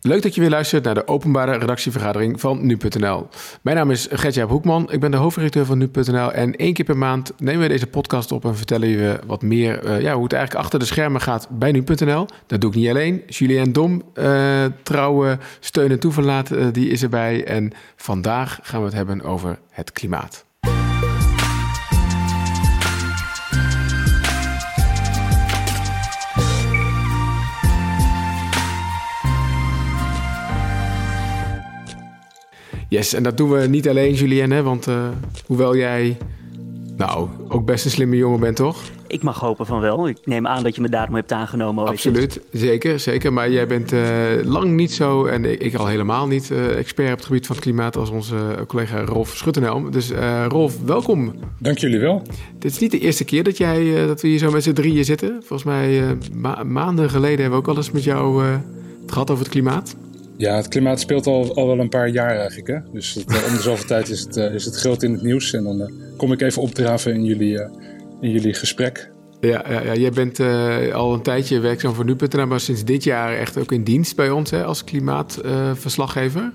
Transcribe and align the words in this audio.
Leuk 0.00 0.22
dat 0.22 0.34
je 0.34 0.40
weer 0.40 0.50
luistert 0.50 0.84
naar 0.84 0.94
de 0.94 1.08
openbare 1.08 1.58
redactievergadering 1.58 2.40
van 2.40 2.66
nu.nl. 2.66 3.28
Mijn 3.62 3.76
naam 3.76 3.90
is 3.90 4.08
Gertjaap 4.10 4.48
Hoekman, 4.48 4.92
ik 4.92 5.00
ben 5.00 5.10
de 5.10 5.16
hoofdredacteur 5.16 5.64
van 5.64 5.78
nu.nl 5.78 6.32
en 6.32 6.56
één 6.56 6.72
keer 6.72 6.84
per 6.84 6.96
maand 6.96 7.32
nemen 7.38 7.62
we 7.62 7.68
deze 7.68 7.86
podcast 7.86 8.32
op 8.32 8.44
en 8.44 8.56
vertellen 8.56 8.88
je 8.88 9.18
wat 9.26 9.42
meer 9.42 9.84
uh, 9.84 10.00
ja, 10.00 10.14
hoe 10.14 10.22
het 10.22 10.32
eigenlijk 10.32 10.64
achter 10.64 10.78
de 10.78 10.84
schermen 10.84 11.20
gaat 11.20 11.48
bij 11.50 11.72
nu.nl. 11.72 12.26
Dat 12.46 12.60
doe 12.60 12.70
ik 12.70 12.76
niet 12.76 12.88
alleen. 12.88 13.22
Julien 13.26 13.72
Dom, 13.72 14.02
uh, 14.14 14.64
trouwe 14.82 15.38
steun 15.60 15.90
en 15.90 15.98
toeverlaat, 15.98 16.52
uh, 16.52 16.66
die 16.72 16.88
is 16.88 17.02
erbij 17.02 17.44
en 17.44 17.72
vandaag 17.96 18.58
gaan 18.62 18.80
we 18.80 18.86
het 18.86 18.94
hebben 18.94 19.22
over 19.22 19.58
het 19.70 19.92
klimaat. 19.92 20.44
Yes, 32.88 33.12
en 33.14 33.22
dat 33.22 33.36
doen 33.36 33.50
we 33.50 33.66
niet 33.66 33.88
alleen, 33.88 34.14
Julienne, 34.14 34.62
want 34.62 34.88
uh, 34.88 35.08
hoewel 35.46 35.76
jij 35.76 36.16
nou 36.96 37.28
ook 37.48 37.64
best 37.64 37.84
een 37.84 37.90
slimme 37.90 38.16
jongen 38.16 38.40
bent, 38.40 38.56
toch? 38.56 38.82
Ik 39.06 39.22
mag 39.22 39.40
hopen 39.40 39.66
van 39.66 39.80
wel. 39.80 40.08
Ik 40.08 40.18
neem 40.24 40.46
aan 40.46 40.62
dat 40.62 40.74
je 40.74 40.80
me 40.80 40.88
daarom 40.88 41.14
hebt 41.14 41.32
aangenomen. 41.32 41.86
Absoluut, 41.86 42.40
zeker, 42.52 43.00
zeker. 43.00 43.32
Maar 43.32 43.50
jij 43.50 43.66
bent 43.66 43.92
uh, 43.92 44.00
lang 44.44 44.70
niet 44.70 44.92
zo, 44.92 45.24
en 45.24 45.44
ik, 45.44 45.60
ik 45.60 45.74
al 45.74 45.86
helemaal 45.86 46.26
niet, 46.26 46.50
uh, 46.50 46.78
expert 46.78 47.10
op 47.12 47.16
het 47.16 47.26
gebied 47.26 47.46
van 47.46 47.56
het 47.56 47.64
klimaat 47.64 47.96
als 47.96 48.10
onze 48.10 48.36
collega 48.66 49.04
Rolf 49.04 49.28
Schuttenhelm. 49.28 49.90
Dus 49.90 50.12
Rolf, 50.48 50.84
welkom. 50.84 51.34
Dank 51.58 51.78
jullie 51.78 51.98
wel. 51.98 52.22
Dit 52.58 52.70
is 52.70 52.78
niet 52.78 52.90
de 52.90 52.98
eerste 52.98 53.24
keer 53.24 53.44
dat, 53.44 53.56
jij, 53.56 54.06
dat 54.06 54.20
we 54.20 54.28
hier 54.28 54.38
zo 54.38 54.50
met 54.50 54.62
z'n 54.62 54.72
drieën 54.72 55.04
zitten. 55.04 55.36
Volgens 55.38 55.64
mij 55.64 56.16
ma 56.34 56.62
maanden 56.64 57.10
geleden 57.10 57.40
hebben 57.40 57.58
we 57.62 57.64
ook 57.64 57.68
al 57.68 57.76
eens 57.76 57.90
met 57.90 58.04
jou 58.04 58.44
het 58.44 59.12
gehad 59.12 59.30
over 59.30 59.44
het 59.44 59.52
klimaat. 59.52 59.96
Ja, 60.36 60.56
het 60.56 60.68
klimaat 60.68 61.00
speelt 61.00 61.26
al, 61.26 61.54
al 61.54 61.66
wel 61.66 61.78
een 61.78 61.88
paar 61.88 62.08
jaar 62.08 62.36
eigenlijk. 62.36 62.68
Hè? 62.68 62.78
Dus 62.92 63.14
het, 63.14 63.32
uh, 63.32 63.46
om 63.46 63.54
de 63.54 63.62
zoveel 63.62 63.86
tijd 63.86 64.08
is 64.08 64.20
het, 64.20 64.36
uh, 64.36 64.54
is 64.54 64.64
het 64.64 64.76
groot 64.76 65.02
in 65.02 65.12
het 65.12 65.22
nieuws. 65.22 65.52
En 65.52 65.64
dan 65.64 65.80
uh, 65.80 65.86
kom 66.16 66.32
ik 66.32 66.40
even 66.40 66.62
opdraven 66.62 67.14
in 67.14 67.24
jullie, 67.24 67.60
in 68.20 68.30
jullie 68.30 68.54
gesprek. 68.54 69.10
Ja, 69.40 69.64
ja, 69.68 69.82
ja 69.82 69.94
jij 69.94 70.10
bent 70.10 70.40
al 70.92 71.14
een 71.14 71.22
tijdje 71.22 71.60
werkzaam 71.60 71.94
voor 71.94 72.04
nu.nl, 72.04 72.46
maar 72.46 72.60
sinds 72.60 72.84
dit 72.84 73.04
jaar 73.04 73.36
echt 73.36 73.58
ook 73.58 73.72
in 73.72 73.84
dienst 73.84 74.16
bij 74.16 74.30
ons 74.30 74.50
hè, 74.50 74.64
als 74.64 74.84
klimaatverslaggever. 74.84 76.52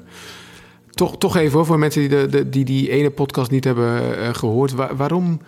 toch, 0.90 1.18
toch 1.18 1.38
even 1.38 1.54
hoor, 1.54 1.66
voor 1.66 1.80
mensen 1.80 2.02
die, 2.02 2.10
de, 2.10 2.28
de, 2.28 2.50
die 2.50 2.66
die 2.66 2.90
ene 2.90 3.10
podcast 3.10 3.52
niet 3.52 3.64
hebben 3.64 4.36
gehoord. 4.36 4.72
Waar, 4.72 4.96
waarom, 4.96 5.42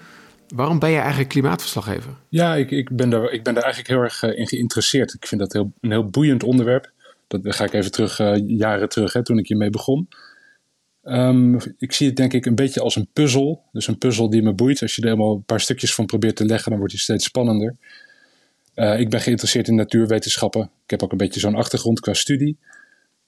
waarom 0.55 0.79
ben 0.79 0.89
je 0.89 0.97
eigenlijk 0.97 1.29
klimaatverslaggever? 1.29 2.11
Ja, 2.29 2.55
ik, 2.55 2.71
ik, 2.71 2.89
ben 2.95 3.09
daar, 3.09 3.31
ik 3.31 3.43
ben 3.43 3.53
daar 3.53 3.63
eigenlijk 3.63 3.93
heel 3.93 4.03
erg 4.03 4.37
in 4.37 4.47
geïnteresseerd. 4.47 5.13
Ik 5.13 5.27
vind 5.27 5.41
dat 5.41 5.53
heel, 5.53 5.71
een 5.81 5.91
heel 5.91 6.09
boeiend 6.09 6.43
onderwerp 6.43 6.92
dat 7.41 7.55
ga 7.55 7.63
ik 7.63 7.73
even 7.73 7.91
terug, 7.91 8.19
uh, 8.19 8.35
jaren 8.47 8.89
terug, 8.89 9.13
hè, 9.13 9.23
toen 9.23 9.37
ik 9.37 9.47
hiermee 9.47 9.69
begon. 9.69 10.07
Um, 11.03 11.57
ik 11.77 11.91
zie 11.91 12.07
het 12.07 12.15
denk 12.15 12.33
ik 12.33 12.45
een 12.45 12.55
beetje 12.55 12.81
als 12.81 12.95
een 12.95 13.07
puzzel. 13.13 13.63
Dus 13.71 13.87
een 13.87 13.97
puzzel 13.97 14.29
die 14.29 14.41
me 14.41 14.53
boeit. 14.53 14.81
Als 14.81 14.95
je 14.95 15.01
er 15.01 15.07
helemaal 15.07 15.35
een 15.35 15.43
paar 15.43 15.59
stukjes 15.59 15.93
van 15.93 16.05
probeert 16.05 16.35
te 16.35 16.45
leggen, 16.45 16.69
dan 16.69 16.79
wordt 16.79 16.93
hij 16.93 17.01
steeds 17.01 17.25
spannender. 17.25 17.75
Uh, 18.75 18.99
ik 18.99 19.09
ben 19.09 19.21
geïnteresseerd 19.21 19.67
in 19.67 19.75
natuurwetenschappen. 19.75 20.61
Ik 20.83 20.89
heb 20.89 21.03
ook 21.03 21.11
een 21.11 21.17
beetje 21.17 21.39
zo'n 21.39 21.55
achtergrond 21.55 21.99
qua 21.99 22.13
studie. 22.13 22.57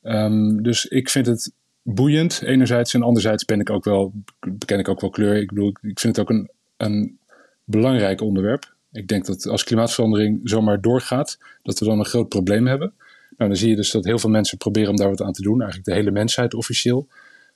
Um, 0.03 0.64
dus 0.64 0.86
ik 0.86 1.09
vind 1.09 1.26
het 1.26 1.52
boeiend, 1.81 2.42
enerzijds. 2.42 2.94
En 2.94 3.02
anderzijds 3.02 3.45
ben 3.45 3.59
ik 3.59 3.70
ook 3.70 3.83
wel, 3.83 4.14
beken 4.39 4.80
ik 4.80 4.88
ook 4.88 5.02
wel 5.02 5.09
kleur. 5.09 5.36
Ik 5.36 5.48
bedoel, 5.48 5.73
ik 5.81 6.00
vind 6.00 6.16
het 6.16 6.20
ook 6.20 6.30
een, 6.30 6.50
een 6.78 7.17
belangrijk 7.64 8.22
onderwerp. 8.22 8.73
Ik 8.92 9.08
denk 9.08 9.26
dat 9.26 9.48
als 9.48 9.64
klimaatverandering 9.64 10.39
zomaar 10.44 10.81
doorgaat, 10.81 11.38
dat 11.64 11.80
we 11.80 11.86
dan 11.86 12.00
een 12.00 12.06
groot 12.06 12.30
probleem 12.30 12.67
hebben. 12.67 12.94
Nou, 13.38 13.50
dan 13.50 13.55
zie 13.55 13.69
je 13.69 13.75
dus 13.75 13.91
dat 13.91 14.05
heel 14.05 14.19
veel 14.19 14.30
mensen 14.30 14.58
proberen 14.58 14.89
om 14.89 14.95
daar 14.95 15.09
wat 15.09 15.22
aan 15.22 15.33
te 15.33 15.41
doen. 15.41 15.61
Eigenlijk 15.61 15.89
de 15.89 15.95
hele 15.95 16.11
mensheid 16.11 16.53
officieel. 16.53 17.08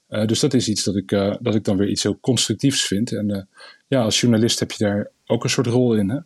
Uh, 0.09 0.25
dus 0.25 0.39
dat 0.39 0.53
is 0.53 0.67
iets 0.67 0.83
dat 0.83 0.95
ik, 0.95 1.11
uh, 1.11 1.35
dat 1.39 1.55
ik 1.55 1.63
dan 1.63 1.77
weer 1.77 1.89
iets 1.89 2.03
heel 2.03 2.19
constructiefs 2.19 2.83
vind. 2.83 3.11
En 3.11 3.29
uh, 3.29 3.41
ja, 3.87 4.01
als 4.01 4.21
journalist 4.21 4.59
heb 4.59 4.71
je 4.71 4.83
daar 4.83 5.11
ook 5.25 5.43
een 5.43 5.49
soort 5.49 5.67
rol 5.67 5.95
in. 5.95 6.09
Hè? 6.09 6.17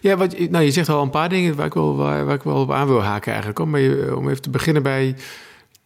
Ja, 0.00 0.16
wat, 0.16 0.38
nou, 0.38 0.64
je 0.64 0.70
zegt 0.70 0.88
al 0.88 1.02
een 1.02 1.10
paar 1.10 1.28
dingen 1.28 1.56
waar 1.56 1.66
ik 1.66 1.74
wel, 1.74 1.96
waar, 1.96 2.24
waar 2.24 2.34
ik 2.34 2.42
wel 2.42 2.60
op 2.60 2.72
aan 2.72 2.86
wil 2.86 3.02
haken 3.02 3.28
eigenlijk. 3.28 3.58
Om, 3.58 3.76
je, 3.76 4.16
om 4.16 4.28
even 4.28 4.42
te 4.42 4.50
beginnen 4.50 4.82
bij, 4.82 5.14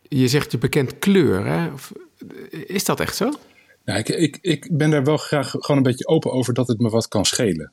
je 0.03 0.29
zegt 0.29 0.53
je 0.53 0.59
bekend 0.59 0.99
kleur. 0.99 1.47
Hè? 1.47 1.73
Of, 1.73 1.93
is 2.51 2.85
dat 2.85 3.01
echt 3.01 3.17
zo? 3.17 3.33
Nou, 3.85 3.99
ik, 3.99 4.09
ik, 4.09 4.39
ik 4.41 4.69
ben 4.77 4.91
daar 4.91 5.05
wel 5.05 5.17
graag 5.17 5.51
gewoon 5.51 5.77
een 5.77 5.83
beetje 5.83 6.07
open 6.07 6.33
over 6.33 6.55
dat 6.55 6.69
het 6.69 6.79
me 6.79 6.89
wat 6.89 7.09
kan 7.09 7.25
schelen. 7.25 7.73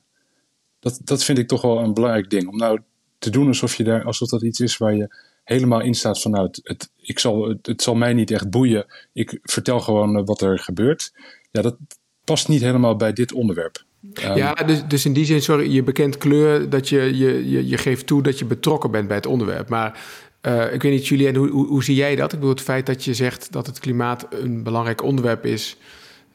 Dat, 0.80 1.00
dat 1.04 1.24
vind 1.24 1.38
ik 1.38 1.48
toch 1.48 1.62
wel 1.62 1.78
een 1.78 1.94
belangrijk 1.94 2.30
ding. 2.30 2.48
Om 2.48 2.56
nou 2.56 2.80
te 3.18 3.30
doen 3.30 3.46
alsof, 3.46 3.74
je 3.74 3.84
daar, 3.84 4.04
alsof 4.04 4.28
dat 4.28 4.42
iets 4.42 4.60
is 4.60 4.76
waar 4.76 4.94
je 4.94 5.14
helemaal 5.50 5.80
in 5.80 5.94
staat 5.94 6.20
van 6.20 6.38
het, 6.38 6.90
ik 6.96 7.18
zal, 7.18 7.56
het, 7.62 7.82
zal 7.82 7.94
mij 7.94 8.12
niet 8.12 8.30
echt 8.30 8.50
boeien. 8.50 8.86
Ik 9.12 9.38
vertel 9.42 9.80
gewoon 9.80 10.16
eh, 10.16 10.22
wat 10.24 10.40
er 10.40 10.58
gebeurt. 10.58 11.12
Ja, 11.50 11.62
dat 11.62 11.76
past 12.24 12.48
niet 12.48 12.60
helemaal 12.60 12.96
bij 12.96 13.12
dit 13.12 13.32
onderwerp. 13.32 13.84
Um, 14.24 14.36
ja, 14.36 14.54
dus, 14.54 14.82
dus 14.88 15.04
in 15.04 15.12
die 15.12 15.24
zin, 15.24 15.42
sorry, 15.42 15.72
je 15.72 15.82
bekend 15.82 16.18
kleur 16.18 16.68
dat 16.70 16.88
je, 16.88 17.16
je, 17.16 17.50
je, 17.50 17.68
je 17.68 17.78
geeft 17.78 18.06
toe 18.06 18.22
dat 18.22 18.38
je 18.38 18.44
betrokken 18.44 18.90
bent 18.90 19.06
bij 19.06 19.16
het 19.16 19.26
onderwerp. 19.26 19.68
Maar 19.68 20.00
uh, 20.42 20.72
ik 20.72 20.82
weet 20.82 20.92
niet, 20.92 21.06
Julien, 21.06 21.36
hoe, 21.36 21.66
hoe, 21.66 21.84
zie 21.84 21.94
jij 21.94 22.16
dat? 22.16 22.32
Ik 22.32 22.38
bedoel, 22.38 22.54
het 22.54 22.64
feit 22.64 22.86
dat 22.86 23.04
je 23.04 23.14
zegt 23.14 23.52
dat 23.52 23.66
het 23.66 23.78
klimaat 23.78 24.26
een 24.30 24.62
belangrijk 24.62 25.02
onderwerp 25.02 25.44
is. 25.44 25.76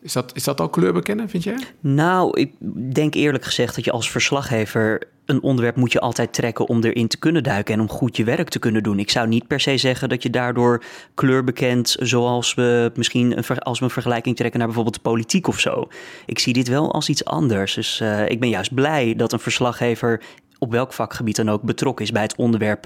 Is 0.05 0.13
dat, 0.13 0.35
is 0.35 0.43
dat 0.43 0.59
al 0.59 0.69
kleur 0.69 0.93
bekennen, 0.93 1.29
vind 1.29 1.43
jij? 1.43 1.57
Nou, 1.79 2.39
ik 2.39 2.51
denk 2.93 3.13
eerlijk 3.13 3.43
gezegd 3.43 3.75
dat 3.75 3.85
je 3.85 3.91
als 3.91 4.11
verslaggever 4.11 5.07
een 5.25 5.41
onderwerp 5.41 5.75
moet 5.75 5.91
je 5.91 5.99
altijd 5.99 6.33
trekken 6.33 6.67
om 6.67 6.83
erin 6.83 7.07
te 7.07 7.17
kunnen 7.17 7.43
duiken 7.43 7.73
en 7.73 7.79
om 7.79 7.89
goed 7.89 8.17
je 8.17 8.23
werk 8.23 8.49
te 8.49 8.59
kunnen 8.59 8.83
doen. 8.83 8.99
Ik 8.99 9.09
zou 9.09 9.27
niet 9.27 9.47
per 9.47 9.59
se 9.59 9.77
zeggen 9.77 10.09
dat 10.09 10.23
je 10.23 10.29
daardoor 10.29 10.83
kleur 11.13 11.44
bekent, 11.44 11.95
zoals 11.99 12.53
we 12.53 12.91
misschien 12.95 13.38
een, 13.38 13.59
als 13.59 13.79
we 13.79 13.85
een 13.85 13.91
vergelijking 13.91 14.35
trekken 14.35 14.57
naar 14.57 14.67
bijvoorbeeld 14.67 15.03
de 15.03 15.09
politiek 15.09 15.47
of 15.47 15.59
zo. 15.59 15.88
Ik 16.25 16.39
zie 16.39 16.53
dit 16.53 16.67
wel 16.67 16.94
als 16.94 17.09
iets 17.09 17.25
anders. 17.25 17.73
Dus 17.73 17.99
uh, 18.01 18.29
ik 18.29 18.39
ben 18.39 18.49
juist 18.49 18.73
blij 18.73 19.15
dat 19.15 19.33
een 19.33 19.39
verslaggever 19.39 20.21
op 20.59 20.71
welk 20.71 20.94
vakgebied 20.94 21.35
dan 21.35 21.49
ook 21.49 21.61
betrokken 21.61 22.05
is 22.05 22.11
bij 22.11 22.21
het 22.21 22.35
onderwerp 22.35 22.85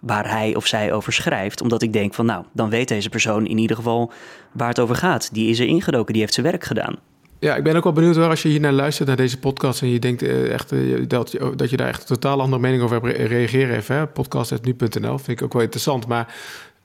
waar 0.00 0.30
hij 0.30 0.54
of 0.54 0.66
zij 0.66 0.92
over 0.92 1.12
schrijft. 1.12 1.60
Omdat 1.60 1.82
ik 1.82 1.92
denk 1.92 2.14
van 2.14 2.26
nou, 2.26 2.44
dan 2.52 2.70
weet 2.70 2.88
deze 2.88 3.08
persoon 3.08 3.46
in 3.46 3.58
ieder 3.58 3.76
geval 3.76 4.12
waar 4.52 4.68
het 4.68 4.80
over 4.80 4.96
gaat. 4.96 5.34
Die 5.34 5.50
is 5.50 5.58
er 5.58 5.66
ingedoken, 5.66 6.12
die 6.12 6.22
heeft 6.22 6.34
zijn 6.34 6.46
werk 6.46 6.64
gedaan. 6.64 6.96
Ja, 7.40 7.56
ik 7.56 7.62
ben 7.62 7.76
ook 7.76 7.84
wel 7.84 7.92
benieuwd 7.92 8.16
waar 8.16 8.30
als 8.30 8.42
je 8.42 8.48
hier 8.48 8.60
naar 8.60 8.72
luistert, 8.72 9.08
naar 9.08 9.16
deze 9.16 9.38
podcast... 9.38 9.82
en 9.82 9.88
je 9.88 9.98
denkt 9.98 10.22
uh, 10.22 10.52
echt 10.52 10.72
uh, 10.72 11.04
dat, 11.08 11.32
je, 11.32 11.52
dat 11.56 11.70
je 11.70 11.76
daar 11.76 11.88
echt 11.88 12.00
een 12.00 12.06
totaal 12.06 12.40
andere 12.40 12.62
mening 12.62 12.82
over 12.82 13.02
hebt, 13.02 13.18
reageren 13.18 13.76
even. 13.76 14.12
Podcast.nu.nl 14.12 15.18
vind 15.18 15.40
ik 15.40 15.42
ook 15.42 15.52
wel 15.52 15.62
interessant. 15.62 16.06
Maar 16.06 16.34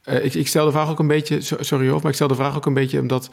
uh, 0.05 0.25
ik, 0.25 0.33
ik, 0.33 0.47
stel 0.47 0.65
de 0.65 0.71
vraag 0.71 0.89
ook 0.89 0.99
een 0.99 1.07
beetje... 1.07 1.37
Sorry 1.41 1.89
hoor, 1.89 1.99
maar 2.01 2.09
ik 2.09 2.15
stel 2.15 2.27
de 2.27 2.35
vraag 2.35 2.55
ook 2.55 2.65
een 2.65 2.73
beetje 2.73 2.99
omdat... 2.99 3.29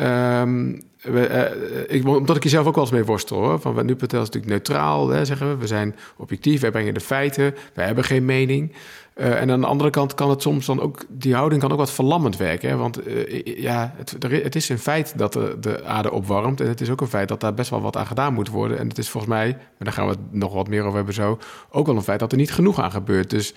Um, 0.00 0.82
we, 1.02 1.86
ik, 1.88 2.06
omdat 2.06 2.36
ik 2.36 2.42
jezelf 2.42 2.66
ook 2.66 2.74
wel 2.74 2.84
eens 2.84 2.92
mee 2.92 3.04
worstel 3.04 3.38
hoor. 3.38 3.60
Van 3.60 3.86
nu.nl 3.86 4.04
is 4.04 4.10
natuurlijk 4.12 4.46
neutraal, 4.46 5.08
hè, 5.08 5.24
zeggen 5.24 5.48
we. 5.48 5.56
We 5.56 5.66
zijn 5.66 5.96
objectief, 6.16 6.60
wij 6.60 6.70
brengen 6.70 6.94
de 6.94 7.00
feiten. 7.00 7.54
Wij 7.74 7.86
hebben 7.86 8.04
geen 8.04 8.24
mening. 8.24 8.72
Uh, 9.16 9.40
en 9.40 9.50
aan 9.50 9.60
de 9.60 9.66
andere 9.66 9.90
kant 9.90 10.14
kan 10.14 10.30
het 10.30 10.42
soms 10.42 10.66
dan 10.66 10.80
ook, 10.80 11.04
die 11.08 11.34
houding 11.34 11.60
kan 11.60 11.72
ook 11.72 11.78
wat 11.78 11.90
verlammend 11.90 12.36
werken. 12.36 12.68
Hè? 12.68 12.76
Want 12.76 13.00
ja, 13.44 13.94
het, 13.96 14.16
het, 14.28 14.56
is 14.56 14.68
een 14.68 14.78
feit 14.78 15.18
dat 15.18 15.32
de, 15.32 15.56
de, 15.60 15.84
aarde 15.84 16.12
opwarmt. 16.12 16.60
En 16.60 16.68
het 16.68 16.80
is 16.80 16.90
ook 16.90 17.00
een 17.00 17.06
feit 17.06 17.28
dat 17.28 17.40
daar 17.40 17.54
best 17.54 17.70
wel 17.70 17.80
wat 17.80 17.96
aan 17.96 18.06
gedaan 18.06 18.34
moet 18.34 18.48
worden. 18.48 18.78
En 18.78 18.88
het 18.88 18.98
is 18.98 19.08
volgens 19.08 19.32
mij, 19.32 19.48
en 19.48 19.84
daar 19.84 19.92
gaan 19.92 20.06
we 20.06 20.10
het 20.10 20.32
nog 20.32 20.52
wat 20.52 20.68
meer 20.68 20.82
over 20.82 20.96
hebben 20.96 21.14
zo, 21.14 21.38
ook 21.70 21.86
wel 21.86 21.96
een 21.96 22.02
feit 22.02 22.20
dat 22.20 22.32
er 22.32 22.38
niet 22.38 22.52
genoeg 22.52 22.80
aan 22.80 22.90
gebeurt. 22.90 23.30
Dus 23.30 23.54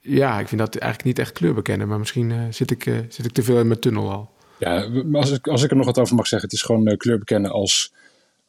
ja, 0.00 0.38
ik 0.38 0.48
vind 0.48 0.60
dat 0.60 0.76
eigenlijk 0.76 1.04
niet 1.04 1.18
echt 1.18 1.32
kleur 1.32 1.54
bekennen. 1.54 1.88
Maar 1.88 1.98
misschien 1.98 2.32
zit, 2.50 2.70
ik, 2.70 2.82
zit 3.08 3.24
ik 3.24 3.32
te 3.32 3.42
veel 3.42 3.58
in 3.58 3.66
mijn 3.66 3.80
tunnel 3.80 4.10
al. 4.10 4.33
Ja, 4.58 4.88
als 5.12 5.30
ik, 5.30 5.46
als 5.48 5.62
ik 5.62 5.70
er 5.70 5.76
nog 5.76 5.86
wat 5.86 5.98
over 5.98 6.14
mag 6.14 6.26
zeggen, 6.26 6.48
het 6.48 6.58
is 6.58 6.64
gewoon 6.64 6.96
kleur 6.96 7.18
bekennen 7.18 7.50
als, 7.50 7.92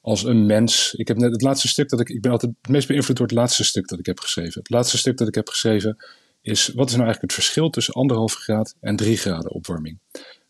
als 0.01 0.23
een 0.23 0.45
mens. 0.45 0.93
Ik 0.93 1.07
heb 1.07 1.17
net 1.17 1.31
het 1.31 1.41
laatste 1.41 1.67
stuk 1.67 1.89
dat 1.89 1.99
ik. 1.99 2.09
Ik 2.09 2.21
ben 2.21 2.31
altijd 2.31 2.51
het 2.61 2.71
meest 2.71 2.87
beïnvloed 2.87 3.17
door 3.17 3.27
het 3.27 3.35
laatste 3.35 3.63
stuk 3.63 3.87
dat 3.87 3.99
ik 3.99 4.05
heb 4.05 4.19
geschreven. 4.19 4.59
Het 4.59 4.69
laatste 4.69 4.97
stuk 4.97 5.17
dat 5.17 5.27
ik 5.27 5.35
heb 5.35 5.49
geschreven 5.49 5.97
is 6.41 6.67
wat 6.67 6.89
is 6.89 6.95
nou 6.95 7.05
eigenlijk 7.05 7.21
het 7.21 7.43
verschil 7.43 7.69
tussen 7.69 7.93
anderhalve 7.93 8.37
graad 8.37 8.75
en 8.79 8.95
3 8.95 9.17
graden 9.17 9.51
opwarming? 9.51 9.99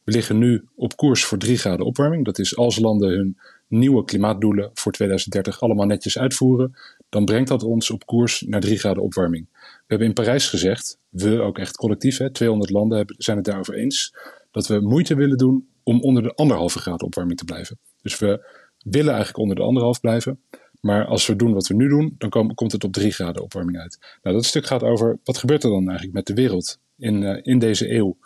We 0.03 0.12
liggen 0.12 0.38
nu 0.38 0.68
op 0.75 0.95
koers 0.95 1.24
voor 1.24 1.38
3 1.38 1.57
graden 1.57 1.85
opwarming. 1.85 2.25
Dat 2.25 2.39
is 2.39 2.57
als 2.57 2.80
landen 2.80 3.09
hun 3.09 3.38
nieuwe 3.68 4.03
klimaatdoelen 4.03 4.71
voor 4.74 4.91
2030 4.91 5.62
allemaal 5.62 5.85
netjes 5.85 6.18
uitvoeren, 6.18 6.75
dan 7.09 7.25
brengt 7.25 7.47
dat 7.47 7.63
ons 7.63 7.91
op 7.91 8.06
koers 8.06 8.41
naar 8.41 8.59
3 8.59 8.77
graden 8.77 9.03
opwarming. 9.03 9.47
We 9.51 9.83
hebben 9.88 10.07
in 10.07 10.13
Parijs 10.13 10.50
gezegd, 10.50 10.97
we 11.09 11.39
ook 11.39 11.57
echt 11.57 11.75
collectief, 11.75 12.18
hè, 12.18 12.31
200 12.31 12.71
landen 12.71 13.15
zijn 13.18 13.38
het 13.38 13.45
daarover 13.45 13.74
eens, 13.74 14.13
dat 14.56 14.68
we 14.68 14.80
moeite 14.80 15.16
willen 15.16 15.38
doen 15.38 15.68
om 15.84 16.02
onder 16.02 16.24
de 16.24 16.34
anderhalve 16.34 16.80
graden 16.80 17.06
opwarming 17.06 17.38
te 17.38 17.46
blijven. 17.46 17.80
Dus 18.02 18.19
we 18.19 18.48
willen 18.78 19.13
eigenlijk 19.13 19.38
onder 19.38 19.56
de 19.56 19.62
anderhalf 19.62 20.00
blijven. 20.00 20.40
Maar 20.81 21.06
als 21.06 21.25
we 21.28 21.36
doen 21.36 21.54
wat 21.54 21.68
we 21.68 21.74
nu 21.74 21.88
doen, 21.88 22.16
dan 22.18 22.30
kom, 22.30 22.54
komt 22.54 22.72
het 22.72 22.84
op 22.84 22.94
3 22.94 23.12
graden 23.12 23.44
opwarming 23.44 23.78
uit. 23.78 24.00
Nou, 24.24 24.36
dat 24.36 24.46
stuk 24.46 24.66
gaat 24.66 24.84
over 24.84 25.19
wat 25.24 25.38
gebeurt 25.38 25.63
er 25.63 25.69
dan 25.69 25.86
eigenlijk 25.86 26.13
met 26.13 26.28
de 26.28 26.34
wereld 26.34 26.80
in, 26.98 27.22
uh, 27.22 27.40
in 27.42 27.60
deze 27.60 27.94
eeuw. 27.94 28.18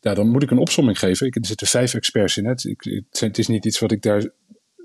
Ja, 0.00 0.14
dan 0.14 0.28
moet 0.28 0.42
ik 0.42 0.50
een 0.50 0.58
opsomming 0.58 0.98
geven. 0.98 1.26
Ik, 1.26 1.36
er 1.36 1.46
zitten 1.46 1.66
vijf 1.66 1.94
experts 1.94 2.36
in. 2.36 2.46
Het, 2.46 2.64
ik, 2.64 3.02
het 3.10 3.38
is 3.38 3.48
niet 3.48 3.64
iets 3.64 3.78
wat 3.78 3.92
ik 3.92 4.02
daar 4.02 4.30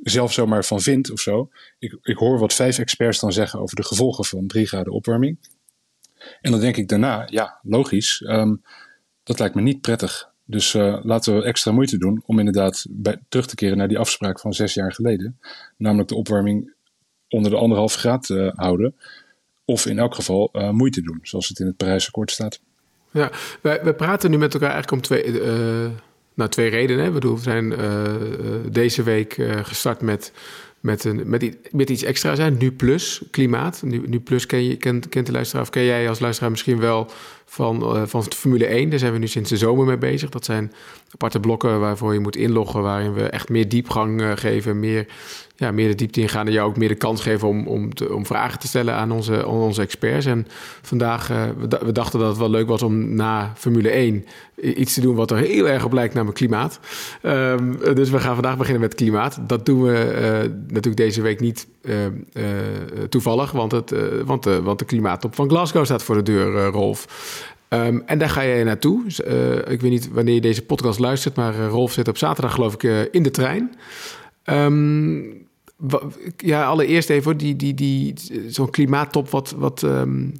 zelf 0.04 0.34
zomaar 0.34 0.66
van 0.66 0.82
vind 0.82 1.12
of 1.12 1.20
zo. 1.20 1.50
Ik, 1.80 1.98
ik 2.02 2.18
hoor 2.18 2.40
wat 2.40 2.54
vijf 2.54 2.78
experts 2.78 3.20
dan 3.20 3.34
zeggen 3.34 3.60
over 3.60 3.76
de 3.76 3.84
gevolgen 3.84 4.26
van 4.26 4.48
3 4.48 4.66
graden 4.66 4.94
opwarming. 4.94 5.38
En 6.42 6.52
dan 6.52 6.60
denk 6.60 6.78
ik 6.78 6.88
daarna, 6.88 7.28
ja, 7.30 7.60
logisch. 7.62 8.24
Um, 8.28 8.62
dat 9.24 9.40
lijkt 9.40 9.56
me 9.56 9.62
niet 9.62 9.82
prettig. 9.82 10.31
Dus 10.52 10.74
uh, 10.74 10.98
laten 11.04 11.36
we 11.36 11.44
extra 11.44 11.72
moeite 11.72 11.98
doen 11.98 12.24
om 12.26 12.40
inderdaad 12.40 12.86
bij, 12.90 13.18
terug 13.30 13.48
te 13.48 13.56
keren 13.56 13.78
naar 13.78 13.88
die 13.88 14.00
afspraak 14.00 14.40
van 14.40 14.54
zes 14.54 14.74
jaar 14.74 14.94
geleden. 14.94 15.40
Namelijk 15.78 16.10
de 16.10 16.16
opwarming 16.16 16.74
onder 17.30 17.52
de 17.52 17.58
anderhalf 17.58 17.96
graad 17.96 18.30
uh, 18.30 18.52
houden. 18.56 18.96
Of 19.66 19.86
in 19.86 20.00
elk 20.00 20.16
geval 20.16 20.50
uh, 20.54 20.70
moeite 20.70 21.02
doen, 21.02 21.20
zoals 21.22 21.48
het 21.48 21.60
in 21.60 21.66
het 21.66 21.78
Parijsakkoord 21.78 22.32
staat. 22.32 22.62
Ja, 23.12 23.32
wij, 23.62 23.84
wij 23.84 23.94
praten 23.94 24.32
nu 24.32 24.38
met 24.38 24.54
elkaar 24.54 24.72
eigenlijk 24.72 25.02
om 25.02 25.08
twee, 25.08 25.42
nou, 26.34 26.50
twee 26.50 26.70
redenen. 26.70 27.04
Hè. 27.04 27.12
Bedoel, 27.12 27.36
we 27.36 27.42
zijn 27.42 27.74
deze 28.72 29.04
week 29.04 29.34
gestart 29.64 30.02
met 30.02 30.32
met, 30.82 31.04
een, 31.04 31.22
met, 31.26 31.58
met 31.72 31.90
iets 31.90 32.04
extra 32.04 32.36
zijn. 32.36 32.58
Nu 32.58 32.72
Plus, 32.72 33.22
klimaat. 33.32 33.82
Nu, 33.84 34.04
nu 34.08 34.20
Plus 34.20 34.46
ken 34.46 34.64
je, 34.64 34.78
kent, 34.78 35.10
kent 35.10 35.26
de 35.26 35.32
luisteraar, 35.32 35.64
of 35.64 35.70
ken 35.70 35.84
jij 35.84 36.10
als 36.10 36.20
luisteraar 36.20 36.52
misschien 36.52 36.80
wel 36.80 37.12
van, 37.52 37.96
uh, 37.96 38.02
van 38.06 38.24
Formule 38.24 38.66
1. 38.66 38.90
Daar 38.90 39.00
zijn 39.00 39.14
we 39.14 39.20
nu 39.20 39.28
sinds 39.28 39.50
de 39.50 39.58
zomer 39.58 39.86
mee 39.86 39.98
bezig. 39.98 40.30
Dat 40.30 40.46
zijn 40.46 40.74
aparte 41.14 41.40
blokken 41.40 41.80
waarvoor 41.80 42.14
je 42.14 42.20
moet 42.20 42.36
inloggen, 42.36 42.82
waarin 42.82 43.14
we 43.14 43.24
echt 43.24 43.50
meer 43.50 43.70
diepgang 43.70 44.22
uh, 44.22 44.32
geven, 44.36 44.80
meer, 44.80 45.06
ja, 45.56 45.72
meer 45.72 45.88
de 45.88 45.96
diepte 45.96 46.22
ingaan 46.22 46.48
en 46.48 46.54
jou 46.54 46.70
ook 46.70 46.78
meer 46.78 46.88
de 46.88 46.96
kans 46.96 47.22
geven 47.22 47.48
om, 47.48 47.68
om, 47.68 47.94
te, 47.94 48.14
om 48.14 48.26
vragen 48.26 48.60
te 48.60 48.68
stellen 48.68 48.94
aan 48.94 49.12
onze, 49.12 49.38
aan 49.38 49.50
onze 49.50 49.82
experts. 49.82 50.26
En 50.26 50.48
vandaag, 50.82 51.32
uh, 51.32 51.44
we, 51.82 51.92
dachten 51.92 52.20
dat 52.20 52.30
het 52.30 52.38
wel 52.38 52.50
leuk 52.50 52.68
was 52.68 52.82
om 52.82 53.16
na 53.16 53.54
Formule 53.56 53.90
1 53.90 54.26
iets 54.56 54.94
te 54.94 55.02
doen 55.02 55.16
wat 55.16 55.32
er 55.32 55.38
heel 55.38 55.70
erg 55.70 55.86
op 55.86 55.94
lijkt, 55.94 56.14
namelijk 56.14 56.38
klimaat. 56.38 56.80
Um, 57.24 57.78
dus 57.94 58.10
we 58.10 58.20
gaan 58.20 58.34
vandaag 58.34 58.58
beginnen 58.58 58.82
met 58.82 58.96
klimaat. 58.96 59.40
Dat 59.48 59.66
doen 59.66 59.82
we 59.84 60.50
natuurlijk 60.68 60.98
deze 60.98 61.22
week 61.22 61.40
niet 61.40 61.68
toevallig, 63.10 63.52
want, 63.52 63.72
het, 63.72 63.94
want, 64.26 64.46
want 64.46 64.80
de 64.80 64.86
klimaattop 64.86 65.36
van 65.36 65.50
Glasgow 65.50 65.86
staat 65.86 66.04
voor 66.04 66.16
de 66.16 66.24
deur, 66.24 66.66
Rolf. 66.66 67.08
Um, 67.74 68.04
en 68.06 68.18
daar 68.18 68.30
ga 68.30 68.42
je 68.42 68.64
naartoe. 68.64 69.04
Uh, 69.28 69.74
ik 69.74 69.82
weet 69.82 69.92
niet 69.92 70.10
wanneer 70.10 70.34
je 70.34 70.42
deze 70.42 70.66
podcast 70.66 71.00
luistert, 71.00 71.36
maar 71.36 71.54
uh, 71.54 71.68
Rolf 71.68 71.92
zit 71.92 72.08
op 72.08 72.18
zaterdag, 72.18 72.54
geloof 72.54 72.74
ik, 72.74 72.84
uh, 72.84 73.02
in 73.12 73.24
de 73.24 73.32
trein. 73.32 73.76
Um, 74.46 75.48
ja, 76.38 76.66
allereerst 76.66 77.10
even, 77.10 77.38
die, 77.38 77.56
die, 77.56 77.74
die, 77.74 78.14
zo'n 78.48 78.70
klimaattop, 78.70 79.30
wat, 79.30 79.52
wat, 79.58 79.82
um, 79.82 80.34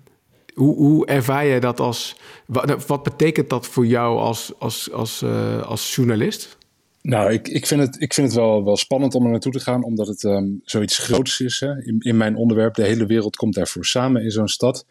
hoe, 0.54 0.76
hoe 0.76 1.06
ervaar 1.06 1.46
je 1.46 1.60
dat 1.60 1.80
als. 1.80 2.16
Wat, 2.46 2.86
wat, 2.86 3.04
betekent 3.04 3.50
dat 3.50 3.68
voor 3.68 3.86
jou 3.86 4.20
als, 4.20 4.54
als, 4.58 4.92
als, 4.92 5.24
als 5.66 5.96
journalist? 5.96 6.58
Nou, 7.02 7.32
ik, 7.32 7.48
ik 7.48 7.66
vind 7.66 7.82
het, 7.82 8.02
ik 8.02 8.14
vind 8.14 8.28
het 8.28 8.36
wel, 8.36 8.64
wel 8.64 8.78
spannend 8.78 9.16
om 9.16 9.26
er 9.26 9.32
naartoe 9.32 9.52
te 9.52 9.60
gaan, 9.60 9.84
omdat 9.84 10.08
het 10.08 10.20
zoiets 10.64 10.98
groots 10.98 11.40
is 11.42 11.60
hè, 11.60 11.84
in, 11.84 11.96
in 12.00 12.18
mijn 12.18 12.36
onderwerp. 12.36 12.76
De 12.76 12.84
hele 12.84 13.06
wereld 13.06 13.36
komt 13.36 13.56
daarvoor 13.56 13.86
samen 13.86 14.24
in 14.24 14.32
zo'n 14.32 14.48
stad. 14.48 14.86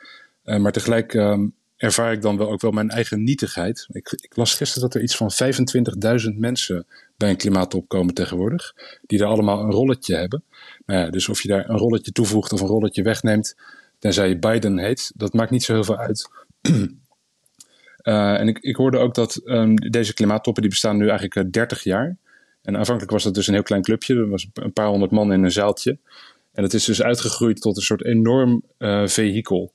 maar 0.45 0.73
tegelijk 0.73 1.15
ervaar 1.81 2.13
ik 2.13 2.23
dan 2.23 2.37
wel 2.37 2.51
ook 2.51 2.61
wel 2.61 2.71
mijn 2.71 2.91
eigen 2.91 3.25
nietigheid. 3.25 3.87
Ik, 3.93 4.13
ik 4.21 4.37
las 4.37 4.55
gisteren 4.55 4.89
dat 4.89 4.95
er 4.95 5.03
iets 5.03 5.17
van 5.17 5.31
25.000 6.33 6.39
mensen 6.39 6.87
bij 7.17 7.31
een 7.31 7.37
klimaattop 7.37 7.89
komen 7.89 8.15
tegenwoordig, 8.15 8.75
die 9.07 9.19
daar 9.19 9.29
allemaal 9.29 9.61
een 9.61 9.71
rolletje 9.71 10.17
hebben. 10.17 10.45
Nou 10.87 11.11
dus 11.11 11.29
of 11.29 11.43
je 11.43 11.49
daar 11.49 11.69
een 11.69 11.77
rolletje 11.77 12.13
toevoegt 12.13 12.53
of 12.53 12.61
een 12.61 12.67
rolletje 12.67 13.03
wegneemt, 13.03 13.57
tenzij 13.99 14.29
je 14.29 14.39
Biden 14.39 14.79
heet, 14.79 15.13
dat 15.17 15.33
maakt 15.33 15.51
niet 15.51 15.63
zo 15.63 15.73
heel 15.73 15.85
veel 15.85 15.97
uit. 15.97 16.31
uh, 18.03 18.35
en 18.41 18.49
ik, 18.49 18.59
ik 18.59 18.77
hoorde 18.77 18.99
ook 18.99 19.15
dat 19.15 19.41
um, 19.45 19.77
deze 19.77 20.15
klimaattoppen 20.15 20.63
die 20.63 20.71
bestaan 20.71 20.97
nu 20.97 21.09
eigenlijk 21.09 21.53
30 21.53 21.79
eh, 21.79 21.85
jaar. 21.85 22.17
En 22.63 22.77
aanvankelijk 22.77 23.13
was 23.13 23.23
dat 23.23 23.35
dus 23.35 23.47
een 23.47 23.55
heel 23.55 23.63
klein 23.63 23.83
clubje, 23.83 24.15
er 24.15 24.29
was 24.29 24.47
een 24.55 24.73
paar 24.73 24.89
honderd 24.89 25.11
man 25.11 25.33
in 25.33 25.45
een 25.45 25.53
zaaltje. 25.53 25.99
En 26.53 26.63
het 26.63 26.75
is 26.75 26.85
dus 26.85 27.03
uitgegroeid 27.03 27.61
tot 27.61 27.77
een 27.77 27.83
soort 27.83 28.05
enorm 28.05 28.63
uh, 28.79 29.07
vehikel. 29.07 29.73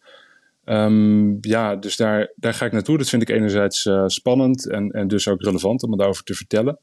Um, 0.65 1.37
ja, 1.41 1.75
dus 1.75 1.95
daar, 1.95 2.31
daar 2.35 2.53
ga 2.53 2.65
ik 2.65 2.71
naartoe. 2.71 2.97
Dat 2.97 3.09
vind 3.09 3.21
ik 3.21 3.29
enerzijds 3.29 3.85
uh, 3.85 4.03
spannend 4.07 4.69
en, 4.69 4.91
en 4.91 5.07
dus 5.07 5.27
ook 5.27 5.41
relevant 5.41 5.83
om 5.83 5.97
daarover 5.97 6.23
te 6.23 6.33
vertellen. 6.33 6.79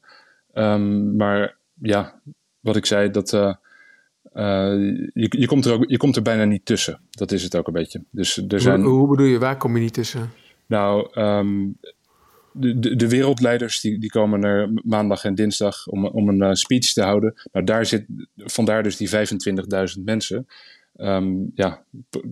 Um, 0.53 1.15
maar 1.15 1.57
ja, 1.81 2.19
wat 2.59 2.75
ik 2.75 2.85
zei, 2.85 3.11
dat, 3.11 3.33
uh, 3.33 3.53
uh, 4.33 4.97
je, 5.13 5.27
je, 5.29 5.45
komt 5.45 5.65
er 5.65 5.73
ook, 5.73 5.83
je 5.87 5.97
komt 5.97 6.15
er 6.15 6.21
bijna 6.21 6.43
niet 6.43 6.65
tussen. 6.65 6.99
Dat 7.09 7.31
is 7.31 7.43
het 7.43 7.55
ook 7.55 7.67
een 7.67 7.73
beetje. 7.73 8.03
Dus 8.09 8.37
er 8.47 8.61
zijn... 8.61 8.81
hoe, 8.81 8.93
hoe 8.93 9.07
bedoel 9.07 9.25
je, 9.25 9.39
waar 9.39 9.57
kom 9.57 9.75
je 9.75 9.81
niet 9.81 9.93
tussen? 9.93 10.31
Nou, 10.65 11.19
um, 11.21 11.77
de, 12.51 12.79
de, 12.79 12.95
de, 12.95 13.09
wereldleiders 13.09 13.81
die, 13.81 13.99
die 13.99 14.09
komen 14.09 14.43
er 14.43 14.69
maandag 14.83 15.23
en 15.23 15.35
dinsdag 15.35 15.87
om, 15.87 16.05
om 16.05 16.29
een 16.29 16.43
uh, 16.43 16.53
speech 16.53 16.93
te 16.93 17.01
houden. 17.01 17.33
Nou, 17.51 17.65
daar 17.65 17.85
zit, 17.85 18.05
vandaar 18.35 18.83
dus 18.83 18.97
die 18.97 19.09
25.000 19.97 20.03
mensen. 20.03 20.47
Um, 20.95 21.51
ja, 21.55 21.83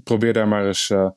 probeer 0.04 0.34
daar 0.34 0.48
maar 0.48 0.68
eens 0.68 0.90
uh, 0.90 1.10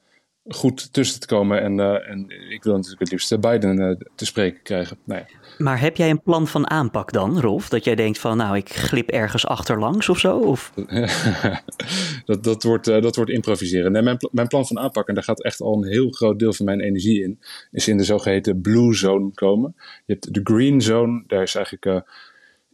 goed 0.49 0.93
tussen 0.93 1.21
te 1.21 1.27
komen. 1.27 1.61
En, 1.61 1.79
uh, 1.79 2.11
en 2.11 2.27
ik 2.51 2.63
wil 2.63 2.75
natuurlijk 2.75 3.01
het 3.01 3.11
liefst 3.11 3.41
Biden 3.41 3.81
uh, 3.81 3.97
te 4.15 4.27
spreken 4.27 4.63
krijgen. 4.63 4.99
Nou 5.05 5.21
ja. 5.21 5.37
Maar 5.59 5.81
heb 5.81 5.97
jij 5.97 6.11
een 6.11 6.23
plan 6.23 6.47
van 6.47 6.71
aanpak 6.71 7.13
dan, 7.13 7.41
Rolf? 7.41 7.69
Dat 7.69 7.85
jij 7.85 7.95
denkt 7.95 8.19
van, 8.19 8.37
nou, 8.37 8.57
ik 8.57 8.69
glip 8.69 9.11
ergens 9.11 9.47
achterlangs 9.47 10.09
of 10.09 10.19
zo? 10.19 10.39
Of? 10.39 10.73
dat, 12.25 12.45
dat, 12.45 12.63
wordt, 12.63 12.89
uh, 12.89 13.03
dat 13.03 13.17
wordt 13.17 13.31
improviseren. 13.31 13.93
Nee, 13.93 14.03
mijn, 14.03 14.17
mijn 14.31 14.49
plan 14.49 14.67
van 14.67 14.79
aanpak, 14.79 15.09
en 15.09 15.15
daar 15.15 15.25
gaat 15.25 15.43
echt 15.43 15.61
al 15.61 15.77
een 15.77 15.91
heel 15.91 16.11
groot 16.11 16.39
deel 16.39 16.53
van 16.53 16.67
mijn 16.67 16.81
energie 16.81 17.23
in, 17.23 17.39
is 17.71 17.89
in 17.89 17.97
de 17.97 18.05
zogeheten 18.05 18.61
blue 18.61 18.95
zone 18.95 19.31
komen. 19.35 19.75
Je 19.77 20.13
hebt 20.13 20.35
de 20.35 20.41
green 20.45 20.81
zone, 20.81 21.25
daar 21.27 21.43
is 21.43 21.55
eigenlijk 21.55 22.05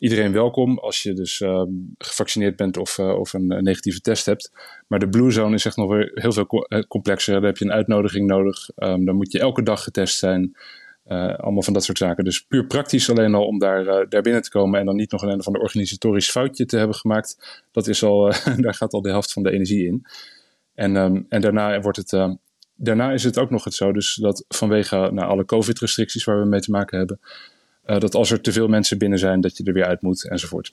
iedereen 0.00 0.32
welkom 0.32 0.78
als 0.78 1.02
je 1.02 1.12
dus 1.12 1.40
uh, 1.40 1.62
gevaccineerd 1.98 2.56
bent 2.56 2.76
of, 2.76 2.98
uh, 2.98 3.18
of 3.18 3.32
een, 3.32 3.46
negatieve 3.46 4.00
test 4.00 4.26
hebt. 4.26 4.52
Maar 4.86 4.98
de 4.98 5.08
Blue 5.08 5.30
Zone 5.30 5.54
is 5.54 5.64
echt 5.64 5.76
nog 5.76 5.90
weer 5.90 6.10
heel 6.14 6.32
veel 6.32 6.46
eh, 6.46 6.82
complexer. 6.88 7.32
Daar 7.32 7.42
heb 7.42 7.56
je 7.56 7.64
een 7.64 7.72
uitnodiging 7.72 8.26
nodig. 8.26 8.68
Um, 8.76 9.04
dan 9.04 9.16
moet 9.16 9.32
je 9.32 9.38
elke 9.38 9.62
dag 9.62 9.82
getest 9.82 10.18
zijn. 10.18 10.56
Uh, 11.06 11.34
allemaal 11.34 11.62
van 11.62 11.72
dat 11.72 11.84
soort 11.84 11.98
zaken. 11.98 12.24
Dus 12.24 12.44
puur 12.44 12.66
praktisch 12.66 13.10
alleen 13.10 13.34
al 13.34 13.46
om 13.46 13.58
daar, 13.58 14.08
daar 14.08 14.22
binnen 14.22 14.42
te 14.42 14.50
komen 14.50 14.80
en 14.80 14.86
dan 14.86 14.96
niet 14.96 15.10
nog 15.10 15.22
een 15.22 15.42
van 15.42 15.52
de 15.52 15.60
organisatorisch 15.60 16.30
foutje 16.30 16.66
te 16.66 16.76
hebben 16.76 16.96
gemaakt. 16.96 17.62
Dat 17.72 17.86
is 17.86 18.02
al, 18.02 18.32
daar 18.56 18.74
gaat 18.74 18.92
al 18.92 19.02
de 19.02 19.08
helft 19.08 19.32
van 19.32 19.42
de 19.42 19.50
energie 19.50 19.86
in. 19.86 20.06
En, 20.74 20.96
um, 20.96 21.26
en 21.28 21.40
daarna 21.40 21.80
wordt 21.80 21.98
het. 21.98 22.38
Daarna 22.82 23.12
is 23.12 23.24
het 23.24 23.38
ook 23.38 23.50
nog 23.50 23.64
het 23.64 23.74
zo, 23.74 23.92
dus 23.92 24.14
dat 24.14 24.44
vanwege 24.48 24.96
nou, 24.96 25.28
alle 25.28 25.44
COVID-restricties 25.44 26.24
waar 26.24 26.40
we 26.40 26.46
mee 26.46 26.60
te 26.60 26.70
maken 26.70 26.98
hebben, 26.98 27.20
uh, 27.86 27.98
dat 27.98 28.14
als 28.14 28.30
er 28.30 28.40
te 28.40 28.52
veel 28.52 28.68
mensen 28.68 28.98
binnen 28.98 29.18
zijn, 29.18 29.40
dat 29.40 29.56
je 29.56 29.64
er 29.64 29.72
weer 29.72 29.86
uit 29.86 30.02
moet 30.02 30.28
enzovoort. 30.28 30.72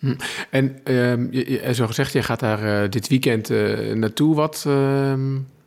Hm. 0.00 0.14
En 0.50 0.94
um, 0.94 1.28
je, 1.32 1.70
zo 1.74 1.86
gezegd, 1.86 2.12
je 2.12 2.22
gaat 2.22 2.40
daar 2.40 2.82
uh, 2.82 2.90
dit 2.90 3.08
weekend 3.08 3.50
uh, 3.50 3.92
naartoe. 3.94 4.34
Wat, 4.34 4.64
uh, 4.66 5.14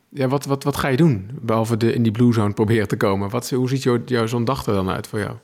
ja, 0.10 0.28
wat, 0.28 0.46
wat, 0.46 0.64
wat 0.64 0.78
ga 0.78 0.88
je 0.88 0.98
doen? 0.98 1.30
Behalve 1.42 1.78
de, 1.78 1.94
in 1.94 2.04
die 2.04 2.12
Blue 2.12 2.34
Zone 2.34 2.54
proberen 2.54 2.88
te 2.88 2.98
komen. 2.98 3.30
Wat, 3.30 3.50
hoe 3.50 3.70
ziet 3.70 3.84
jouw, 3.84 4.02
jouw 4.06 4.26
zo'n 4.26 4.46
dag 4.46 4.66
er 4.66 4.74
dan 4.74 4.90
uit 4.90 5.08
voor 5.08 5.20
jou? 5.20 5.36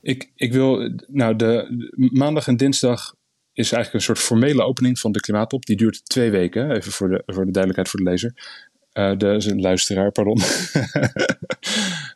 Ik, 0.00 0.30
ik 0.34 0.52
wil, 0.52 0.90
nou, 1.06 1.36
de, 1.36 1.66
maandag 2.12 2.46
en 2.46 2.56
dinsdag 2.56 3.14
is 3.52 3.72
eigenlijk 3.72 3.94
een 3.94 4.14
soort 4.14 4.26
formele 4.26 4.62
opening 4.62 4.98
van 4.98 5.12
de 5.12 5.20
klimaattop. 5.20 5.66
Die 5.66 5.76
duurt 5.76 6.04
twee 6.04 6.30
weken, 6.30 6.70
even 6.70 6.92
voor 6.92 7.08
de, 7.08 7.22
voor 7.26 7.46
de 7.46 7.52
duidelijkheid 7.52 7.88
voor 7.88 8.00
de 8.00 8.10
lezer. 8.10 8.32
de 9.18 9.60
luisteraar, 9.60 10.12
pardon. 10.12 10.40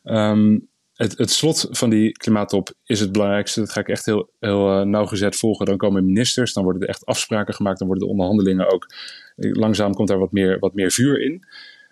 um, 0.04 0.68
het, 1.02 1.18
het, 1.18 1.30
slot 1.30 1.66
van 1.71 1.90
die 1.90 2.12
klimaattop 2.12 2.73
is 2.85 3.00
het 3.00 3.12
belangrijkste. 3.12 3.61
Dat 3.61 3.73
ga 3.73 3.80
ik 3.80 3.88
echt 3.88 4.06
heel, 4.06 4.30
heel 4.40 4.80
uh, 4.80 4.87
nauwgezet 4.87 5.37
volgen. 5.37 5.66
Dan 5.66 5.76
komen 5.76 6.04
ministers, 6.04 6.52
dan 6.52 6.64
worden 6.64 6.82
er 6.82 6.88
echt 6.88 7.06
afspraken 7.06 7.54
gemaakt, 7.54 7.78
dan 7.78 7.87
worden 7.87 8.06
de 8.06 8.12
onderhandelingen 8.12 8.73
ook. 8.73 8.87
Eh, 9.37 9.50
langzaam 9.52 9.94
komt 9.94 10.09
daar 10.09 10.18
wat 10.18 10.32
meer, 10.32 10.59
wat 10.59 10.75
meer 10.75 10.90
vuur 10.90 11.21
in. 11.21 11.47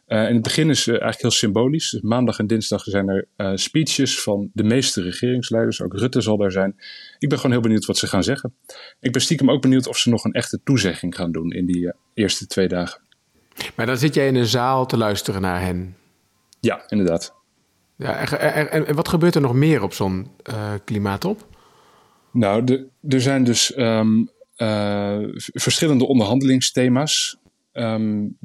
Uh, 0.09 0.29
in 0.29 0.35
het 0.35 0.43
begin 0.43 0.71
is 0.71 0.87
uh, 0.87 0.93
eigenlijk 0.93 1.23
heel 1.23 1.31
symbolisch. 1.31 1.91
Dus 1.91 2.01
maandag 2.01 2.39
en 2.39 2.47
dinsdag 2.47 2.83
zijn 2.83 3.09
er 3.09 3.27
uh, 3.37 3.53
speeches 3.55 4.23
van 4.23 4.51
de 4.53 4.63
meeste 4.63 5.03
regeringsleiders. 5.03 5.83
Ook 5.83 5.99
Rutte 5.99 6.21
zal 6.21 6.37
daar 6.37 6.53
zijn. 6.53 6.77
Ik 7.19 7.29
ben 7.29 7.39
gewoon 7.39 7.53
heel 7.53 7.61
benieuwd 7.61 7.85
wat 7.85 7.99
ze 7.99 8.07
gaan 8.07 8.23
zeggen. 8.23 8.55
Ik 9.01 9.13
ben 9.13 9.21
stiekem 9.21 9.51
ook 9.51 9.63
benieuwd 9.63 9.87
of 9.87 9.97
ze 9.97 10.11
nog 10.11 10.25
een 10.25 10.33
echte 10.33 10.61
toezegging 10.65 11.15
gaan 11.17 11.33
doen 11.33 11.53
in 11.53 11.67
die 11.67 11.93
eerste 12.15 12.47
twee 12.47 12.69
dagen. 12.69 13.01
Maar 13.77 13.87
dan 13.87 13.97
zit 13.97 14.15
jij 14.15 14.27
in 14.27 14.35
een 14.35 14.47
zaal 14.47 14.87
te 14.87 14.97
luisteren 14.97 15.41
naar 15.41 15.61
hen. 15.61 15.97
Ja, 16.61 16.85
inderdaad. 16.89 17.40
Ja, 18.01 18.39
en, 18.39 18.87
en, 18.87 18.95
wat 18.95 19.09
gebeurt 19.09 19.35
er 19.35 19.41
nog 19.41 19.55
meer 19.55 19.83
op 19.83 19.93
zo'n 19.93 20.27
uh, 20.51 20.73
klimaattop? 20.85 21.47
Nou, 22.33 22.89
er 23.09 23.21
zijn 23.21 23.45
dus 23.45 23.77
um, 23.77 24.31
uh, 24.57 25.19
verschillende 25.37 26.07
onderhandelingsthema's. 26.07 27.37
Um, 27.73 28.39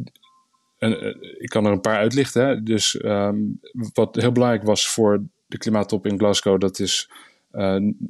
en, 0.78 1.04
uh, 1.04 1.16
ik 1.40 1.50
kan 1.50 1.66
er 1.66 1.72
een 1.72 1.82
paar 1.82 1.98
uitlichten. 1.98 2.46
Hè. 2.46 2.64
Dus 2.64 3.04
um, 3.04 3.60
wat 3.94 4.16
heel 4.16 4.32
belangrijk 4.32 4.64
was 4.64 4.88
voor 4.88 5.24
de 5.46 5.58
klimaattop 5.58 6.06
in 6.06 6.18
Glasgow, 6.18 6.60
dat 6.60 6.80
is 6.80 7.10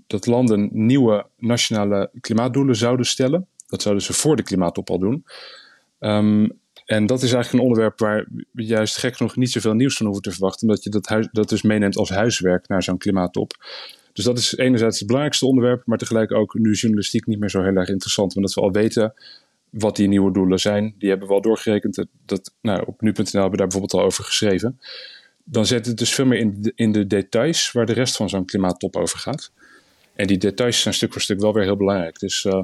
dat 0.08 0.26
landen 0.26 0.70
nieuwe 0.72 1.26
nationale 1.38 2.10
klimaatdoelen 2.22 2.76
zouden 2.76 3.06
stellen. 3.06 3.48
Dat 3.68 3.82
zouden 3.82 4.04
ze 4.04 4.14
voor 4.14 4.36
de 4.36 4.44
klimaattop 4.44 4.90
al 4.90 5.00
doen. 5.00 5.26
En 6.86 7.06
dat 7.06 7.22
is 7.22 7.34
eigenlijk 7.34 7.54
een 7.54 7.70
onderwerp 7.70 8.00
waar 8.00 8.26
we 8.52 8.64
juist 8.64 8.98
gek 8.98 9.16
genoeg 9.16 9.36
niet 9.36 9.52
zoveel 9.52 9.74
nieuws 9.74 9.98
van 9.98 10.06
hoeven 10.06 10.24
te 10.24 10.32
verwachten, 10.32 10.68
omdat 10.68 10.84
je 10.84 10.90
dat, 10.90 11.08
huis, 11.08 11.28
dat 11.32 11.50
dus 11.50 11.62
meeneemt 11.62 11.98
als 11.98 12.10
huiswerk 12.10 12.68
naar 12.68 12.84
zo'n 12.84 12.98
klimaattop. 12.98 13.54
Dus 14.14 14.26
dat 14.26 14.38
is 14.38 14.58
enerzijds 14.58 14.98
het 14.98 15.08
belangrijkste 15.08 15.46
onderwerp, 15.46 15.82
maar 15.86 15.98
tegelijk 15.98 16.32
ook 16.32 16.54
nu 16.54 16.74
journalistiek 16.74 17.26
niet 17.26 17.40
meer 17.40 17.50
zo 17.50 17.62
heel 17.62 17.76
erg 17.76 17.90
interessant, 17.90 18.36
omdat 18.36 18.54
we 18.54 18.62
al 18.62 18.72
weten 18.72 19.14
wat 19.70 19.96
die 19.96 20.08
nieuwe 20.08 20.34
doelen 20.34 20.60
zijn. 20.60 20.96
Die 20.98 21.10
hebben 21.10 21.28
we 21.28 21.34
al 21.34 21.42
doorgerekend. 21.42 22.06
Dat, 22.26 22.52
nou, 22.62 22.84
op 22.86 23.02
nu.nl 23.02 23.24
hebben 23.24 23.52
we 23.52 23.58
daar 23.58 23.68
bijvoorbeeld 23.68 23.94
al 23.94 24.02
over 24.02 24.24
geschreven. 24.24 24.80
dan 25.44 25.66
zit 25.66 25.86
het 25.86 25.98
dus 25.98 26.14
veel 26.14 26.26
meer 26.26 26.40
in 26.40 26.62
de, 26.62 26.72
in 26.76 26.92
de 26.92 27.08
details 27.08 27.72
waar 27.72 27.86
de 27.86 27.94
rest 27.94 28.16
van 28.16 28.30
zo'n 28.30 28.46
klimaattop 28.46 28.96
over 28.96 29.20
gaat. 29.20 29.52
En 30.16 30.28
die 30.28 30.38
details 30.38 30.82
zijn 30.82 30.94
stuk 30.94 31.12
voor 31.12 31.22
stuk 31.22 31.40
wel 31.40 31.54
weer 31.54 31.64
heel 31.64 31.78
belangrijk. 31.78 32.20
Dus 32.20 32.44
uh, 32.44 32.64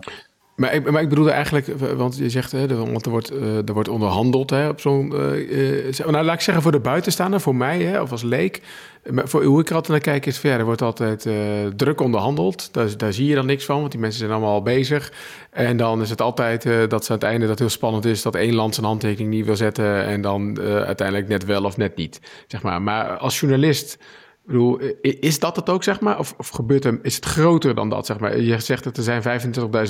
maar 0.62 0.74
ik, 0.74 0.92
maar 0.92 1.02
ik 1.02 1.10
bedoelde 1.10 1.32
eigenlijk, 1.32 1.68
want 1.96 2.18
je 2.18 2.30
zegt, 2.30 2.52
hè, 2.52 2.76
want 2.76 3.06
er 3.06 3.12
wordt, 3.12 3.34
uh, 3.34 3.68
er 3.68 3.74
wordt 3.74 3.90
onderhandeld 3.90 4.50
hè, 4.50 4.70
op 4.70 4.80
zo'n. 4.80 5.14
Uh, 5.16 5.98
nou, 5.98 6.26
laat 6.26 6.34
ik 6.34 6.42
zeggen 6.42 6.64
voor 6.64 6.72
de 6.72 6.80
buitenstaander, 6.80 7.42
voor 7.42 7.56
mij 7.56 7.82
hè, 7.82 8.02
of 8.02 8.12
als 8.12 8.24
leek. 8.24 8.62
Maar 9.10 9.28
voor 9.28 9.44
hoe 9.44 9.60
ik 9.60 9.70
er 9.70 9.76
altijd 9.76 9.92
naar 9.92 10.14
kijk, 10.14 10.26
is 10.26 10.40
verder. 10.40 10.60
Er 10.60 10.66
wordt 10.66 10.82
altijd 10.82 11.28
druk 11.76 12.02
onderhandeld. 12.02 12.74
Daar, 12.74 12.98
daar 12.98 13.14
zie 13.14 13.28
je 13.28 13.36
dan 13.36 13.46
niks 13.46 13.66
van, 13.66 13.80
want 13.80 13.92
die 13.92 14.00
mensen 14.00 14.20
zijn 14.20 14.32
allemaal 14.32 14.54
al 14.54 14.62
bezig. 14.62 15.14
En 15.52 15.78
dan 15.78 16.02
is 16.02 16.10
het 16.10 16.22
altijd 16.22 16.90
dat 16.90 17.06
ze 17.06 17.12
aan 17.12 17.18
het 17.18 17.28
einde 17.28 17.48
dat 17.48 17.60
heel 17.60 17.70
spannend 17.70 18.06
is 18.06 18.22
dat 18.22 18.36
één 18.36 18.54
land 18.54 18.74
zijn 18.74 18.86
handtekening 18.86 19.34
niet 19.34 19.46
wil 19.46 19.56
zetten. 19.56 20.06
En 20.06 20.22
dan 20.22 20.60
uiteindelijk 20.62 21.28
net 21.28 21.46
wel 21.46 21.64
of 21.64 21.78
net 21.78 21.96
niet. 21.96 22.22
Zeg 22.48 22.62
maar. 22.62 22.82
maar 22.82 23.18
als 23.18 23.40
journalist 23.40 23.98
bedoel, 24.46 24.80
is 25.02 25.40
dat 25.40 25.56
het 25.56 25.70
ook, 25.70 25.84
zeg 25.84 26.00
maar? 26.00 26.20
Of, 26.20 26.34
of 26.38 26.50
gebeurt 26.50 26.86
er, 26.86 27.00
is 27.02 27.16
het 27.16 27.26
groter 27.26 27.76
dan 27.76 27.90
dat, 27.90 28.06
zeg 28.06 28.20
maar? 28.20 28.40
Je 28.40 28.60
zegt 28.60 28.84
dat 28.84 28.98
er 28.98 29.04
zijn 29.04 29.24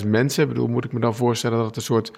25.000 0.01 0.07
mensen. 0.07 0.43
Ik 0.43 0.49
bedoel, 0.49 0.67
moet 0.67 0.85
ik 0.85 0.91
me 0.91 0.99
dan 0.99 1.15
voorstellen 1.15 1.57
dat 1.57 1.65
het 1.65 1.75
een 1.75 1.81
soort... 1.81 2.11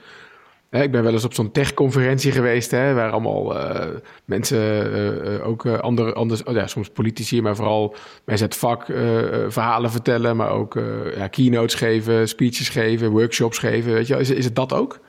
Hè, 0.70 0.82
ik 0.84 0.92
ben 0.92 1.04
wel 1.04 1.13
eens 1.13 1.24
op 1.24 1.34
zo'n 1.34 1.52
tech-conferentie 1.52 2.32
geweest, 2.32 2.72
hè, 2.72 2.94
waar 2.94 3.12
allemaal 3.12 3.56
uh, 3.56 3.86
mensen, 4.25 4.94
uh, 5.25 5.48
ook 5.48 5.66
andere, 5.66 6.13
anders, 6.13 6.44
oh 6.44 6.54
ja, 6.54 6.68
soms 6.68 6.90
politici, 6.90 7.42
maar 7.42 7.56
vooral 7.56 7.96
mensen 8.25 8.48
het 8.48 8.56
vak 8.56 8.86
verhalen 9.48 9.92
vertellen, 9.92 10.36
maar 10.36 10.50
ook 10.50 10.80
ja, 11.16 11.28
keynotes 11.28 11.75
geven, 11.75 12.28
speeches 12.28 12.70
geven, 12.70 13.10
workshops 13.10 13.58
geven. 13.58 13.94
Weet 13.94 14.08
je, 14.08 14.18
is, 14.18 14.30
is 14.30 14.46
het 14.46 14.56
dat 14.56 14.74
ook? 14.74 15.00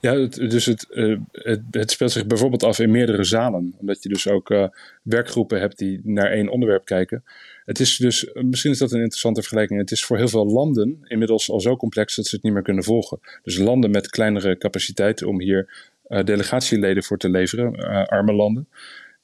Ja, 0.00 0.18
het, 0.18 0.34
dus 0.34 0.66
het, 0.66 0.86
uh, 0.90 1.18
het, 1.32 1.62
het, 1.70 1.90
speelt 1.90 2.12
zich 2.12 2.26
bijvoorbeeld 2.26 2.62
af 2.62 2.78
in 2.78 2.90
meerdere 2.90 3.24
zalen. 3.24 3.74
Omdat 3.78 4.02
je 4.02 4.08
dus 4.08 4.28
ook 4.28 4.50
uh, 4.50 4.68
werkgroepen 5.02 5.60
hebt 5.60 5.78
die 5.78 6.00
naar 6.04 6.30
één 6.30 6.48
onderwerp 6.48 6.84
kijken. 6.84 7.24
Het 7.64 7.80
is 7.80 7.96
dus, 7.96 8.30
misschien 8.34 8.70
is 8.70 8.78
dat 8.78 8.92
een 8.92 9.00
interessante 9.00 9.40
vergelijking. 9.40 9.80
Het 9.80 9.90
is 9.90 10.04
voor 10.04 10.16
heel 10.16 10.28
veel 10.28 10.46
landen 10.46 10.98
inmiddels 11.02 11.50
al 11.50 11.60
zo 11.60 11.76
complex 11.76 12.16
dat 12.16 12.26
ze 12.26 12.34
het 12.34 12.44
niet 12.44 12.52
meer 12.52 12.62
kunnen 12.62 12.84
volgen. 12.84 13.20
Dus 13.42 13.58
landen 13.58 13.90
met 13.90 14.08
kleinere 14.08 14.58
capaciteiten 14.58 15.26
om 15.28 15.40
hier 15.40 15.90
uh, 16.08 16.24
delegatieleden 16.24 17.02
voor 17.02 17.18
te 17.18 17.28
leveren, 17.28 17.76
arme 18.08 18.32
landen 18.32 18.68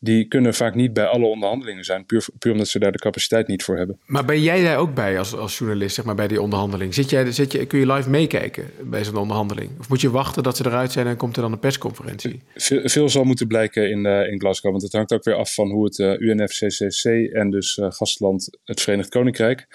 die 0.03 0.25
kunnen 0.25 0.55
vaak 0.55 0.75
niet 0.75 0.93
bij 0.93 1.07
alle 1.07 1.27
onderhandelingen 1.27 1.85
zijn, 1.85 2.07
puur, 2.07 2.27
puur 2.39 2.53
omdat 2.53 2.69
ze 2.69 2.79
daar 2.79 2.93
de 2.93 2.99
capaciteit 2.99 3.49
niet 3.49 3.63
voor 3.63 3.77
hebben. 3.77 3.99
Maar 4.07 4.25
ben 4.25 4.43
jij 4.43 4.63
daar 4.63 4.77
ook 4.77 4.95
bij 4.95 5.19
als, 5.19 5.37
als 5.37 5.59
journalist, 5.59 5.95
zeg 5.95 6.05
maar, 6.05 6.15
bij 6.15 6.29
die 6.29 6.41
onderhandeling? 6.41 6.95
Zit 6.95 7.11
jij, 7.11 7.33
zit 7.33 7.53
je, 7.53 7.67
kun 7.67 7.79
je 7.79 7.93
live 7.93 8.11
meekijken 8.11 8.71
bij 8.85 9.05
zo'n 9.05 9.17
onderhandeling? 9.17 9.71
Of 9.79 9.89
moet 9.89 10.01
je 10.01 10.11
wachten 10.11 10.43
dat 10.43 10.57
ze 10.57 10.67
eruit 10.67 10.93
zijn 10.93 11.07
en 11.07 11.17
komt 11.17 11.37
er 11.37 11.43
dan 11.43 11.53
een 11.53 11.59
persconferentie? 11.59 12.41
Veel, 12.55 12.89
veel 12.89 13.09
zal 13.09 13.25
moeten 13.25 13.47
blijken 13.47 13.91
in, 13.91 14.05
uh, 14.05 14.33
in 14.33 14.41
Glasgow, 14.41 14.71
want 14.71 14.83
het 14.83 14.93
hangt 14.93 15.13
ook 15.13 15.25
weer 15.25 15.35
af 15.35 15.55
van 15.55 15.71
hoe 15.71 15.85
het 15.85 15.99
uh, 15.99 16.13
eh, 16.13 16.21
UNFCCC 16.21 17.33
en 17.33 17.51
dus 17.51 17.77
uh, 17.77 17.91
gastland 17.91 18.59
het 18.65 18.81
Verenigd 18.81 19.09
Koninkrijk, 19.09 19.67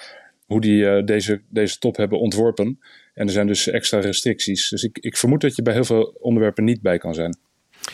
hoe 0.46 0.62
die 0.62 1.04
deze, 1.04 1.42
deze 1.50 1.78
top 1.78 1.98
hebben 1.98 2.20
ontworpen. 2.20 2.80
En 3.14 3.26
er 3.26 3.34
zijn 3.34 3.48
dus 3.48 3.68
extra 3.68 4.00
restricties. 4.00 4.70
Dus 4.70 4.84
ik, 4.84 4.98
ik 4.98 5.18
vermoed 5.18 5.42
dat 5.42 5.56
je 5.56 5.62
bij 5.62 5.74
heel 5.74 5.84
veel 5.84 6.18
onderwerpen 6.20 6.64
niet 6.64 6.82
bij 6.82 6.98
kan 6.98 7.14
zijn. 7.14 7.38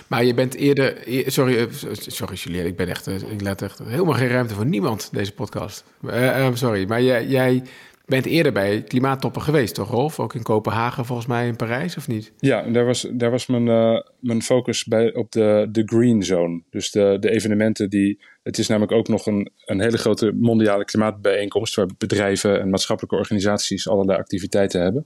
Maar 0.08 0.24
je 0.24 0.34
bent 0.34 0.56
eerder. 0.56 0.98
Sorry, 1.26 1.58
eh, 1.58 1.66
sorry 1.92 2.36
Julien, 2.36 2.66
ik 2.66 2.76
ben 2.76 2.88
echt. 2.88 3.08
Eh, 3.08 3.16
ik 3.16 3.42
laat 3.42 3.62
echt 3.62 3.80
helemaal 3.80 4.14
geen 4.14 4.28
ruimte 4.28 4.54
voor 4.54 4.66
niemand, 4.66 5.10
deze 5.12 5.34
podcast. 5.34 5.84
Uh, 6.06 6.50
sorry, 6.54 6.88
maar 6.88 7.02
jij, 7.02 7.28
jij 7.28 7.64
bent 8.06 8.26
eerder 8.26 8.52
bij 8.52 8.84
klimaattoppen 8.84 9.42
geweest, 9.42 9.76
toch, 9.76 9.90
Rolf? 9.90 10.20
Ook 10.20 10.34
in 10.34 10.44
Kopenhagen, 10.44 11.06
volgens 11.06 11.28
mij 11.28 11.48
in 11.48 11.56
Parijs, 11.56 11.98
of 11.98 12.08
niet? 12.08 12.34
Ja, 12.38 12.62
daar 12.62 12.86
was, 12.86 13.08
daar 13.12 13.32
was 13.32 13.48
mijn, 13.48 13.64
mijn 14.20 14.42
focus 14.42 14.86
bij, 14.86 15.14
op 15.14 15.32
de, 15.32 15.68
de 15.72 15.84
Green 15.86 16.24
Zone. 16.24 16.62
Dus 16.70 16.92
de, 16.92 17.18
de 17.20 17.32
evenementen 17.32 17.90
die. 17.90 18.20
Het 18.44 18.58
is 18.58 18.68
namelijk 18.68 18.92
ook 18.92 19.08
nog 19.08 19.26
een, 19.26 19.52
een 19.66 19.82
hele 19.82 19.98
grote 19.98 20.32
mondiale 20.32 20.86
klimaatbijeenkomst. 20.86 21.76
waar 21.76 21.88
bedrijven 21.98 22.60
en 22.60 22.70
maatschappelijke 22.70 23.18
organisaties 23.18 23.88
allerlei 23.90 24.20
activiteiten 24.20 24.82
hebben. 24.82 25.06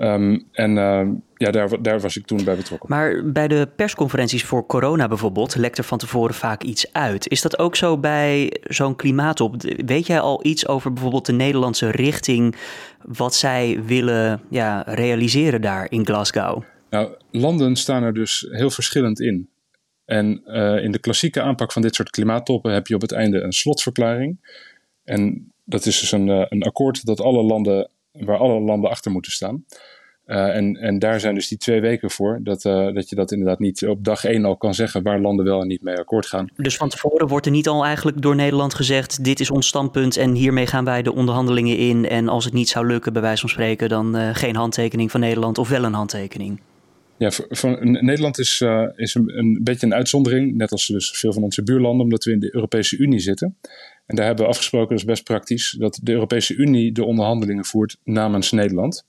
Um, 0.00 0.46
en 0.52 0.76
uh, 0.76 1.08
ja, 1.34 1.50
daar, 1.50 1.82
daar 1.82 2.00
was 2.00 2.16
ik 2.16 2.26
toen 2.26 2.44
bij 2.44 2.56
betrokken. 2.56 2.88
Maar 2.88 3.32
bij 3.32 3.48
de 3.48 3.68
persconferenties 3.76 4.44
voor 4.44 4.66
corona 4.66 5.08
bijvoorbeeld, 5.08 5.56
lekt 5.56 5.78
er 5.78 5.84
van 5.84 5.98
tevoren 5.98 6.34
vaak 6.34 6.62
iets 6.62 6.92
uit. 6.92 7.28
Is 7.28 7.42
dat 7.42 7.58
ook 7.58 7.76
zo 7.76 7.98
bij 7.98 8.56
zo'n 8.62 8.96
klimaatop? 8.96 9.62
Weet 9.86 10.06
jij 10.06 10.20
al 10.20 10.46
iets 10.46 10.66
over 10.68 10.92
bijvoorbeeld 10.92 11.26
de 11.26 11.32
Nederlandse 11.32 11.90
richting, 11.90 12.56
wat 13.02 13.34
zij 13.34 13.80
willen 13.86 14.40
ja, 14.50 14.82
realiseren 14.86 15.60
daar 15.60 15.86
in 15.90 16.06
Glasgow? 16.06 16.62
Nou, 16.90 17.14
landen 17.30 17.76
staan 17.76 18.02
er 18.02 18.14
dus 18.14 18.46
heel 18.50 18.70
verschillend 18.70 19.20
in. 19.20 19.48
En 20.04 20.42
uh, 20.46 20.84
in 20.84 20.92
de 20.92 20.98
klassieke 20.98 21.42
aanpak 21.42 21.72
van 21.72 21.82
dit 21.82 21.94
soort 21.94 22.10
klimaattoppen 22.10 22.72
heb 22.72 22.86
je 22.86 22.94
op 22.94 23.00
het 23.00 23.12
einde 23.12 23.40
een 23.40 23.52
slotverklaring. 23.52 24.38
En 25.04 25.52
dat 25.64 25.86
is 25.86 26.00
dus 26.00 26.12
een, 26.12 26.26
uh, 26.26 26.44
een 26.48 26.62
akkoord 26.62 27.04
dat 27.04 27.20
alle 27.20 27.42
landen 27.42 27.90
waar 28.24 28.38
alle 28.38 28.60
landen 28.60 28.90
achter 28.90 29.10
moeten 29.10 29.32
staan. 29.32 29.64
Uh, 30.28 30.56
en, 30.56 30.76
en 30.76 30.98
daar 30.98 31.20
zijn 31.20 31.34
dus 31.34 31.48
die 31.48 31.58
twee 31.58 31.80
weken 31.80 32.10
voor, 32.10 32.40
dat, 32.42 32.64
uh, 32.64 32.94
dat 32.94 33.08
je 33.08 33.16
dat 33.16 33.32
inderdaad 33.32 33.58
niet 33.58 33.86
op 33.86 34.04
dag 34.04 34.24
één 34.24 34.44
al 34.44 34.56
kan 34.56 34.74
zeggen 34.74 35.02
waar 35.02 35.20
landen 35.20 35.44
wel 35.44 35.60
en 35.60 35.66
niet 35.66 35.82
mee 35.82 35.96
akkoord 35.96 36.26
gaan. 36.26 36.48
Dus 36.56 36.76
van 36.76 36.88
tevoren 36.88 37.28
wordt 37.28 37.46
er 37.46 37.52
niet 37.52 37.68
al 37.68 37.84
eigenlijk 37.84 38.22
door 38.22 38.34
Nederland 38.34 38.74
gezegd: 38.74 39.24
dit 39.24 39.40
is 39.40 39.50
ons 39.50 39.66
standpunt 39.66 40.16
en 40.16 40.34
hiermee 40.34 40.66
gaan 40.66 40.84
wij 40.84 41.02
de 41.02 41.12
onderhandelingen 41.12 41.76
in. 41.76 42.08
En 42.08 42.28
als 42.28 42.44
het 42.44 42.54
niet 42.54 42.68
zou 42.68 42.86
lukken, 42.86 43.12
bij 43.12 43.22
wijze 43.22 43.40
van 43.40 43.48
spreken, 43.48 43.88
dan 43.88 44.16
uh, 44.16 44.28
geen 44.32 44.56
handtekening 44.56 45.10
van 45.10 45.20
Nederland 45.20 45.58
of 45.58 45.68
wel 45.68 45.84
een 45.84 45.92
handtekening. 45.92 46.60
Ja, 47.16 47.30
voor, 47.30 47.46
voor, 47.50 47.86
Nederland 47.86 48.38
is, 48.38 48.64
is 48.96 49.14
een, 49.14 49.38
een, 49.38 49.60
beetje 49.62 49.86
een 49.86 49.94
uitzondering, 49.94 50.56
net 50.56 50.72
als 50.72 50.86
dus 50.86 51.10
veel 51.10 51.32
van 51.32 51.42
onze 51.42 51.62
buurlanden, 51.62 52.02
omdat 52.02 52.24
we 52.24 52.32
in 52.32 52.40
de 52.40 52.54
Europese 52.54 52.96
Unie 52.96 53.18
zitten. 53.20 53.56
En 54.08 54.16
daar 54.16 54.26
hebben 54.26 54.44
we 54.44 54.50
afgesproken, 54.50 54.88
dat 54.88 54.98
is 54.98 55.04
best 55.04 55.24
praktisch, 55.24 55.76
dat 55.78 55.98
de 56.02 56.12
Europese 56.12 56.54
Unie 56.54 56.92
de 56.92 57.04
onderhandelingen 57.04 57.64
voert 57.64 57.96
namens 58.04 58.50
Nederland. 58.50 59.04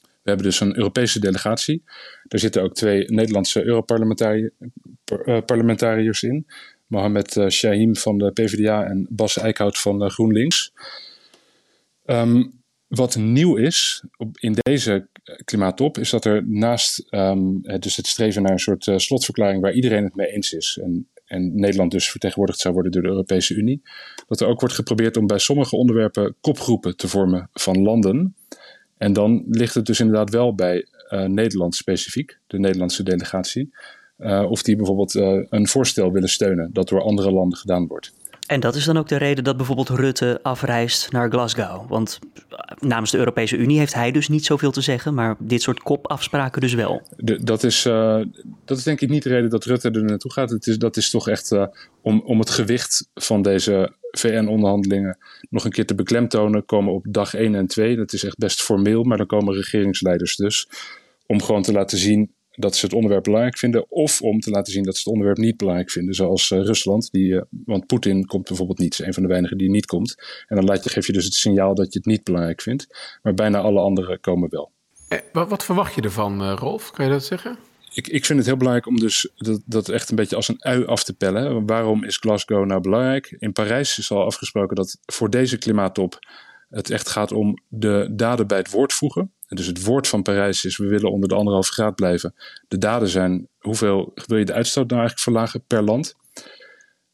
We 0.00 0.32
hebben 0.32 0.46
dus 0.46 0.60
een 0.60 0.76
Europese 0.76 1.20
delegatie. 1.20 1.82
Daar 2.24 2.40
zitten 2.40 2.62
ook 2.62 2.74
twee 2.74 3.10
Nederlandse 3.10 3.64
Europarlementariërs 3.64 6.22
eh, 6.22 6.30
in. 6.30 6.46
Mohamed 6.86 7.36
uh, 7.36 7.48
Shahim 7.48 7.96
van 7.96 8.18
de 8.18 8.32
PvdA 8.32 8.84
en 8.84 9.06
Bas 9.10 9.38
Eickhout 9.38 9.78
van 9.78 10.10
GroenLinks. 10.10 10.72
Um, 12.04 12.62
wat 12.86 13.16
nieuw 13.16 13.56
is 13.56 14.04
in 14.32 14.52
deze 14.52 15.08
klimaattop, 15.44 15.98
is 15.98 16.10
dat 16.10 16.24
er 16.24 16.48
naast 16.48 17.06
um, 17.10 17.62
dus 17.62 17.96
het 17.96 18.06
streven 18.06 18.42
naar 18.42 18.52
een 18.52 18.58
soort 18.58 18.90
slotverklaring 18.96 19.62
waar 19.62 19.72
iedereen 19.72 20.04
het 20.04 20.14
mee 20.14 20.32
eens 20.32 20.52
is. 20.52 20.78
En 20.82 21.08
en 21.26 21.60
Nederland 21.60 21.90
dus 21.90 22.10
vertegenwoordigd 22.10 22.60
zou 22.60 22.74
worden 22.74 22.92
door 22.92 23.02
de 23.02 23.08
Europese 23.08 23.54
Unie, 23.54 23.82
dat 24.28 24.40
er 24.40 24.46
ook 24.46 24.60
wordt 24.60 24.74
geprobeerd 24.74 25.16
om 25.16 25.26
bij 25.26 25.38
sommige 25.38 25.76
onderwerpen 25.76 26.34
kopgroepen 26.40 26.96
te 26.96 27.08
vormen 27.08 27.48
van 27.52 27.82
landen. 27.82 28.34
En 28.96 29.12
dan 29.12 29.44
ligt 29.48 29.74
het 29.74 29.86
dus 29.86 30.00
inderdaad 30.00 30.30
wel 30.30 30.54
bij 30.54 30.86
uh, 31.10 31.24
Nederland 31.24 31.74
specifiek, 31.74 32.38
de 32.46 32.58
Nederlandse 32.58 33.02
delegatie, 33.02 33.74
uh, 34.18 34.50
of 34.50 34.62
die 34.62 34.76
bijvoorbeeld 34.76 35.14
uh, 35.14 35.44
een 35.48 35.68
voorstel 35.68 36.12
willen 36.12 36.28
steunen 36.28 36.72
dat 36.72 36.88
door 36.88 37.02
andere 37.02 37.30
landen 37.30 37.58
gedaan 37.58 37.86
wordt. 37.86 38.12
En 38.46 38.60
dat 38.60 38.74
is 38.74 38.84
dan 38.84 38.96
ook 38.96 39.08
de 39.08 39.16
reden 39.16 39.44
dat 39.44 39.56
bijvoorbeeld 39.56 39.88
Rutte 39.88 40.38
afreist 40.42 41.12
naar 41.12 41.30
Glasgow. 41.30 41.88
Want 41.88 42.18
namens 42.78 43.10
de 43.10 43.18
Europese 43.18 43.56
Unie 43.56 43.78
heeft 43.78 43.94
hij 43.94 44.10
dus 44.10 44.28
niet 44.28 44.44
zoveel 44.44 44.70
te 44.70 44.80
zeggen, 44.80 45.14
maar 45.14 45.36
dit 45.38 45.62
soort 45.62 45.82
kopafspraken 45.82 46.60
dus 46.60 46.74
wel. 46.74 47.02
De, 47.16 47.44
dat, 47.44 47.62
is, 47.62 47.86
uh, 47.86 48.20
dat 48.64 48.78
is 48.78 48.84
denk 48.84 49.00
ik 49.00 49.08
niet 49.08 49.22
de 49.22 49.28
reden 49.28 49.50
dat 49.50 49.64
Rutte 49.64 49.90
er 49.90 50.04
naartoe 50.04 50.32
gaat. 50.32 50.50
Het 50.50 50.66
is, 50.66 50.78
dat 50.78 50.96
is 50.96 51.10
toch 51.10 51.28
echt 51.28 51.52
uh, 51.52 51.66
om, 52.00 52.22
om 52.24 52.38
het 52.38 52.50
gewicht 52.50 53.08
van 53.14 53.42
deze 53.42 53.92
VN-onderhandelingen 54.10 55.18
nog 55.50 55.64
een 55.64 55.70
keer 55.70 55.86
te 55.86 55.94
beklemtonen. 55.94 56.64
Komen 56.64 56.92
op 56.92 57.04
dag 57.08 57.34
1 57.34 57.54
en 57.54 57.66
2. 57.66 57.96
Dat 57.96 58.12
is 58.12 58.24
echt 58.24 58.38
best 58.38 58.62
formeel, 58.62 59.02
maar 59.02 59.16
dan 59.16 59.26
komen 59.26 59.54
regeringsleiders 59.54 60.36
dus. 60.36 60.68
Om 61.26 61.42
gewoon 61.42 61.62
te 61.62 61.72
laten 61.72 61.98
zien 61.98 62.34
dat 62.56 62.76
ze 62.76 62.84
het 62.84 62.94
onderwerp 62.94 63.22
belangrijk 63.22 63.58
vinden, 63.58 63.90
of 63.90 64.22
om 64.22 64.40
te 64.40 64.50
laten 64.50 64.72
zien 64.72 64.82
dat 64.82 64.94
ze 64.94 65.00
het 65.00 65.08
onderwerp 65.08 65.38
niet 65.38 65.56
belangrijk 65.56 65.90
vinden, 65.90 66.14
zoals 66.14 66.50
uh, 66.50 66.64
Rusland. 66.64 67.12
Die, 67.12 67.32
uh, 67.32 67.42
want 67.64 67.86
Poetin 67.86 68.26
komt 68.26 68.48
bijvoorbeeld 68.48 68.78
niet, 68.78 68.92
is 68.92 69.06
een 69.06 69.14
van 69.14 69.22
de 69.22 69.28
weinigen 69.28 69.58
die 69.58 69.70
niet 69.70 69.86
komt. 69.86 70.14
En 70.46 70.56
dan 70.56 70.64
laat 70.64 70.84
je, 70.84 70.90
geef 70.90 71.06
je 71.06 71.12
dus 71.12 71.24
het 71.24 71.34
signaal 71.34 71.74
dat 71.74 71.92
je 71.92 71.98
het 71.98 72.08
niet 72.08 72.24
belangrijk 72.24 72.62
vindt, 72.62 72.86
maar 73.22 73.34
bijna 73.34 73.58
alle 73.58 73.80
anderen 73.80 74.20
komen 74.20 74.50
wel. 74.50 74.70
Eh, 75.08 75.18
wat, 75.32 75.48
wat, 75.48 75.64
verwacht 75.64 75.94
je 75.94 76.00
ervan, 76.00 76.50
Rolf? 76.50 76.90
Kan 76.90 77.04
je 77.04 77.10
dat 77.10 77.24
zeggen? 77.24 77.58
Ik, 77.94 78.08
ik 78.08 78.24
vind 78.24 78.38
het 78.38 78.48
heel 78.48 78.56
belangrijk 78.56 78.88
om 78.88 78.98
dus 78.98 79.30
dat, 79.36 79.62
dat 79.66 79.88
echt 79.88 80.10
een 80.10 80.16
beetje 80.16 80.36
als 80.36 80.48
een 80.48 80.62
ui 80.62 80.84
af 80.84 81.04
te 81.04 81.14
pellen. 81.14 81.66
Waarom 81.66 82.04
is 82.04 82.16
Glasgow 82.16 82.64
nou 82.64 82.80
belangrijk? 82.80 83.36
In 83.38 83.52
Parijs 83.52 83.98
is 83.98 84.10
al 84.10 84.24
afgesproken 84.24 84.76
dat 84.76 84.98
voor 85.04 85.30
deze 85.30 85.58
klimaattop 85.58 86.18
het 86.68 86.90
echt 86.90 87.08
gaat 87.08 87.32
om 87.32 87.62
de 87.68 88.12
daden 88.12 88.46
bij 88.46 88.58
het 88.58 88.70
woord 88.70 88.92
voegen. 88.92 89.32
Dus 89.48 89.66
het 89.66 89.84
woord 89.84 90.08
van 90.08 90.22
Parijs 90.22 90.64
is: 90.64 90.76
we 90.76 90.86
willen 90.86 91.12
onder 91.12 91.28
de 91.28 91.34
anderhalve 91.34 91.72
graad 91.72 91.94
blijven. 91.94 92.34
De 92.68 92.78
daden 92.78 93.08
zijn: 93.08 93.48
hoeveel 93.58 94.12
wil 94.26 94.38
je 94.38 94.44
de 94.44 94.52
uitstoot 94.52 94.88
nou 94.88 95.00
eigenlijk 95.00 95.20
verlagen 95.20 95.64
per 95.66 95.82
land? 95.82 96.14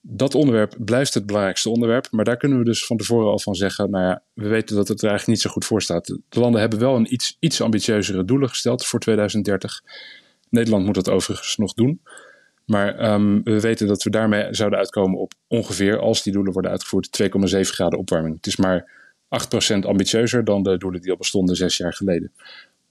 Dat 0.01 0.35
onderwerp 0.35 0.75
blijft 0.79 1.15
het 1.15 1.27
belangrijkste 1.27 1.71
onderwerp, 1.71 2.09
maar 2.11 2.25
daar 2.25 2.37
kunnen 2.37 2.59
we 2.59 2.65
dus 2.65 2.87
van 2.87 2.97
tevoren 2.97 3.31
al 3.31 3.39
van 3.39 3.55
zeggen: 3.55 3.91
nou 3.91 4.05
ja, 4.05 4.23
we 4.33 4.49
weten 4.49 4.77
dat 4.77 4.89
het 4.89 5.03
er 5.03 5.09
eigenlijk 5.09 5.39
niet 5.39 5.47
zo 5.47 5.51
goed 5.51 5.65
voor 5.65 5.83
staat. 5.83 6.07
De 6.07 6.41
landen 6.41 6.61
hebben 6.61 6.79
wel 6.79 6.97
een 6.97 7.13
iets, 7.13 7.37
iets 7.39 7.61
ambitieuzere 7.61 8.25
doelen 8.25 8.49
gesteld 8.49 8.87
voor 8.87 9.01
2030. 9.01 9.83
Nederland 10.49 10.85
moet 10.85 10.95
dat 10.95 11.11
overigens 11.11 11.57
nog 11.57 11.75
doen. 11.75 12.01
Maar 12.67 12.99
ehm, 12.99 13.43
we 13.43 13.61
weten 13.61 13.87
dat 13.87 14.03
we 14.03 14.11
daarmee 14.11 14.55
zouden 14.55 14.79
uitkomen 14.79 15.19
op 15.19 15.33
ongeveer, 15.47 15.99
als 15.99 16.23
die 16.23 16.33
doelen 16.33 16.53
worden 16.53 16.71
uitgevoerd, 16.71 17.23
2,7 17.23 17.61
graden 17.61 17.99
opwarming. 17.99 18.37
Het 18.37 18.47
is 18.47 18.57
maar 18.57 18.91
8% 19.77 19.79
ambitieuzer 19.87 20.45
dan 20.45 20.63
de 20.63 20.79
doelen 20.79 21.01
die 21.01 21.11
al 21.11 21.17
bestonden 21.17 21.57
zes 21.57 21.77
jaar 21.77 21.95
geleden. 21.95 22.33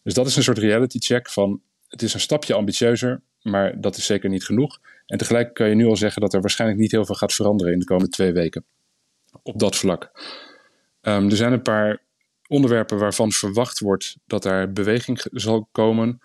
Dus 0.03 0.13
dat 0.13 0.27
is 0.27 0.35
een 0.35 0.43
soort 0.43 0.57
reality 0.57 0.99
check 0.99 1.29
van 1.29 1.61
het 1.87 2.01
is 2.01 2.13
een 2.13 2.19
stapje 2.19 2.53
ambitieuzer, 2.53 3.21
maar 3.41 3.81
dat 3.81 3.97
is 3.97 4.05
zeker 4.05 4.29
niet 4.29 4.45
genoeg. 4.45 4.79
En 5.05 5.17
tegelijk 5.17 5.53
kan 5.53 5.69
je 5.69 5.75
nu 5.75 5.85
al 5.85 5.95
zeggen 5.95 6.21
dat 6.21 6.33
er 6.33 6.41
waarschijnlijk 6.41 6.79
niet 6.79 6.91
heel 6.91 7.05
veel 7.05 7.15
gaat 7.15 7.33
veranderen 7.33 7.73
in 7.73 7.79
de 7.79 7.85
komende 7.85 8.11
twee 8.11 8.31
weken 8.31 8.65
op 9.43 9.59
dat 9.59 9.75
vlak. 9.75 10.11
Ehm, 11.01 11.29
er 11.29 11.35
zijn 11.35 11.53
een 11.53 11.61
paar 11.61 12.01
onderwerpen 12.47 12.97
waarvan 12.97 13.31
verwacht 13.31 13.79
wordt 13.79 14.17
dat 14.25 14.43
daar 14.43 14.71
beweging 14.71 15.21
zal 15.31 15.67
komen. 15.71 16.19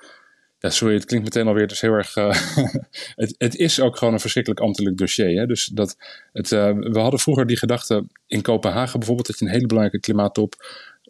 Ja, 0.59 0.71
sorry, 0.71 0.95
het 0.95 1.05
klinkt 1.05 1.25
meteen 1.25 1.47
alweer 1.47 1.67
dus 1.67 1.81
heel 1.81 1.93
erg. 1.93 2.17
Uh, 2.17 2.35
het, 3.23 3.35
het, 3.39 3.57
is 3.57 3.81
ook 3.81 3.97
gewoon 3.97 4.15
een 4.15 4.21
verschrikkelijk 4.21 4.63
ambtelijk 4.63 4.97
dossier. 4.97 5.41
Hè? 5.41 5.47
Dus 5.47 5.67
dat 5.67 5.97
het, 6.33 6.51
uh, 6.51 6.73
we 6.73 6.99
hadden 6.99 7.21
vroeger 7.21 7.47
die 7.47 7.57
gedachte 7.57 8.05
in 8.27 8.43
Kopenhagen 8.43 8.99
bijvoorbeeld, 8.99 9.27
dat 9.27 9.39
je 9.39 9.45
een 9.45 9.51
hele 9.51 9.67
belangrijke 9.67 10.01
klimaattop 10.01 10.55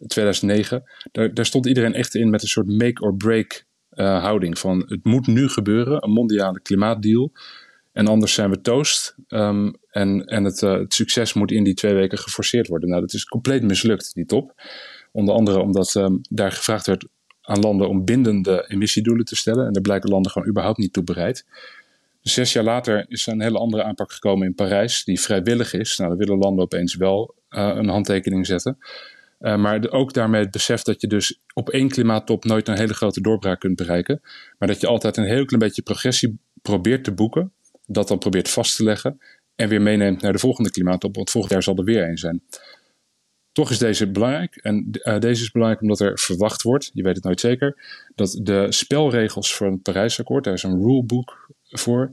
2009. 0.07 0.83
Daar, 1.11 1.33
daar 1.33 1.45
stond 1.45 1.65
iedereen 1.65 1.93
echt 1.93 2.15
in 2.15 2.29
met 2.29 2.41
een 2.41 2.47
soort 2.47 2.67
make 2.67 3.01
or 3.01 3.15
break 3.15 3.65
uh, 3.93 4.23
houding. 4.23 4.59
Van 4.59 4.85
het 4.87 5.03
moet 5.03 5.27
nu 5.27 5.49
gebeuren, 5.49 6.03
een 6.03 6.11
mondiale 6.11 6.61
klimaatdeal. 6.61 7.31
En 7.93 8.07
anders 8.07 8.33
zijn 8.33 8.49
we 8.49 8.61
toast. 8.61 9.15
Um, 9.27 9.73
en 9.89 10.25
en 10.25 10.43
het, 10.43 10.61
het 10.61 10.93
succes 10.93 11.33
moet 11.33 11.51
in 11.51 11.63
die 11.63 11.73
twee 11.73 11.93
weken 11.93 12.17
geforceerd 12.17 12.67
worden. 12.67 12.89
Nou, 12.89 13.01
dat 13.01 13.13
is 13.13 13.25
compleet 13.25 13.63
mislukt, 13.63 14.13
die 14.13 14.25
top. 14.25 14.61
Onder 15.11 15.35
andere 15.35 15.59
omdat 15.59 15.95
um, 15.95 16.21
daar 16.29 16.51
gevraagd 16.51 16.87
werd 16.87 17.07
aan 17.47 17.59
landen 17.59 17.89
om 17.89 18.05
bindende 18.05 18.65
emissiedoelen 18.67 19.25
te 19.25 19.35
stellen. 19.35 19.65
En 19.65 19.73
daar 19.73 19.81
blijken 19.81 20.09
landen 20.09 20.31
gewoon 20.31 20.47
überhaupt 20.47 20.77
niet 20.77 20.93
toe 20.93 21.03
bereid. 21.03 21.45
Dus 22.21 22.33
zes 22.33 22.53
jaar 22.53 22.63
later 22.63 23.05
is 23.07 23.27
er 23.27 23.33
een 23.33 23.41
hele 23.41 23.57
andere 23.57 23.83
aanpak 23.83 24.11
gekomen 24.11 24.47
in 24.47 24.55
Parijs, 24.55 25.03
die 25.03 25.21
vrijwillig 25.21 25.73
is. 25.73 25.97
Nou, 25.97 26.09
dan 26.09 26.19
willen 26.19 26.37
landen 26.37 26.63
opeens 26.63 26.95
wel 26.95 27.35
uh, 27.49 27.71
een 27.75 27.87
handtekening 27.87 28.45
zetten. 28.45 28.77
Uh, 29.39 29.57
maar 29.57 29.89
ook 29.89 30.13
daarmee 30.13 30.41
het 30.41 30.51
besef 30.51 30.81
dat 30.81 31.01
je 31.01 31.07
dus 31.07 31.41
op 31.53 31.69
één 31.69 31.89
klimaattop 31.89 32.43
nooit 32.43 32.67
een 32.67 32.77
hele 32.77 32.93
grote 32.93 33.21
doorbraak 33.21 33.59
kunt 33.59 33.75
bereiken. 33.75 34.21
Maar 34.57 34.67
dat 34.67 34.81
je 34.81 34.87
altijd 34.87 35.17
een 35.17 35.25
heel 35.25 35.45
klein 35.45 35.63
beetje 35.63 35.81
progressie 35.81 36.39
probeert 36.61 37.03
te 37.03 37.11
boeken. 37.11 37.51
Dat 37.85 38.07
dan 38.07 38.17
probeert 38.17 38.49
vast 38.49 38.75
te 38.75 38.83
leggen. 38.83 39.19
En 39.55 39.69
weer 39.69 39.81
meeneemt 39.81 40.21
naar 40.21 40.31
de 40.31 40.39
volgende 40.39 40.71
klimaattop. 40.71 41.15
Want 41.15 41.29
volgend 41.29 41.53
jaar 41.53 41.63
zal 41.63 41.75
er 41.75 41.83
weer 41.83 42.09
een 42.09 42.17
zijn. 42.17 42.43
Toch 43.57 43.69
is 43.69 43.77
deze 43.77 44.11
belangrijk. 44.11 44.55
En 44.55 44.89
uh, 44.91 45.19
deze 45.19 45.43
is 45.43 45.51
belangrijk 45.51 45.81
omdat 45.81 45.99
er 45.99 46.19
verwacht 46.19 46.61
wordt, 46.61 46.89
je 46.93 47.03
weet 47.03 47.15
het 47.15 47.23
nooit 47.23 47.39
zeker, 47.39 47.75
dat 48.15 48.39
de 48.41 48.65
spelregels 48.69 49.53
voor 49.53 49.71
het 49.71 49.81
Parijsakkoord, 49.81 50.43
daar 50.43 50.53
is 50.53 50.63
een 50.63 50.81
rulebook 50.81 51.49
voor, 51.69 52.11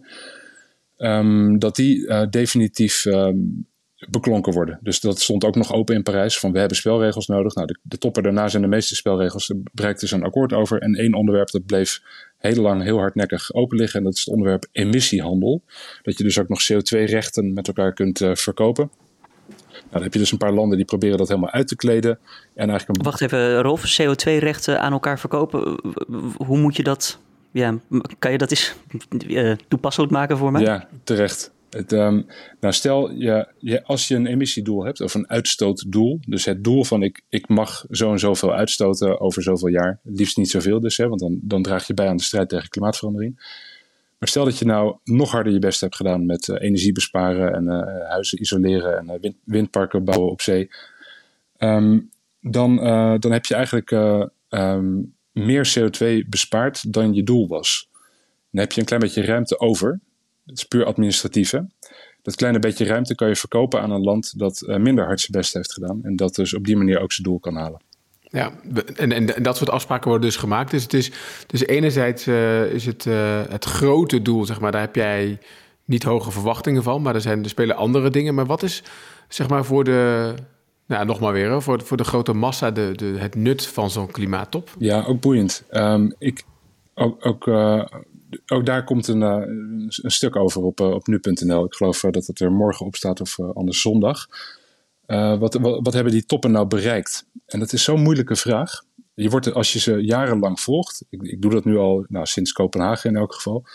um, 0.99 1.59
dat 1.59 1.77
die 1.77 1.99
uh, 1.99 2.23
definitief 2.31 3.05
um, 3.05 3.67
beklonken 4.09 4.53
worden. 4.53 4.79
Dus 4.83 5.01
dat 5.01 5.21
stond 5.21 5.45
ook 5.45 5.55
nog 5.55 5.73
open 5.73 5.95
in 5.95 6.03
Parijs, 6.03 6.39
van 6.39 6.53
we 6.53 6.59
hebben 6.59 6.77
spelregels 6.77 7.27
nodig. 7.27 7.55
Nou, 7.55 7.77
de, 7.83 7.99
toppen 7.99 8.23
daarna 8.23 8.49
zijn 8.49 8.63
de 8.63 8.69
meeste 8.69 8.95
spelregels, 8.95 9.49
er 9.49 9.57
bereikte 9.73 10.07
ze 10.09 10.15
een 10.15 10.25
akkoord 10.25 10.53
over. 10.53 10.81
En 10.81 10.95
één 10.95 11.15
onderwerp 11.15 11.51
dat 11.51 11.67
bleef 11.67 12.01
heel 12.39 12.63
lang 12.63 12.83
heel 12.83 12.99
hardnekkig 12.99 13.53
open 13.53 13.77
liggen, 13.77 13.99
en 13.99 14.05
dat 14.05 14.15
is 14.15 14.25
het 14.25 14.29
onderwerp 14.29 14.67
emissiehandel. 14.73 15.63
Dat 16.03 16.19
je 16.19 16.25
dus 16.25 16.39
ook 16.39 16.49
nog 16.49 16.63
CO2-rechten 16.73 17.53
met 17.53 17.67
elkaar 17.67 17.93
kunt 17.93 18.21
uh, 18.21 18.35
verkopen. 18.35 18.91
Nou, 19.85 19.93
dan 19.93 20.03
heb 20.03 20.13
je 20.13 20.19
dus 20.19 20.33
een 20.33 20.39
paar 20.39 20.53
landen 20.53 20.77
die 20.77 20.87
proberen 20.87 21.19
dat 21.19 21.29
helemaal 21.29 21.51
uit 21.51 21.69
te 21.69 21.77
kleden. 21.77 22.19
En 22.55 22.69
eigenlijk 22.69 22.99
een... 22.99 23.05
Wacht 23.05 23.21
even, 23.21 23.61
Rolf, 23.63 24.01
CO2-rechten 24.01 24.81
aan 24.81 24.93
elkaar 24.93 25.19
verkopen. 25.19 25.79
Hoe 26.37 26.59
moet 26.59 26.77
je 26.77 26.83
dat... 26.83 27.19
Ja, 27.51 27.79
kan 28.19 28.33
je 28.33 28.39
dat 28.39 28.51
eens 28.51 28.75
uh, 29.27 29.55
toepasselijk 29.69 30.13
maken 30.13 30.39
voor 30.39 30.53
mij? 30.53 30.63
Ja, 30.63 30.89
terecht. 31.05 31.53
Het, 31.75 31.93
um, 31.93 32.27
nou, 32.61 32.75
stel, 32.75 33.11
je, 33.11 33.49
je, 33.59 33.85
als 33.85 34.09
je 34.09 34.15
een 34.15 34.27
emissiedoel 34.27 34.85
hebt, 34.85 35.01
of 35.01 35.15
een 35.15 35.29
uitstootdoel, 35.29 36.21
dus 36.27 36.45
het 36.45 36.65
doel 36.65 36.85
van 36.85 37.03
ik, 37.03 37.23
ik 37.29 37.49
mag 37.49 37.85
zo 37.91 38.13
en 38.13 38.19
zoveel 38.19 38.53
uitstoten 38.53 39.21
over 39.21 39.43
zoveel 39.43 39.69
jaar, 39.69 39.99
liefst 40.03 40.37
niet 40.37 40.51
zoveel 40.51 40.81
dus, 40.81 40.97
hè, 40.97 41.09
want 41.09 41.21
dan, 41.21 41.39
dan 41.43 41.63
draag 41.63 41.87
je 41.87 41.95
bij 41.95 42.09
aan 42.09 42.17
de 42.17 42.23
strijd 42.23 42.49
tegen 42.49 42.69
klimaatverandering. 42.69 43.43
Maar 44.25 44.33
stel 44.33 44.45
dat 44.45 44.59
je 44.59 44.65
nou 44.65 44.97
nog 45.05 45.31
harder 45.31 45.53
je 45.53 45.59
best 45.59 45.81
hebt 45.81 45.97
gedaan 45.97 46.27
met 46.27 46.49
uh, 46.49 46.57
energie 46.61 46.93
besparen 46.93 47.55
en 47.55 47.65
uh, 47.65 48.09
huizen 48.09 48.41
isoleren 48.41 48.99
en 48.99 49.21
wind, 49.21 49.37
windparken 49.45 50.05
bouwen 50.05 50.31
op 50.31 50.41
zee. 50.41 50.71
Um, 51.59 52.11
dan, 52.41 52.77
dan 53.21 53.33
heb 53.33 53.45
je 53.47 53.55
eigenlijk 53.55 53.91
um, 54.49 55.15
meer 55.33 55.75
CO2 55.79 56.29
bespaard 56.29 56.93
dan 56.93 57.15
je 57.15 57.23
doel 57.23 57.49
was. 57.49 57.89
Dan 58.51 58.61
heb 58.61 58.73
je 58.73 58.81
een 58.81 58.87
klein 58.87 59.03
beetje 59.03 59.25
ruimte 59.25 59.59
over. 59.59 60.01
Dat 60.45 60.57
is 60.57 60.65
puur 60.65 60.85
administratief. 60.85 61.51
Dat 62.23 62.35
kleine 62.35 62.59
beetje 62.59 62.85
ruimte 62.85 63.15
kan 63.15 63.29
je 63.29 63.37
verkopen 63.37 63.81
aan 63.81 63.91
een 63.91 64.05
land 64.05 64.39
dat 64.39 64.65
minder 64.67 65.05
hard 65.05 65.21
zijn 65.21 65.33
best 65.33 65.55
heeft 65.55 65.73
gedaan. 65.73 66.05
En 66.05 66.17
dat 66.17 66.35
dus 66.35 66.55
op 66.55 66.65
die 66.65 66.77
manier 66.77 67.01
ook 67.01 67.13
zijn 67.13 67.29
doel 67.29 67.39
kan 67.39 67.57
halen. 67.57 67.81
Ja, 68.35 68.53
en, 68.97 69.13
en, 69.13 69.43
dat 69.43 69.57
soort 69.57 69.71
afspraken 69.71 70.09
worden 70.09 70.29
dus 70.29 70.37
gemaakt. 70.37 70.71
Dus, 70.71 70.83
het 70.83 70.95
is, 70.95 71.11
dus 71.47 71.67
enerzijds 71.67 72.27
uh, 72.27 72.65
is 72.65 72.87
het 72.87 73.05
uh, 73.05 73.43
het 73.49 73.65
grote 73.65 74.23
doel, 74.23 74.45
zeg 74.45 74.61
maar, 74.61 74.73
daar 74.73 74.81
heb 74.81 74.95
jij 74.95 75.39
niet 75.85 76.03
hoge 76.03 76.31
verwachtingen 76.31 76.83
van, 76.83 77.03
maar 77.03 77.15
er, 77.15 77.21
zijn, 77.21 77.43
er 77.43 77.49
spelen 77.49 77.77
andere 77.77 78.11
dingen. 78.11 78.35
Maar 78.35 78.47
wat 78.47 78.63
is, 78.63 78.83
zeg 79.29 79.49
maar, 79.49 79.65
voor 79.65 79.85
de, 79.85 80.35
nou, 80.87 81.07
nog 81.07 81.21
maar 81.21 81.33
weer, 81.33 81.63
voor, 81.63 81.83
voor 81.83 81.97
de 81.97 82.05
grote 82.05 82.33
massa 82.33 82.71
de, 82.71 82.93
de, 82.97 83.15
het 83.19 83.35
nut 83.35 83.67
van 83.67 83.91
zo'n 83.91 84.11
klimaattop? 84.11 84.71
Ja, 84.79 85.05
ook 85.05 85.21
boeiend. 85.21 85.65
Um, 85.71 86.15
ik, 86.19 86.45
ook, 86.95 87.27
ook, 87.27 87.47
uh, 87.47 87.85
ook 88.47 88.67
daar 88.67 88.85
komt 88.85 89.09
een, 89.09 89.21
een 89.23 90.11
stuk 90.11 90.37
over 90.37 90.63
op, 90.63 90.81
op 90.81 91.07
nu.nl. 91.07 91.65
Ik 91.65 91.75
geloof 91.75 92.01
dat 92.01 92.27
het 92.27 92.41
er 92.41 92.53
morgen 92.53 92.87
op 92.87 92.97
staat 92.97 93.21
of 93.21 93.41
anders 93.41 93.81
zondag. 93.81 94.27
Uh, 95.07 95.39
wat, 95.39 95.55
wat, 95.61 95.93
hebben 95.93 96.13
die 96.13 96.25
toppen 96.25 96.51
nou 96.51 96.67
bereikt? 96.67 97.27
En 97.47 97.59
dat 97.59 97.73
is 97.73 97.85
zo'n 97.85 98.03
moeilijke 98.03 98.37
vraag. 98.37 98.83
Je 99.15 99.31
wordt, 99.31 99.53
als 99.53 99.73
je 99.73 99.79
ze 99.79 100.05
jarenlang 100.05 100.61
volgt, 100.61 101.05
ik, 101.11 101.23
ik 101.23 101.43
doe 101.43 101.51
dat 101.51 101.65
nu 101.65 101.77
al 101.77 102.05
nou, 102.09 102.27
sinds 102.27 102.53
Kopenhagen 102.53 103.11
in 103.11 103.17
elk 103.17 103.35
geval, 103.35 103.67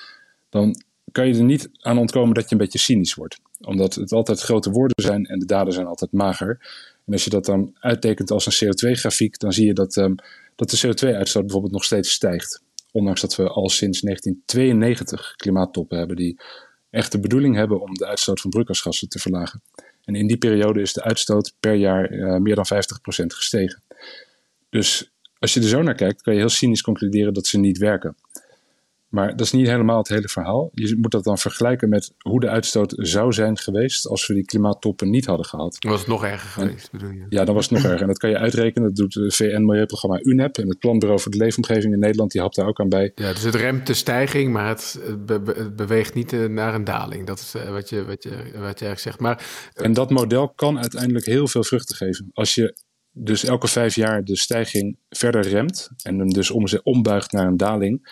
dan 0.49 0.75
kan 1.11 1.27
je 1.27 1.33
er 1.33 1.43
niet 1.43 1.69
aan 1.79 1.97
ontkomen 1.97 2.33
dat 2.33 2.43
je 2.43 2.51
een 2.51 2.61
beetje 2.61 2.79
cynisch 2.79 3.13
wordt. 3.13 3.39
Omdat 3.59 3.95
het 3.95 4.11
altijd 4.11 4.39
grote 4.39 4.71
woorden 4.71 5.03
zijn 5.03 5.25
en 5.25 5.39
de 5.39 5.45
daden 5.45 5.73
zijn 5.73 5.85
altijd 5.85 6.11
mager. 6.11 6.57
En 7.05 7.13
als 7.13 7.23
je 7.23 7.29
dat 7.29 7.45
dan 7.45 7.75
uittekent 7.79 8.31
als 8.31 8.45
een 8.45 8.67
CO2-grafiek, 8.67 9.37
dan 9.37 9.53
zie 9.53 9.65
je 9.65 9.73
dat, 9.73 9.95
um, 9.95 10.15
dat 10.55 10.69
de 10.69 10.77
CO2-uitstoot 10.77 11.43
bijvoorbeeld 11.43 11.73
nog 11.73 11.83
steeds 11.83 12.11
stijgt. 12.11 12.61
Ondanks 12.91 13.21
dat 13.21 13.35
we 13.35 13.49
al 13.49 13.69
sinds 13.69 14.01
1992 14.01 15.33
klimaattoppen 15.35 15.97
hebben 15.97 16.15
die 16.15 16.39
echt 16.89 17.11
de 17.11 17.19
bedoeling 17.19 17.55
hebben 17.55 17.81
om 17.81 17.93
de 17.93 18.07
uitstoot 18.07 18.41
van 18.41 18.49
broeikasgassen 18.49 19.09
te 19.09 19.19
verlagen. 19.19 19.61
En 20.03 20.15
in 20.15 20.27
die 20.27 20.37
periode 20.37 20.81
is 20.81 20.93
de 20.93 21.03
uitstoot 21.03 21.53
per 21.59 21.73
jaar 21.73 22.11
uh, 22.11 22.37
meer 22.37 22.55
dan 22.55 22.65
50% 22.73 22.77
gestegen. 23.25 23.83
Dus 24.69 25.11
als 25.39 25.53
je 25.53 25.59
er 25.59 25.67
zo 25.67 25.81
naar 25.81 25.95
kijkt, 25.95 26.21
kan 26.21 26.33
je 26.33 26.39
heel 26.39 26.49
cynisch 26.49 26.81
concluderen 26.81 27.33
dat 27.33 27.47
ze 27.47 27.59
niet 27.59 27.77
werken. 27.77 28.15
Maar 29.09 29.29
dat 29.29 29.45
is 29.45 29.51
niet 29.51 29.67
helemaal 29.67 29.97
het 29.97 30.07
hele 30.07 30.27
verhaal. 30.27 30.69
Je 30.73 30.97
moet 30.97 31.11
dat 31.11 31.23
dan 31.23 31.37
vergelijken 31.37 31.89
met 31.89 32.13
hoe 32.17 32.39
de 32.39 32.49
uitstoot 32.49 32.93
zou 32.97 33.33
zijn 33.33 33.57
geweest 33.57 34.07
als 34.07 34.27
we 34.27 34.33
die 34.33 34.45
klimaattoppen 34.45 35.09
niet 35.09 35.25
hadden 35.25 35.45
gehad. 35.45 35.75
Dan 35.79 35.91
was 35.91 35.99
het 35.99 36.09
nog 36.09 36.23
erger 36.23 36.49
geweest, 36.49 36.91
bedoel 36.91 37.11
je? 37.11 37.25
Ja, 37.29 37.45
dan 37.45 37.55
was 37.55 37.69
het 37.69 37.73
nog 37.73 37.83
erger. 37.91 38.01
En 38.01 38.07
dat 38.07 38.17
kan 38.17 38.29
je 38.29 38.37
uitrekenen. 38.37 38.87
Dat 38.87 38.97
doet 38.97 39.13
het 39.13 39.35
VN-milieuprogramma 39.35 40.19
UNEP 40.23 40.57
en 40.57 40.67
het 40.67 40.79
Planbureau 40.79 41.21
voor 41.21 41.31
de 41.31 41.37
Leefomgeving 41.37 41.93
in 41.93 41.99
Nederland. 41.99 42.31
Die 42.31 42.41
hapt 42.41 42.55
daar 42.55 42.67
ook 42.67 42.79
aan 42.79 42.89
bij. 42.89 43.11
Ja, 43.15 43.33
dus 43.33 43.43
het 43.43 43.55
remt 43.55 43.87
de 43.87 43.93
stijging, 43.93 44.51
maar 44.51 44.67
het, 44.67 45.01
be 45.25 45.41
be 45.41 45.71
beweegt 45.75 46.13
niet 46.13 46.33
eh, 46.33 46.45
naar 46.45 46.73
een 46.73 46.83
daling. 46.83 47.27
Dat 47.27 47.39
is 47.39 47.55
uh, 47.55 47.69
wat, 47.69 47.89
je, 47.89 48.05
wat, 48.05 48.23
je, 48.23 48.29
wat 48.29 48.43
je 48.51 48.59
eigenlijk 48.61 48.99
zegt. 48.99 49.19
Maar, 49.19 49.45
en 49.73 49.93
dat 49.93 50.09
model 50.09 50.49
kan 50.49 50.79
uiteindelijk 50.79 51.25
heel 51.25 51.47
veel 51.47 51.63
vruchten 51.63 51.95
geven. 51.95 52.29
Als 52.33 52.55
je 52.55 52.77
dus 53.11 53.43
elke 53.43 53.67
vijf 53.67 53.95
jaar 53.95 54.23
de 54.23 54.37
stijging 54.37 54.97
verder 55.09 55.47
remt 55.47 55.89
en 56.03 56.19
hem 56.19 56.29
dus 56.29 56.51
om, 56.51 56.65
ombuigt 56.83 57.31
naar 57.31 57.47
een 57.47 57.57
daling 57.57 58.07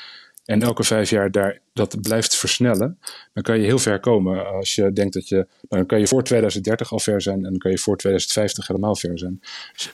en 0.47 0.61
elke 0.61 0.83
vijf 0.83 1.09
jaar 1.09 1.31
daar, 1.31 1.59
dat 1.77 2.01
blijft 2.01 2.35
versnellen, 2.35 2.99
dan 3.33 3.43
kan 3.43 3.59
je 3.59 3.65
heel 3.65 3.79
ver 3.79 3.99
komen. 3.99 4.47
Als 4.47 4.75
je 4.75 4.93
denkt 4.93 5.13
dat 5.13 5.27
je, 5.27 5.47
dan 5.69 5.85
kan 5.85 5.99
je 5.99 6.07
voor 6.07 6.23
2030 6.23 6.91
al 6.91 6.99
ver 6.99 7.21
zijn 7.21 7.35
en 7.35 7.49
dan 7.49 7.57
kan 7.57 7.71
je 7.71 7.77
voor 7.77 7.97
2050 7.97 8.67
helemaal 8.67 8.95
ver 8.95 9.19
zijn. 9.19 9.41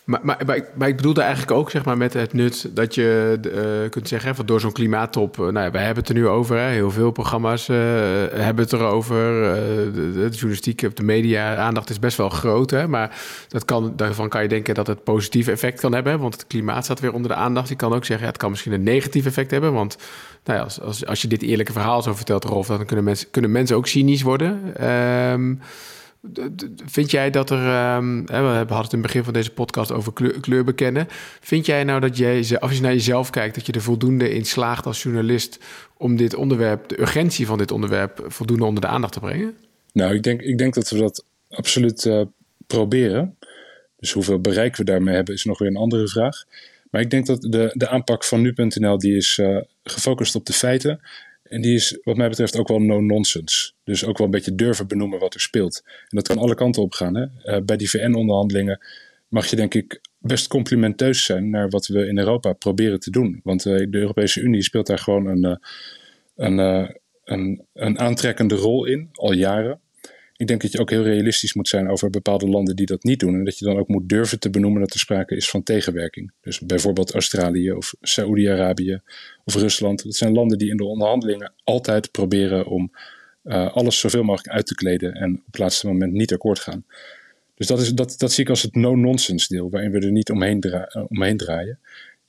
Maar, 0.04 0.20
maar, 0.24 0.42
maar, 0.46 0.56
ik, 0.56 0.70
maar 0.76 0.88
ik 0.88 0.96
bedoelde 0.96 1.22
eigenlijk 1.22 1.52
ook 1.52 1.72
zeg 1.72 1.86
maar, 1.86 1.98
met 1.98 2.14
het 2.14 2.34
nut 2.34 2.70
dat 2.74 2.96
je 2.96 3.38
uh, 3.46 3.90
kunt 3.90 4.08
zeggen, 4.08 4.30
hè, 4.30 4.36
van 4.36 4.46
door 4.46 4.60
zo'n 4.60 4.72
klimaattop, 4.72 5.38
uh, 5.38 5.44
nou 5.44 5.66
ja, 5.66 5.72
wij 5.72 5.84
hebben 5.84 6.04
het 6.04 6.14
er 6.14 6.20
nu 6.20 6.28
over, 6.28 6.58
hè, 6.58 6.70
heel 6.70 6.92
veel 6.92 7.12
programma's 7.12 7.68
uh, 7.68 7.78
hebben 8.32 8.64
het 8.64 8.74
erover, 8.74 9.16
de, 9.94 10.12
de, 10.14 10.28
journalistiek, 10.30 10.96
de 10.96 11.04
media, 11.04 11.56
aandacht 11.56 11.90
is 11.90 12.00
best 12.00 12.18
wel 12.18 12.30
groot, 12.30 12.70
hè, 12.70 12.88
maar 12.88 13.22
dat 13.48 13.66
kan, 13.66 13.94
daarvan 13.96 14.30
kan 14.30 14.42
je 14.42 14.48
denken 14.48 14.76
dat 14.76 14.88
het 14.88 15.04
positief 15.04 15.48
effect 15.48 15.80
kan 15.80 15.94
hebben, 15.94 16.20
want 16.20 16.34
het 16.34 16.48
klimaat 16.48 16.84
staat 16.84 17.00
weer 17.00 17.14
onder 17.14 17.32
de 17.32 17.38
aandacht. 17.38 17.70
Je 17.70 17.76
kan 17.76 17.94
ook 17.94 18.06
zeggen, 18.06 18.26
ja, 18.26 18.32
het 18.32 18.42
kan 18.42 18.50
misschien 18.50 18.72
een 18.72 18.84
negatief 18.84 19.26
effect 19.26 19.52
hebben, 19.52 19.74
want 19.74 19.98
nou 20.44 20.58
ja, 20.58 20.64
als, 20.64 20.82
als, 20.82 21.06
als 21.06 21.22
je 21.22 21.28
dit 21.28 21.42
verhaal 21.74 22.02
zo 22.02 22.14
vertelt, 22.14 22.44
Rolf, 22.44 22.68
dan 22.68 22.86
kunnen 22.86 23.06
mensen, 23.06 23.30
kunnen 23.32 23.52
mensen 23.52 23.76
ook 23.76 23.88
cynisch 23.88 24.22
worden. 24.22 24.86
Um, 24.90 25.62
Vind 26.86 27.12
jij 27.12 27.30
dat 27.30 27.50
er, 27.50 27.96
um, 27.96 28.26
we 28.26 28.34
hadden 28.34 28.68
het 28.68 28.94
in 28.94 28.98
het 28.98 29.02
begin 29.02 29.24
van 29.24 29.34
deze 29.34 29.52
podcast 29.52 29.92
over 29.92 30.14
kleur, 30.42 30.64
bekennen. 30.64 31.08
Vind 31.40 31.66
jij 31.66 31.84
nou 31.84 32.00
dat 32.00 32.18
jij, 32.18 32.60
als 32.60 32.72
je 32.72 32.82
naar 32.82 32.94
jezelf 32.94 33.30
kijkt, 33.30 33.56
dat 33.56 33.66
je 33.66 33.72
er 33.72 33.82
voldoende 33.82 34.34
in 34.34 34.46
slaagt 34.46 34.86
als 34.86 35.04
journalist 35.04 35.60
om 35.98 36.16
dit 36.16 36.36
onderwerp, 36.36 36.88
de 36.88 37.02
urgentie 37.02 37.46
van 37.46 37.58
dit 37.58 37.72
onderwerp, 37.72 38.26
voldoende 38.28 38.66
onder 38.66 38.82
de 38.82 38.88
aandacht 38.88 39.14
te 39.14 39.20
brengen? 39.20 39.56
Nou, 39.94 40.14
ik 40.14 40.24
denk, 40.24 40.42
ik 40.42 40.58
denk 40.58 40.74
dat 40.74 40.90
we 40.90 40.98
dat 40.98 41.26
absoluut 41.50 42.06
uh, 42.06 42.22
proberen. 42.68 43.38
Dus 43.98 44.12
hoeveel 44.12 44.40
bereik 44.40 44.76
we 44.76 44.84
daarmee 44.84 45.16
hebben 45.16 45.34
is 45.34 45.44
nog 45.44 45.60
weer 45.60 45.70
een 45.70 45.76
andere 45.76 46.08
vraag. 46.08 46.44
Maar 46.90 47.02
ik 47.02 47.10
denk 47.10 47.26
dat 47.26 47.42
de, 47.42 47.72
de 47.74 47.90
aanpak 47.90 48.24
van 48.24 48.42
nu.nl 48.42 48.98
die 48.98 49.16
is 49.16 49.38
uh, 49.38 49.58
gefocust 49.84 50.36
op 50.36 50.46
de 50.46 50.54
feiten. 50.54 51.00
En 51.44 51.62
die 51.62 51.76
is 51.76 52.00
wat 52.04 52.18
mij 52.18 52.30
betreft 52.30 52.58
ook 52.58 52.68
wel 52.68 52.80
no-nonsense. 52.80 53.74
Dus 53.84 54.06
ook 54.06 54.18
wel 54.18 54.26
een 54.26 54.34
beetje 54.34 54.56
durven 54.56 54.88
benoemen 54.88 55.20
wat 55.20 55.34
er 55.34 55.40
speelt. 55.40 55.82
En 55.86 56.18
dat 56.18 56.28
kan 56.28 56.38
alle 56.38 56.56
kanten 56.56 56.82
op 56.82 56.94
gaan. 56.94 57.16
Hè? 57.16 57.56
Uh, 57.56 57.66
bij 57.66 57.78
die 57.78 57.90
VN-onderhandelingen 57.90 58.86
mag 59.28 59.48
je 59.48 59.56
denk 59.56 59.74
ik 59.74 60.02
best 60.18 60.48
complimenteus 60.48 61.26
zijn 61.26 61.50
naar 61.50 61.70
wat 61.70 61.88
we 61.88 62.08
in 62.08 62.18
Europa 62.18 62.54
proberen 62.54 63.00
te 63.00 63.12
doen. 63.12 63.40
Want 63.44 63.66
uh, 63.66 63.78
de 63.90 63.98
Europese 63.98 64.42
Unie 64.42 64.62
speelt 64.62 64.88
daar 64.88 65.00
gewoon 65.00 65.28
een, 65.28 65.60
een, 66.36 66.58
een, 67.24 67.66
een 67.74 68.00
aantrekkende 68.00 68.56
rol 68.56 68.86
in, 68.86 69.10
al 69.12 69.34
jaren 69.34 69.82
ik 70.44 70.50
denk 70.50 70.62
dat 70.62 70.72
je 70.72 70.80
ook 70.80 70.90
heel 70.90 71.04
realistisch 71.04 71.54
moet 71.54 71.68
zijn 71.68 71.90
over 71.90 72.10
bepaalde 72.10 72.48
landen 72.48 72.76
die 72.76 72.86
dat 72.86 73.04
niet 73.04 73.20
doen. 73.20 73.34
En 73.34 73.44
dat 73.44 73.58
je 73.58 73.66
dan 73.66 73.78
ook 73.78 73.88
moet 73.88 74.10
durven 74.10 74.40
te 74.40 74.50
benoemen 74.50 74.82
dat 74.82 74.94
er 74.94 75.00
sprake 75.00 75.36
is 75.36 75.50
van 75.50 75.64
tegenwerking. 75.64 76.32
Dus 76.42 76.60
bijvoorbeeld 76.60 77.14
Australië 77.14 77.72
of 77.72 77.94
Saoedi-Arabië 78.02 79.02
of 79.46 79.56
Rusland. 79.56 80.04
Dat 80.04 80.16
zijn 80.16 80.34
landen 80.34 80.58
die 80.58 80.70
in 80.70 80.78
de 80.78 80.84
onderhandelingen 80.84 81.54
altijd 81.64 82.12
proberen 82.12 82.66
om 82.66 82.92
uh, 83.44 83.74
alles 83.74 84.00
zoveel 84.00 84.24
mogelijk 84.24 84.56
uit 84.56 84.66
te 84.66 84.76
kleden 84.76 85.14
en 85.14 85.34
op 85.36 85.46
het 85.46 85.58
laatste 85.58 85.88
moment 85.88 86.14
niet 86.14 86.34
akkoord 86.34 86.60
gaan. 86.60 86.86
Dus 87.56 87.68
dat, 87.68 87.82
is, 87.82 87.94
dat, 87.94 88.16
dat 88.18 88.32
zie 88.32 88.44
ik 88.44 88.50
als 88.50 88.62
het 88.62 88.76
no-nonsense 88.76 89.54
deel, 89.54 89.70
waarin 89.70 89.92
we 89.92 90.00
er 90.00 90.12
niet 90.12 90.30
omheen, 90.30 90.64
omheen 91.08 91.38
draaien. 91.38 91.80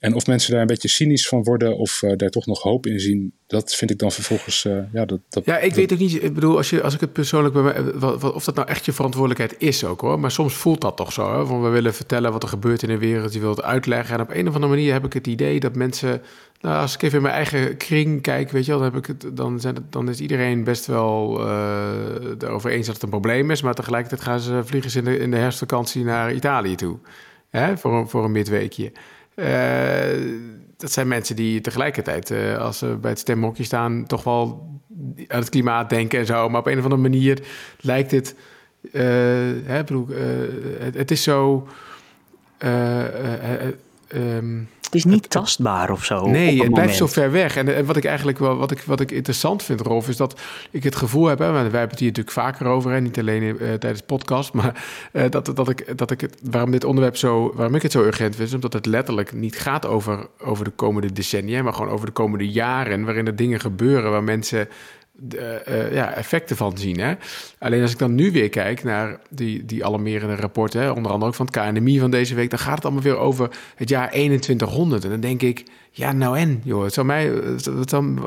En 0.04 0.14
of 0.14 0.26
mensen 0.26 0.52
daar 0.52 0.60
een 0.60 0.66
beetje 0.66 0.88
cynisch 0.88 1.28
van 1.28 1.42
worden 1.42 1.76
of 1.76 2.02
uh, 2.02 2.12
daar 2.16 2.30
toch 2.30 2.46
nog 2.46 2.62
hoop 2.62 2.86
in 2.86 3.00
zien, 3.00 3.32
dat 3.46 3.74
vind 3.74 3.90
ik 3.90 3.98
dan 3.98 4.12
vervolgens. 4.12 4.64
Uh, 4.64 4.78
ja, 4.92 5.04
dat, 5.04 5.20
dat, 5.28 5.44
ja, 5.44 5.58
ik 5.58 5.74
weet 5.74 5.92
ook 5.92 5.98
niet. 5.98 6.22
Ik 6.22 6.34
bedoel, 6.34 6.56
als, 6.56 6.70
je, 6.70 6.82
als 6.82 6.94
ik 6.94 7.00
het 7.00 7.12
persoonlijk 7.12 7.54
bij 7.54 7.62
mij. 7.62 8.02
of 8.32 8.44
dat 8.44 8.54
nou 8.54 8.68
echt 8.68 8.84
je 8.84 8.92
verantwoordelijkheid 8.92 9.62
is 9.62 9.84
ook 9.84 10.00
hoor. 10.00 10.20
Maar 10.20 10.30
soms 10.30 10.54
voelt 10.54 10.80
dat 10.80 10.96
toch 10.96 11.12
zo. 11.12 11.38
Hè? 11.38 11.46
Van 11.46 11.62
we 11.62 11.68
willen 11.68 11.94
vertellen 11.94 12.32
wat 12.32 12.42
er 12.42 12.48
gebeurt 12.48 12.82
in 12.82 12.88
de 12.88 12.98
wereld. 12.98 13.32
Je 13.32 13.40
wilt 13.40 13.56
het 13.56 13.64
uitleggen. 13.64 14.14
En 14.14 14.20
op 14.20 14.30
een 14.30 14.48
of 14.48 14.54
andere 14.54 14.72
manier 14.72 14.92
heb 14.92 15.04
ik 15.04 15.12
het 15.12 15.26
idee 15.26 15.60
dat 15.60 15.74
mensen. 15.74 16.22
Nou, 16.60 16.80
als 16.80 16.94
ik 16.94 17.02
even 17.02 17.16
in 17.16 17.22
mijn 17.22 17.34
eigen 17.34 17.76
kring 17.76 18.22
kijk, 18.22 18.50
weet 18.50 18.64
je 18.64 18.70
wel, 18.70 18.80
dan, 18.80 18.92
heb 18.92 19.00
ik 19.02 19.06
het, 19.06 19.36
dan, 19.36 19.60
zijn 19.60 19.74
het, 19.74 19.92
dan 19.92 20.08
is 20.08 20.20
iedereen 20.20 20.64
best 20.64 20.86
wel 20.86 21.40
uh, 21.40 21.88
erover 22.38 22.70
eens 22.70 22.86
dat 22.86 22.94
het 22.94 23.04
een 23.04 23.10
probleem 23.10 23.50
is. 23.50 23.62
Maar 23.62 23.74
tegelijkertijd 23.74 24.22
gaan 24.22 24.40
ze 24.40 24.60
vliegen 24.64 24.90
ze 24.90 24.98
in 24.98 25.04
de, 25.04 25.18
in 25.18 25.30
de 25.30 25.36
herfstvakantie 25.36 26.04
naar 26.04 26.32
Italië 26.32 26.74
toe. 26.74 26.98
Hè? 27.50 27.76
Voor, 27.76 28.08
voor 28.08 28.24
een 28.24 28.32
midweekje. 28.32 28.92
Uh, 29.36 30.42
dat 30.76 30.92
zijn 30.92 31.08
mensen 31.08 31.36
die 31.36 31.60
tegelijkertijd, 31.60 32.30
uh, 32.30 32.58
als 32.58 32.78
ze 32.78 32.86
bij 32.86 33.10
het 33.10 33.18
stemhokje 33.18 33.64
staan, 33.64 34.06
toch 34.06 34.24
wel 34.24 34.72
aan 35.26 35.40
het 35.40 35.48
klimaat 35.48 35.90
denken 35.90 36.18
en 36.18 36.26
zo. 36.26 36.48
Maar 36.48 36.60
op 36.60 36.66
een 36.66 36.78
of 36.78 36.84
andere 36.84 37.02
manier 37.02 37.38
lijkt 37.80 38.10
het. 38.10 38.34
Uh, 38.82 38.92
hè, 39.64 39.82
het, 40.78 40.94
het, 40.94 41.10
is 41.10 41.22
zo. 41.22 41.68
Um, 44.14 44.68
het 44.94 45.04
is 45.04 45.12
niet 45.12 45.30
tastbaar 45.30 45.90
of 45.90 46.04
zo. 46.04 46.26
Nee, 46.26 46.62
het, 46.62 46.72
blijft 46.72 46.96
zo 46.96 47.06
ver 47.06 47.30
weg. 47.30 47.56
En, 47.56 47.74
en, 47.74 47.84
wat 47.84 47.96
ik 47.96 48.04
eigenlijk 48.04 48.38
wel, 48.38 48.56
wat 48.56 48.70
ik, 48.70 48.80
wat 48.80 49.00
ik 49.00 49.10
interessant 49.10 49.62
vind, 49.62 49.80
Rolf, 49.80 50.08
is 50.08 50.16
dat 50.16 50.40
ik 50.70 50.82
het 50.82 50.96
gevoel 50.96 51.26
heb, 51.26 51.38
hè, 51.38 51.52
wij 51.52 51.62
hebben 51.62 51.80
het 51.80 51.98
hier 51.98 52.08
natuurlijk 52.08 52.36
vaker 52.36 52.66
over, 52.66 52.90
hè, 52.90 53.00
niet 53.00 53.18
alleen 53.18 53.42
uh, 53.42 53.56
tijdens 53.56 54.02
podcast, 54.02 54.52
maar 54.52 54.84
uh, 55.12 55.24
dat, 55.30 55.52
dat 55.54 55.68
ik, 55.68 55.98
dat 55.98 56.10
ik 56.10 56.20
het, 56.20 56.38
waarom 56.50 56.70
dit 56.70 56.84
onderwerp 56.84 57.16
zo, 57.16 57.52
waarom 57.54 57.74
ik 57.74 57.82
het 57.82 57.92
zo 57.92 58.02
urgent 58.02 58.36
vind, 58.36 58.48
is 58.48 58.54
omdat 58.54 58.72
het 58.72 58.86
letterlijk 58.86 59.32
niet 59.32 59.58
gaat 59.58 59.86
over, 59.86 60.26
over 60.38 60.64
de 60.64 60.70
komende 60.70 61.12
decennia, 61.12 61.62
maar 61.62 61.74
gewoon 61.74 61.92
over 61.92 62.06
de 62.06 62.12
komende 62.12 62.48
jaren, 62.48 63.04
waarin 63.04 63.26
er 63.26 63.36
dingen 63.36 63.60
gebeuren 63.60 64.10
waar 64.10 64.24
mensen 64.24 64.68
de, 65.16 65.62
uh, 65.68 65.94
ja, 65.94 66.14
effecten 66.14 66.56
van 66.56 66.78
zien. 66.78 67.00
Hè? 67.00 67.14
Alleen 67.58 67.82
als 67.82 67.92
ik 67.92 67.98
dan 67.98 68.14
nu 68.14 68.32
weer 68.32 68.48
kijk 68.48 68.84
naar 68.84 69.20
die, 69.30 69.64
die 69.64 69.84
alarmerende 69.84 70.34
rapporten, 70.34 70.94
onder 70.94 71.12
andere 71.12 71.30
ook 71.30 71.36
van 71.36 71.46
het 71.46 71.56
KNMI 71.56 71.98
van 71.98 72.10
deze 72.10 72.34
week, 72.34 72.50
dan 72.50 72.58
gaat 72.58 72.74
het 72.74 72.84
allemaal 72.84 73.02
weer 73.02 73.16
over 73.16 73.50
het 73.74 73.88
jaar 73.88 74.10
2100. 74.10 75.04
En 75.04 75.10
dan 75.10 75.20
denk 75.20 75.42
ik, 75.42 75.64
ja, 75.90 76.12
nou 76.12 76.38
en, 76.38 76.60
joh, 76.64 76.84
het 76.84 76.94
zou 76.94 77.06
mij, 77.06 77.32
dat, 77.64 77.90
dan, 77.90 78.22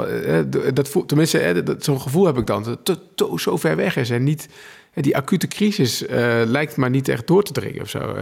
dat, 0.73 1.03
tenminste, 1.05 1.63
zo'n 1.79 2.01
gevoel 2.01 2.25
heb 2.25 2.37
ik 2.37 2.45
dan, 2.45 2.63
dat 2.63 2.99
het 3.15 3.41
zo 3.41 3.57
ver 3.57 3.75
weg 3.75 3.95
is 3.95 4.09
en 4.09 4.23
niet. 4.23 4.47
Die 4.93 5.15
acute 5.15 5.47
crisis 5.47 6.03
lijkt 6.45 6.75
maar 6.75 6.89
niet 6.89 7.07
echt 7.07 7.27
door 7.27 7.43
te 7.43 7.51
dringen 7.51 7.81
of 7.81 7.89
zo. 7.89 8.15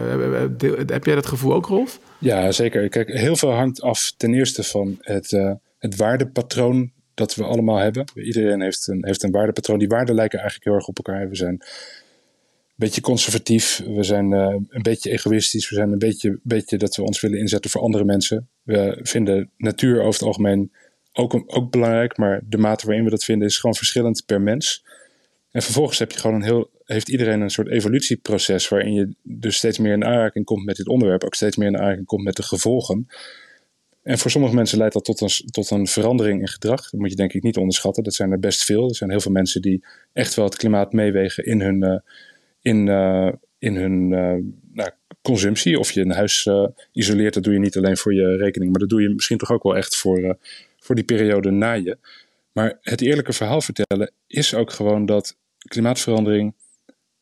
heb 0.85 1.05
jij 1.05 1.15
dat 1.15 1.25
gevoel 1.25 1.53
ook, 1.53 1.65
Rolf? 1.65 1.99
Ja, 2.17 2.51
zeker. 2.51 2.89
Kijk, 2.89 3.07
heel 3.07 3.35
veel 3.35 3.51
hangt 3.51 3.81
af 3.81 4.13
ten 4.17 4.33
eerste 4.33 4.63
van 4.63 4.97
het, 4.99 5.31
het 5.79 5.95
waardepatroon 5.95 6.91
dat 7.15 7.35
we 7.35 7.43
allemaal 7.43 7.77
hebben. 7.77 8.05
Iedereen 8.13 8.61
heeft 8.61 8.87
een, 8.87 9.05
heeft 9.05 9.23
een 9.23 9.31
waardepatroon. 9.31 9.79
Die 9.79 9.87
waarden 9.87 10.15
lijken 10.15 10.39
eigenlijk 10.39 10.67
heel 10.67 10.77
erg 10.77 10.87
op 10.87 10.97
elkaar. 10.97 11.29
We 11.29 11.35
zijn 11.35 11.53
een 11.53 12.85
beetje 12.85 13.01
conservatief, 13.01 13.81
we 13.85 14.03
zijn 14.03 14.31
uh, 14.31 14.55
een 14.69 14.81
beetje 14.81 15.11
egoïstisch, 15.11 15.69
we 15.69 15.75
zijn 15.75 15.91
een 15.91 15.99
beetje, 15.99 16.39
beetje 16.43 16.77
dat 16.77 16.95
we 16.95 17.03
ons 17.03 17.21
willen 17.21 17.39
inzetten 17.39 17.71
voor 17.71 17.81
andere 17.81 18.03
mensen. 18.03 18.49
We 18.63 18.99
vinden 19.01 19.49
natuur 19.57 19.99
over 19.99 20.19
het 20.19 20.27
algemeen 20.27 20.71
ook, 21.13 21.43
ook 21.45 21.71
belangrijk, 21.71 22.17
maar 22.17 22.41
de 22.49 22.57
mate 22.57 22.85
waarin 22.85 23.03
we 23.03 23.09
dat 23.09 23.23
vinden 23.23 23.47
is 23.47 23.57
gewoon 23.57 23.75
verschillend 23.75 24.23
per 24.25 24.41
mens. 24.41 24.83
En 25.51 25.61
vervolgens 25.61 25.99
heb 25.99 26.11
je 26.11 26.19
gewoon 26.19 26.35
een 26.35 26.43
heel, 26.43 26.69
heeft 26.85 27.09
iedereen 27.09 27.41
een 27.41 27.49
soort 27.49 27.69
evolutieproces 27.69 28.67
waarin 28.67 28.93
je 28.93 29.15
dus 29.21 29.55
steeds 29.55 29.77
meer 29.77 29.93
in 29.93 30.05
aanraking 30.05 30.45
komt 30.45 30.65
met 30.65 30.75
dit 30.75 30.87
onderwerp, 30.87 31.23
ook 31.23 31.35
steeds 31.35 31.55
meer 31.55 31.67
in 31.67 31.77
aanraking 31.77 32.05
komt 32.05 32.23
met 32.23 32.35
de 32.35 32.43
gevolgen. 32.43 33.07
En 34.05 34.17
voor 34.17 34.31
sommige 34.31 34.55
mensen 34.55 34.77
leidt 34.77 34.93
dat 34.93 35.05
tot 35.05 35.21
een, 35.21 35.49
tot 35.51 35.69
een 35.69 35.87
verandering 35.87 36.41
in 36.41 36.47
gedrag. 36.47 36.89
Dat 36.89 36.99
moet 36.99 37.09
je 37.09 37.15
denk 37.15 37.33
ik 37.33 37.43
niet 37.43 37.57
onderschatten. 37.57 38.03
Dat 38.03 38.13
zijn 38.13 38.31
er 38.31 38.39
best 38.39 38.63
veel. 38.63 38.89
Er 38.89 38.95
zijn 38.95 39.09
heel 39.09 39.19
veel 39.19 39.31
mensen 39.31 39.61
die 39.61 39.85
echt 40.13 40.33
wel 40.35 40.45
het 40.45 40.55
klimaat 40.55 40.93
meewegen 40.93 41.45
in 41.45 41.61
hun, 41.61 41.83
uh, 41.83 41.97
in, 42.61 42.87
uh, 42.87 43.31
in 43.59 43.75
hun 43.75 44.11
uh, 44.11 44.43
nou, 44.73 44.89
consumptie. 45.21 45.79
Of 45.79 45.91
je 45.91 46.01
een 46.01 46.11
huis 46.11 46.49
isoleert, 46.91 47.33
dat 47.33 47.43
doe 47.43 47.53
je 47.53 47.59
niet 47.59 47.77
alleen 47.77 47.97
voor 47.97 48.13
je 48.13 48.35
rekening. 48.35 48.71
Maar 48.71 48.79
dat 48.79 48.89
doe 48.89 49.01
je 49.01 49.09
misschien 49.09 49.37
toch 49.37 49.51
ook 49.51 49.63
wel 49.63 49.75
echt 49.75 49.95
voor, 49.95 50.37
voor 50.79 50.95
die 50.95 51.03
periode 51.03 51.51
na 51.51 51.73
je. 51.73 51.97
Maar 52.51 52.77
het 52.81 53.01
eerlijke 53.01 53.33
verhaal 53.33 53.61
vertellen 53.61 54.11
is 54.27 54.53
ook 54.53 54.71
gewoon 54.71 55.05
dat 55.05 55.37
klimaatverandering 55.67 56.53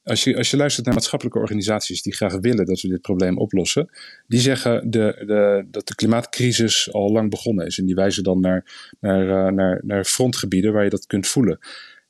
als 0.04 0.24
je, 0.24 0.38
als 0.38 0.52
je 0.52 0.58
luistert 0.58 0.86
naar 0.86 0.94
maatschappelijke 0.96 1.40
organisaties 1.40 2.02
die 2.02 2.14
graag 2.14 2.38
willen 2.40 2.66
dat 2.66 2.82
we 2.82 2.88
dit 2.88 3.02
probleem 3.02 3.38
oplossen, 3.38 3.90
die 4.28 4.40
zeggen 4.40 4.92
de, 4.92 5.24
de, 5.26 5.66
dat 5.72 5.88
de 5.88 5.96
klimaatcrisis 5.96 6.94
al 6.94 7.12
lang 7.12 7.30
begonnen 7.30 7.66
is. 7.66 7.78
En 7.78 7.86
die 7.86 7.96
wijzen 7.96 8.24
dan 8.24 8.40
naar, 8.40 8.92
naar, 9.00 9.26
uh, 9.26 9.52
naar, 9.52 9.82
naar 9.84 10.06
frontgebieden 10.06 10.74
waar 10.74 10.84
je 10.84 10.90
dat 10.90 11.06
kunt 11.06 11.28
voelen. 11.28 11.60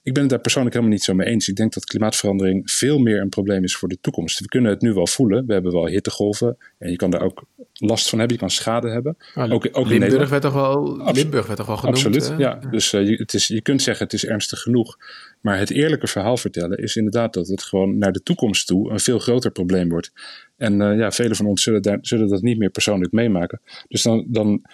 Ik 0.04 0.14
ben 0.14 0.22
het 0.22 0.32
daar 0.32 0.42
persoonlijk 0.42 0.76
helemaal 0.76 0.96
niet 0.96 1.06
zo 1.06 1.14
mee 1.14 1.28
eens. 1.28 1.48
Ik 1.48 1.56
denk 1.56 1.74
dat 1.74 1.86
klimaatverandering 1.86 2.72
veel 2.72 2.98
meer 2.98 3.22
een 3.22 3.30
probleem 3.30 3.64
is 3.64 3.76
voor 3.76 3.90
de 3.90 3.98
toekomst. 4.02 4.40
We 4.40 4.48
kunnen 4.48 4.72
het 4.72 4.82
nu 4.82 4.94
wel 4.94 5.08
voelen. 5.08 5.46
We 5.46 5.54
hebben 5.54 5.72
wel 5.72 5.88
hittegolven. 5.88 6.58
En 6.78 6.90
je 6.90 6.96
kan 6.96 7.12
daar 7.12 7.22
ook 7.22 7.44
last 7.74 8.10
van 8.10 8.20
hebben. 8.20 8.36
Je 8.36 8.42
kan 8.42 8.52
schade 8.52 8.90
hebben. 8.90 9.18
Ah, 9.34 9.52
ook, 9.52 9.70
ook 9.72 9.88
Limburg, 9.88 10.30
werd 10.30 10.42
toch 10.42 10.54
wel, 10.54 11.12
Limburg 11.12 11.46
werd 11.46 11.58
toch 11.58 11.68
wel 11.68 11.78
genoemd? 11.78 12.06
Absoluut, 12.06 12.34
ja. 12.38 12.56
Dus 12.56 12.94
uh, 12.94 13.08
je, 13.08 13.16
het 13.16 13.34
is, 13.34 13.48
je 13.48 13.62
kunt 13.62 13.82
zeggen 13.82 14.04
het 14.06 14.14
is 14.14 14.26
ernstig 14.26 14.60
genoeg. 14.60 14.98
Maar 15.42 15.58
het 15.58 15.70
eerlijke 15.70 16.08
verhaal 16.08 16.38
vertellen 16.38 16.78
is 16.78 16.96
inderdaad 16.96 17.34
dat 17.34 17.48
het 17.48 17.64
gewoon 17.64 17.98
naar 17.98 18.12
de 18.12 18.24
toekomst 18.24 18.68
toe 18.68 18.92
een 18.92 19.00
veel 19.00 19.20
groter 19.20 19.52
probleem 19.52 19.90
wordt. 19.90 20.12
En 20.58 20.82
uh, 20.82 20.98
ja, 20.98 21.12
velen 21.12 21.36
van 21.36 21.46
ons 21.46 21.64
zullen, 21.64 21.82
daar, 21.82 21.98
zullen 22.02 22.28
dat 22.28 22.42
niet 22.42 22.58
meer 22.58 22.70
persoonlijk 22.70 23.12
meemaken. 23.12 23.62
Dus 23.88 24.02
dan, 24.02 24.26
dan, 24.28 24.66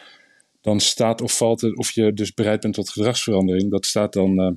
dan 0.61 0.79
staat 0.79 1.21
of 1.21 1.37
valt 1.37 1.61
het, 1.61 1.77
of 1.77 1.91
je 1.91 2.13
dus 2.13 2.33
bereid 2.33 2.61
bent 2.61 2.73
tot 2.73 2.89
gedragsverandering. 2.89 3.71
Dat 3.71 3.85
staat 3.85 4.13
dan... 4.13 4.39
Uh, 4.39 4.51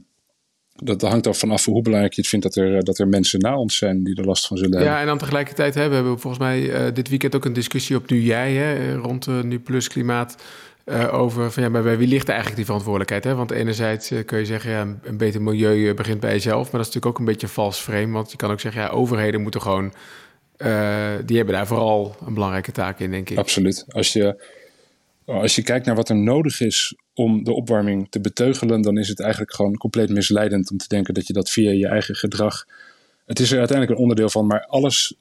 dat 0.85 1.03
hangt 1.03 1.27
er 1.27 1.35
vanaf 1.35 1.64
hoe 1.64 1.83
belangrijk 1.83 2.14
je 2.14 2.21
het 2.21 2.31
vindt 2.31 2.45
dat 2.45 2.57
er, 2.57 2.85
dat 2.85 2.99
er 2.99 3.09
mensen 3.09 3.40
na 3.40 3.57
ons 3.57 3.77
zijn 3.77 4.05
die 4.05 4.16
er 4.16 4.25
last 4.25 4.47
van 4.47 4.57
zullen 4.57 4.73
hebben. 4.73 4.92
Ja, 4.92 5.01
en 5.01 5.07
dan 5.07 5.18
tegelijkertijd 5.18 5.75
hè, 5.75 5.88
we 5.88 5.95
hebben 5.95 6.21
volgens 6.21 6.42
mij 6.42 6.61
uh, 6.61 6.95
dit 6.95 7.09
weekend 7.09 7.37
ook 7.37 7.45
een 7.45 7.53
discussie 7.53 7.97
op 7.97 8.11
Nu 8.11 8.21
Jij, 8.21 8.53
hè, 8.53 8.95
rond 8.95 9.27
uh, 9.27 9.42
Nu 9.42 9.61
Plus 9.61 9.88
Klimaat. 9.88 10.37
Uh, 10.85 11.14
over 11.14 11.53
van 11.53 11.62
ja, 11.62 11.68
maar 11.68 11.83
bij 11.83 11.99
wie 11.99 12.09
ligt 12.09 12.27
eigenlijk 12.27 12.57
die 12.57 12.64
verantwoordelijkheid? 12.64 13.25
Hè? 13.25 13.35
Want 13.35 13.51
enerzijds 13.51 14.12
kun 14.27 14.38
je 14.38 14.45
zeggen, 14.45 14.71
ja, 14.71 14.97
een 15.03 15.16
beter 15.16 15.42
milieu 15.42 15.95
begint 15.95 16.21
bij 16.21 16.33
jezelf. 16.33 16.62
Maar 16.62 16.81
dat 16.81 16.81
is 16.81 16.87
natuurlijk 16.87 17.07
ook 17.07 17.18
een 17.18 17.33
beetje 17.33 17.49
vals 17.49 17.79
frame. 17.79 18.12
Want 18.12 18.31
je 18.31 18.37
kan 18.37 18.51
ook 18.51 18.61
zeggen, 18.61 18.83
ja, 18.83 18.88
overheden 18.88 19.42
moeten 19.42 19.61
gewoon. 19.61 19.92
die 21.25 21.37
hebben 21.37 21.55
daar 21.55 21.66
vooral 21.66 22.16
een 22.27 22.35
belangrijke 22.35 22.73
taak 22.73 22.99
in, 22.99 23.11
denk 23.11 23.31
ik. 23.31 23.38
Absoluut. 23.38 23.85
Als 23.88 24.12
je, 24.12 24.42
als 25.25 25.55
je 25.55 25.63
kijkt 25.63 25.87
naar 25.87 25.95
wat 25.95 26.09
er 26.09 26.17
nodig 26.17 26.61
is 26.61 26.97
om 27.15 27.45
de 27.45 27.53
opwarming 27.53 28.07
te 28.11 28.21
beteugelen, 28.21 28.83
dan 28.83 28.99
is 28.99 29.09
het 29.09 29.21
eigenlijk 29.21 29.55
gewoon 29.55 29.77
compleet 29.77 30.11
misleidend 30.11 30.71
om 30.71 30.77
te 30.77 30.89
denken 30.89 31.15
dat 31.15 31.27
je 31.27 31.33
dat 31.33 31.51
via 31.51 31.71
je 31.71 31.87
eigen 31.87 32.15
gedrag. 32.15 32.67
Het 33.27 33.41
is 33.41 33.51
er 33.51 33.59
uiteindelijk 33.59 33.99
een 33.99 34.03
onderdeel 34.03 34.31
van, 34.31 34.47
maar 34.47 34.67
alles, 34.67 35.15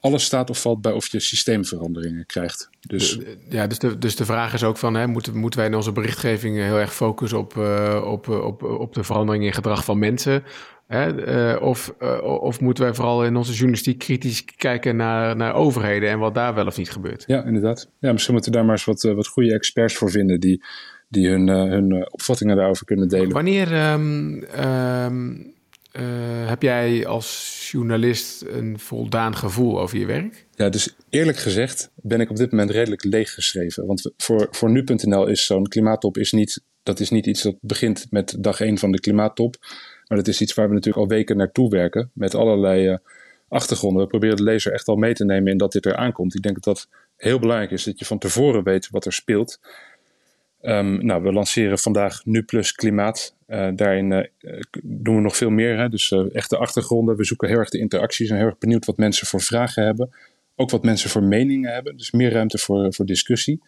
alles 0.00 0.24
staat 0.24 0.50
of 0.50 0.60
valt 0.60 0.80
bij 0.80 0.92
of 0.92 1.08
je 1.08 1.20
systeemveranderingen 1.20 2.26
krijgt. 2.26 2.68
Dus, 2.80 3.18
ja, 3.48 3.66
dus, 3.66 3.78
de, 3.78 3.98
dus 3.98 4.16
de 4.16 4.24
vraag 4.24 4.54
is 4.54 4.62
ook 4.62 4.76
van, 4.76 4.94
hè, 4.94 5.06
moeten, 5.06 5.36
moeten 5.36 5.60
wij 5.60 5.68
in 5.68 5.74
onze 5.74 5.92
berichtgeving 5.92 6.56
heel 6.56 6.78
erg 6.78 6.94
focussen 6.94 7.38
op, 7.38 7.56
op, 8.04 8.28
op, 8.28 8.62
op 8.62 8.94
de 8.94 9.04
verandering 9.04 9.44
in 9.44 9.52
gedrag 9.52 9.84
van 9.84 9.98
mensen? 9.98 10.44
Hè? 10.86 11.54
of, 11.54 11.94
of 12.22 12.60
moeten 12.60 12.84
wij 12.84 12.94
vooral 12.94 13.24
in 13.24 13.36
onze 13.36 13.52
journalistiek 13.52 13.98
kritisch 13.98 14.44
kijken 14.44 14.96
naar, 14.96 15.36
naar 15.36 15.54
overheden 15.54 16.10
en 16.10 16.18
wat 16.18 16.34
daar 16.34 16.54
wel 16.54 16.66
of 16.66 16.76
niet 16.76 16.90
gebeurt? 16.90 17.24
Ja, 17.26 17.44
inderdaad. 17.44 17.88
Ja, 17.98 18.12
misschien 18.12 18.34
moeten 18.34 18.52
we 18.52 18.58
daar 18.58 18.66
maar 18.66 18.76
eens 18.76 18.84
wat, 18.84 19.02
wat 19.02 19.26
goede 19.26 19.54
experts 19.54 19.94
voor 19.94 20.10
vinden 20.10 20.40
die, 20.40 20.64
die 21.08 21.28
hun, 21.28 21.48
hun 21.48 22.12
opvattingen 22.12 22.56
daarover 22.56 22.86
kunnen 22.86 23.08
delen. 23.08 23.32
Wanneer 23.32 23.92
um, 23.92 24.44
um, 24.64 25.54
uh, 26.00 26.48
heb 26.48 26.62
jij 26.62 27.06
als 27.06 27.68
journalist 27.72 28.44
een 28.48 28.78
voldaan 28.78 29.36
gevoel 29.36 29.80
over 29.80 29.98
je 29.98 30.06
werk? 30.06 30.46
Ja, 30.54 30.68
dus 30.68 30.96
eerlijk 31.10 31.38
gezegd 31.38 31.90
ben 31.94 32.20
ik 32.20 32.30
op 32.30 32.36
dit 32.36 32.50
moment 32.50 32.70
redelijk 32.70 33.04
leeggeschreven. 33.04 33.86
Want 33.86 34.10
voor, 34.16 34.48
voor 34.50 34.70
nu.nl 34.70 35.26
is 35.26 35.46
zo'n 35.46 35.68
klimaattop 35.68 36.18
is 36.18 36.32
niet, 36.32 36.62
dat 36.82 37.00
is 37.00 37.10
niet 37.10 37.26
iets 37.26 37.42
dat 37.42 37.56
begint 37.60 38.06
met 38.10 38.36
dag 38.38 38.60
één 38.60 38.78
van 38.78 38.92
de 38.92 39.00
klimaattop. 39.00 39.56
Maar 40.06 40.18
dat 40.18 40.28
is 40.28 40.40
iets 40.40 40.54
waar 40.54 40.68
we 40.68 40.74
natuurlijk 40.74 41.04
al 41.04 41.16
weken 41.16 41.36
naartoe 41.36 41.70
werken 41.70 42.10
met 42.12 42.34
allerlei 42.34 42.90
uh, 42.90 42.96
achtergronden. 43.48 44.02
We 44.02 44.08
proberen 44.08 44.36
de 44.36 44.42
lezer 44.42 44.72
echt 44.72 44.88
al 44.88 44.96
mee 44.96 45.14
te 45.14 45.24
nemen 45.24 45.52
in 45.52 45.58
dat 45.58 45.72
dit 45.72 45.86
er 45.86 45.96
aankomt. 45.96 46.34
Ik 46.34 46.42
denk 46.42 46.54
dat 46.54 46.64
dat 46.64 46.88
heel 47.16 47.38
belangrijk 47.38 47.70
is, 47.70 47.84
dat 47.84 47.98
je 47.98 48.04
van 48.04 48.18
tevoren 48.18 48.62
weet 48.62 48.90
wat 48.90 49.06
er 49.06 49.12
speelt. 49.12 49.60
Um, 50.62 51.06
nou, 51.06 51.22
we 51.22 51.32
lanceren 51.32 51.78
vandaag 51.78 52.24
Nu 52.24 52.42
Plus 52.42 52.72
Klimaat. 52.72 53.34
Uh, 53.48 53.68
daarin 53.74 54.10
uh, 54.10 54.60
doen 54.82 55.16
we 55.16 55.20
nog 55.20 55.36
veel 55.36 55.50
meer. 55.50 55.78
Hè? 55.78 55.88
Dus 55.88 56.12
echte 56.32 56.56
achtergronden. 56.56 57.16
We 57.16 57.24
zoeken 57.24 57.48
heel 57.48 57.58
erg 57.58 57.68
de 57.68 57.78
interacties 57.78 58.30
en 58.30 58.36
heel 58.36 58.46
erg 58.46 58.58
benieuwd 58.58 58.84
wat 58.84 58.96
mensen 58.96 59.26
voor 59.26 59.40
vragen 59.40 59.84
hebben. 59.84 60.14
Ook 60.56 60.70
wat 60.70 60.84
mensen 60.84 61.10
voor 61.10 61.22
meningen 61.22 61.72
hebben. 61.72 61.96
Dus 61.96 62.10
meer 62.10 62.32
ruimte 62.32 62.58
voor, 62.58 62.94
voor 62.94 63.06
discussie. 63.06 63.62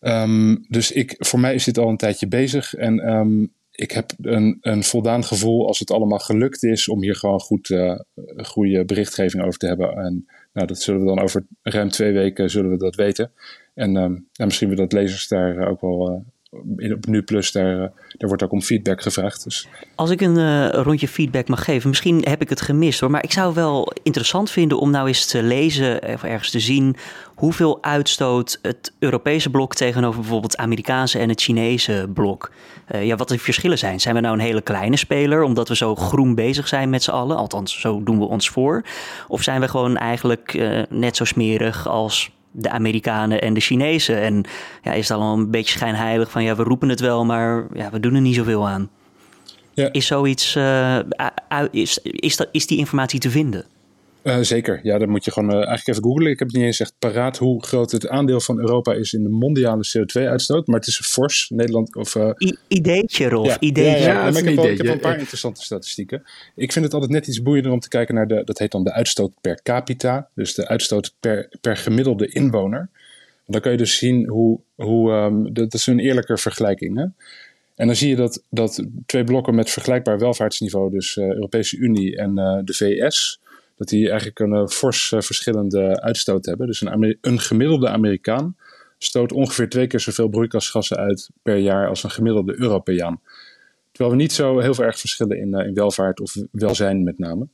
Um, 0.00 0.64
dus 0.68 0.92
ik, 0.92 1.14
voor 1.18 1.40
mij 1.40 1.54
is 1.54 1.64
dit 1.64 1.78
al 1.78 1.88
een 1.88 1.96
tijdje 1.96 2.28
bezig. 2.28 2.74
En 2.74 3.12
um, 3.12 3.52
ik 3.74 3.90
heb 3.90 4.10
een, 4.20 4.58
een 4.60 4.84
voldaan 4.84 5.24
gevoel 5.24 5.66
als 5.66 5.78
het 5.78 5.90
allemaal 5.90 6.18
gelukt 6.18 6.62
is 6.62 6.88
om 6.88 7.02
hier 7.02 7.16
gewoon 7.16 7.40
goed, 7.40 7.74
goede 8.36 8.84
berichtgeving 8.84 9.44
over 9.44 9.58
te 9.58 9.66
hebben. 9.66 9.96
En 9.96 10.26
nou, 10.52 10.66
dat 10.66 10.78
zullen 10.78 11.00
we 11.00 11.06
dan 11.06 11.20
over 11.20 11.46
ruim 11.62 11.88
twee 11.88 12.12
weken 12.12 12.50
zullen 12.50 12.70
we 12.70 12.76
dat 12.76 12.94
weten. 12.94 13.30
En 13.74 13.96
um, 13.96 14.28
ja, 14.32 14.44
misschien 14.44 14.68
willen 14.68 14.88
dat 14.88 15.00
lezers 15.00 15.28
daar 15.28 15.68
ook 15.68 15.80
wel 15.80 16.10
uh, 16.10 16.20
op 16.94 17.06
Nu 17.06 17.22
Plus, 17.22 17.52
daar, 17.52 17.74
uh, 17.74 17.80
daar 18.08 18.28
wordt 18.28 18.42
ook 18.42 18.52
om 18.52 18.62
feedback 18.62 19.02
gevraagd. 19.02 19.44
Dus. 19.44 19.68
Als 19.94 20.10
ik 20.10 20.20
een 20.20 20.38
uh, 20.38 20.68
rondje 20.68 21.08
feedback 21.08 21.48
mag 21.48 21.64
geven, 21.64 21.88
misschien 21.88 22.24
heb 22.28 22.40
ik 22.40 22.48
het 22.48 22.60
gemist 22.60 23.00
hoor, 23.00 23.10
maar 23.10 23.24
ik 23.24 23.32
zou 23.32 23.54
wel 23.54 23.92
interessant 24.02 24.50
vinden 24.50 24.78
om 24.78 24.90
nou 24.90 25.06
eens 25.06 25.26
te 25.26 25.42
lezen 25.42 26.02
of 26.02 26.22
ergens 26.22 26.50
te 26.50 26.60
zien 26.60 26.96
hoeveel 27.34 27.82
uitstoot 27.82 28.58
het 28.62 28.92
Europese 28.98 29.50
blok 29.50 29.74
tegenover 29.74 30.20
bijvoorbeeld 30.20 30.52
het 30.52 30.60
Amerikaanse 30.60 31.18
en 31.18 31.28
het 31.28 31.42
Chinese 31.42 32.06
blok. 32.14 32.50
Ja, 33.00 33.16
wat 33.16 33.28
de 33.28 33.38
verschillen 33.38 33.78
zijn. 33.78 34.00
Zijn 34.00 34.14
we 34.14 34.20
nou 34.20 34.34
een 34.34 34.40
hele 34.40 34.60
kleine 34.60 34.96
speler 34.96 35.42
omdat 35.42 35.68
we 35.68 35.76
zo 35.76 35.94
groen 35.94 36.34
bezig 36.34 36.68
zijn 36.68 36.90
met 36.90 37.02
z'n 37.02 37.10
allen? 37.10 37.36
Althans, 37.36 37.80
zo 37.80 38.02
doen 38.02 38.18
we 38.18 38.24
ons 38.24 38.48
voor. 38.48 38.84
Of 39.28 39.42
zijn 39.42 39.60
we 39.60 39.68
gewoon 39.68 39.96
eigenlijk 39.96 40.58
net 40.88 41.16
zo 41.16 41.24
smerig 41.24 41.88
als 41.88 42.30
de 42.56 42.70
Amerikanen 42.70 43.40
en 43.40 43.54
de 43.54 43.60
Chinezen. 43.60 44.20
En 44.20 44.44
ja, 44.82 44.92
is 44.92 45.08
het 45.08 45.16
allemaal 45.16 45.38
een 45.38 45.50
beetje 45.50 45.78
schijnheilig 45.78 46.30
van 46.30 46.42
ja, 46.42 46.56
we 46.56 46.62
roepen 46.62 46.88
het 46.88 47.00
wel, 47.00 47.24
maar 47.24 47.66
ja, 47.72 47.90
we 47.90 48.00
doen 48.00 48.14
er 48.14 48.20
niet 48.20 48.34
zoveel 48.34 48.68
aan. 48.68 48.90
Ja. 49.72 49.92
Is 49.92 50.06
zoiets, 50.06 50.56
uh, 50.56 50.98
is, 51.70 51.98
is, 52.02 52.36
dat, 52.36 52.48
is 52.52 52.66
die 52.66 52.78
informatie 52.78 53.20
te 53.20 53.30
vinden? 53.30 53.64
Uh, 54.24 54.38
zeker, 54.40 54.80
ja, 54.82 54.98
dan 54.98 55.08
moet 55.08 55.24
je 55.24 55.30
gewoon 55.30 55.50
uh, 55.50 55.56
eigenlijk 55.56 55.88
even 55.88 56.02
googlen. 56.02 56.30
Ik 56.30 56.38
heb 56.38 56.48
het 56.48 56.56
niet 56.56 56.66
eens 56.66 56.80
echt 56.80 56.94
paraat 56.98 57.38
hoe 57.38 57.64
groot 57.64 57.90
het 57.90 58.08
aandeel 58.08 58.40
van 58.40 58.58
Europa 58.58 58.92
is 58.92 59.12
in 59.12 59.22
de 59.22 59.28
mondiale 59.28 59.84
CO2-uitstoot, 59.86 60.66
maar 60.66 60.78
het 60.78 60.86
is 60.86 61.00
fors. 61.00 61.50
Nederland 61.54 61.96
of. 61.96 62.14
Uh... 62.14 62.30
I 62.38 62.56
ideetje, 62.68 63.28
Rolf. 63.28 63.46
Ja, 63.46 63.60
ideetje. 63.60 64.04
Ja, 64.04 64.26
ik, 64.26 64.34
heb 64.34 64.54
wel, 64.54 64.68
ik 64.68 64.76
heb 64.76 64.86
wel 64.86 64.94
een 64.94 65.00
paar 65.00 65.18
interessante 65.18 65.62
statistieken. 65.62 66.22
Ik 66.54 66.72
vind 66.72 66.84
het 66.84 66.94
altijd 66.94 67.12
net 67.12 67.26
iets 67.26 67.42
boeiender 67.42 67.72
om 67.72 67.80
te 67.80 67.88
kijken 67.88 68.14
naar 68.14 68.26
de, 68.26 68.42
dat 68.44 68.58
heet 68.58 68.70
dan 68.70 68.84
de 68.84 68.92
uitstoot 68.92 69.32
per 69.40 69.62
capita, 69.62 70.28
dus 70.34 70.54
de 70.54 70.68
uitstoot 70.68 71.14
per, 71.20 71.48
per 71.60 71.76
gemiddelde 71.76 72.28
inwoner. 72.28 72.88
Dan 73.46 73.60
kan 73.60 73.72
je 73.72 73.78
dus 73.78 73.98
zien 73.98 74.28
hoe, 74.28 74.60
hoe 74.74 75.12
um, 75.12 75.54
dat 75.54 75.74
is 75.74 75.86
een 75.86 75.98
eerlijke 75.98 76.38
vergelijking. 76.38 76.96
Hè? 76.96 77.04
En 77.74 77.86
dan 77.86 77.96
zie 77.96 78.08
je 78.08 78.16
dat, 78.16 78.42
dat 78.50 78.84
twee 79.06 79.24
blokken 79.24 79.54
met 79.54 79.70
vergelijkbaar 79.70 80.18
welvaartsniveau, 80.18 80.90
dus 80.90 81.16
uh, 81.16 81.24
Europese 81.26 81.76
Unie 81.76 82.16
en 82.16 82.38
uh, 82.38 82.58
de 82.64 82.74
VS, 82.74 83.40
dat 83.76 83.88
die 83.88 84.08
eigenlijk 84.08 84.38
een 84.38 84.52
uh, 84.52 84.66
fors 84.66 85.08
verschillende 85.08 86.00
uitstoot 86.00 86.46
hebben. 86.46 86.66
Dus 86.66 86.80
een, 86.80 87.16
een, 87.20 87.40
gemiddelde 87.40 87.88
Amerikaan 87.88 88.56
stoot 88.98 89.32
ongeveer 89.32 89.68
twee 89.68 89.86
keer 89.86 90.00
zoveel 90.00 90.28
broeikasgassen 90.28 90.96
uit 90.96 91.30
per 91.42 91.56
jaar 91.56 91.88
als 91.88 92.02
een 92.02 92.10
gemiddelde 92.10 92.60
Europeaan. 92.60 93.20
Terwijl 93.92 94.16
we 94.16 94.22
niet 94.22 94.32
zo 94.32 94.58
heel 94.58 94.74
veel 94.74 94.84
erg 94.84 94.98
verschillen 94.98 95.38
in, 95.38 95.54
in 95.54 95.74
welvaart 95.74 96.20
of 96.20 96.36
welzijn 96.50 97.02
met 97.02 97.18
name. 97.18 97.48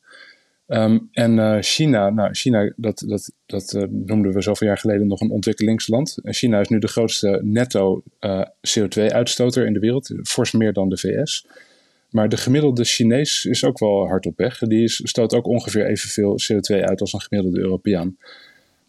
Um, 0.67 1.09
en 1.13 1.63
China, 1.63 2.11
nou, 2.11 2.35
China, 2.35 2.73
dat, 2.77 3.05
dat, 3.07 3.33
dat 3.47 3.89
noemden 3.91 4.33
we 4.33 4.43
zoveel 4.43 4.67
jaar 4.67 4.79
geleden 4.79 5.07
nog 5.07 5.21
een 5.21 5.31
ontwikkelingsland. 5.31 6.19
En 6.23 6.35
China 6.35 6.61
is 6.61 6.69
nu 6.69 6.79
de 6.79 6.89
grootste 6.89 7.41
netto 7.43 8.03
uh, 8.21 8.43
CO2-uitstoter 8.43 9.67
in 9.67 9.73
de 9.73 9.79
wereld, 9.79 10.13
fors 10.23 10.53
meer 10.53 10.73
dan 10.73 10.89
de 10.89 10.99
VS. 10.99 11.47
Maar 12.11 12.29
de 12.29 12.37
gemiddelde 12.37 12.85
Chinees 12.85 13.45
is 13.45 13.65
ook 13.65 13.79
wel 13.79 14.07
hard 14.07 14.27
op 14.27 14.37
weg. 14.37 14.59
Die 14.59 14.83
is, 14.83 15.01
stoot 15.05 15.35
ook 15.35 15.47
ongeveer 15.47 15.87
evenveel 15.87 16.39
CO2 16.43 16.81
uit 16.85 17.01
als 17.01 17.13
een 17.13 17.21
gemiddelde 17.21 17.61
Europeaan. 17.61 18.17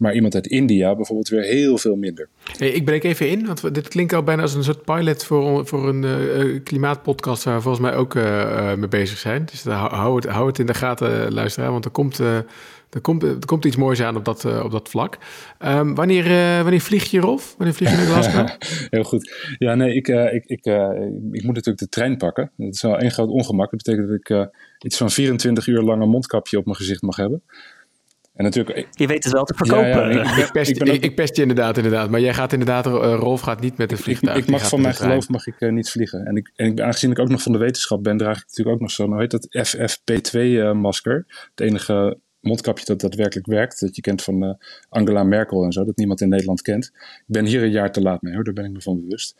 Maar 0.02 0.14
iemand 0.14 0.36
uit 0.36 0.48
India 0.48 0.96
bijvoorbeeld 0.96 1.30
weer 1.30 1.44
heel 1.44 1.78
veel 1.78 1.96
minder. 1.96 2.28
Hey, 2.58 2.70
ik 2.70 2.86
breek 2.86 3.04
even 3.04 3.30
in, 3.30 3.46
want 3.46 3.74
dit 3.74 3.88
klinkt 3.88 4.14
al 4.14 4.24
bijna 4.24 4.42
als 4.42 4.54
een 4.54 4.64
soort 4.64 4.84
pilot 4.84 5.24
voor, 5.24 5.68
voor 5.68 5.90
een 5.90 6.04
uh, 6.04 6.60
klimaatpodcast 6.64 7.44
waar 7.44 7.56
we 7.56 7.62
volgens 7.62 7.84
mij 7.86 7.96
ook 7.96 8.16
uh, 8.16 8.74
mee 8.74 8.88
bezig 8.88 9.18
zijn. 9.18 9.46
Dus 9.46 9.64
hou 9.64 10.16
het, 10.16 10.26
hou 10.26 10.48
het 10.48 10.60
in 10.60 10.66
de 10.66 10.74
gaten, 10.74 11.34
luisteraar, 11.34 11.72
want 11.72 11.86
er 11.86 11.92
komt, 11.92 12.20
uh, 12.20 12.36
er 12.90 13.02
komt, 13.02 13.24
er 13.24 13.46
komt 13.46 13.66
iets 13.66 13.76
moois 13.76 14.02
aan 14.02 14.16
op 14.16 14.26
dat, 14.26 14.64
op 14.64 14.72
dat 14.72 14.90
vlak. 14.90 15.18
Um, 15.66 15.96
wanneer, 15.96 16.24
wanneer 16.62 16.82
vlieg 16.82 17.12
je, 17.12 17.20
Rolf? 17.20 17.56
Wanneer 17.58 17.76
vlieg 17.76 17.90
je 17.90 17.98
naar 17.98 18.06
Glasgow? 18.06 18.48
heel 18.90 19.04
goed. 19.04 19.56
Ja, 19.58 19.76
nee, 19.76 19.96
ik, 19.96 20.08
ik, 20.08 20.44
ik, 20.46 20.66
ik 21.32 21.44
moet 21.44 21.56
natuurlijk 21.56 21.78
de 21.78 21.90
trein 21.90 22.18
pakken. 22.18 22.52
Dat 22.58 22.74
is 22.74 22.82
wel 22.82 22.98
één 22.98 23.12
groot 23.12 23.30
ongemak. 23.30 23.72
Dat 23.72 23.84
betekent 23.84 24.08
dat 24.08 24.18
ik 24.18 24.50
iets 24.86 24.98
van 24.98 25.10
24 25.10 25.68
uur 25.68 25.82
lang 25.82 26.02
een 26.02 26.10
mondkapje 26.10 26.58
op 26.58 26.66
mijn 26.66 26.78
gezicht 26.78 27.02
mag 27.02 27.16
hebben. 27.16 27.44
En 28.34 28.44
natuurlijk, 28.44 28.88
je 28.91 29.08
weet 29.08 29.24
het 29.24 29.34
wel 29.34 29.44
te 29.44 29.54
verkopen. 29.54 29.88
Ja, 29.88 30.10
ja, 30.10 30.32
ik, 30.32 30.46
ik, 30.46 30.52
pest, 30.52 30.70
ik, 30.70 30.84
ik, 30.84 31.04
ik, 31.04 31.15
pest 31.15 31.36
je 31.36 31.41
inderdaad, 31.41 31.78
inderdaad. 31.78 32.10
Maar 32.10 32.20
jij 32.20 32.34
gaat 32.34 32.54
inderdaad, 32.54 32.88
uh, 32.88 32.94
Rolf 32.94 33.41
gaat 33.41 33.62
niet 33.62 33.78
met 33.78 33.91
een 33.91 33.98
vliegtuig. 33.98 34.38
Ik, 34.38 34.50
mag 34.50 34.67
van 34.67 34.82
mijn 34.82 34.94
geloof 34.94 35.30
mag 35.30 35.48
ik 35.48 35.56
uh, 35.60 35.72
niet 35.72 35.89
vliegen. 35.89 36.26
En, 36.26 36.36
ik, 36.36 36.52
en 36.56 36.82
aangezien 36.84 37.12
ik 37.12 37.20
ook 37.20 37.30
nog 37.30 37.41
van 37.41 37.52
de 37.52 37.58
wetenschap 37.58 38.04
ben, 38.04 38.17
draag 38.17 38.38
ik 38.38 38.46
natuurlijk 38.48 38.76
ook 38.76 38.82
nog 38.82 38.91
zo'n, 38.91 39.12
hoe 39.12 39.20
heet 39.20 39.32
dat, 39.32 39.48
FFP2-masker. 39.67 41.26
Uh, 41.28 41.38
het 41.50 41.60
enige 41.60 42.17
mondkapje 42.39 42.86
dat 42.86 43.00
daadwerkelijk 43.00 43.48
werkt. 43.48 43.80
Dat 43.80 43.96
je 43.96 44.02
kent 44.02 44.24
van 44.24 44.58
Angela 44.89 45.24
Merkel 45.24 45.63
en 45.63 45.72
zo, 45.72 45.84
dat 45.86 45.98
niemand 45.98 46.22
in 46.22 46.30
Nederland 46.30 46.62
kent. 46.62 46.86
Ik 46.96 47.24
ben 47.26 47.46
hier 47.46 47.63
een 47.63 47.72
jaar 47.72 47.91
te 47.91 48.02
laat 48.02 48.22
mee 48.22 48.34
hoor, 48.34 48.44
daar 48.44 48.54
ben 48.54 48.65
ik 48.65 48.72
me 48.72 48.82
van 48.82 49.02
bewust. 49.02 49.34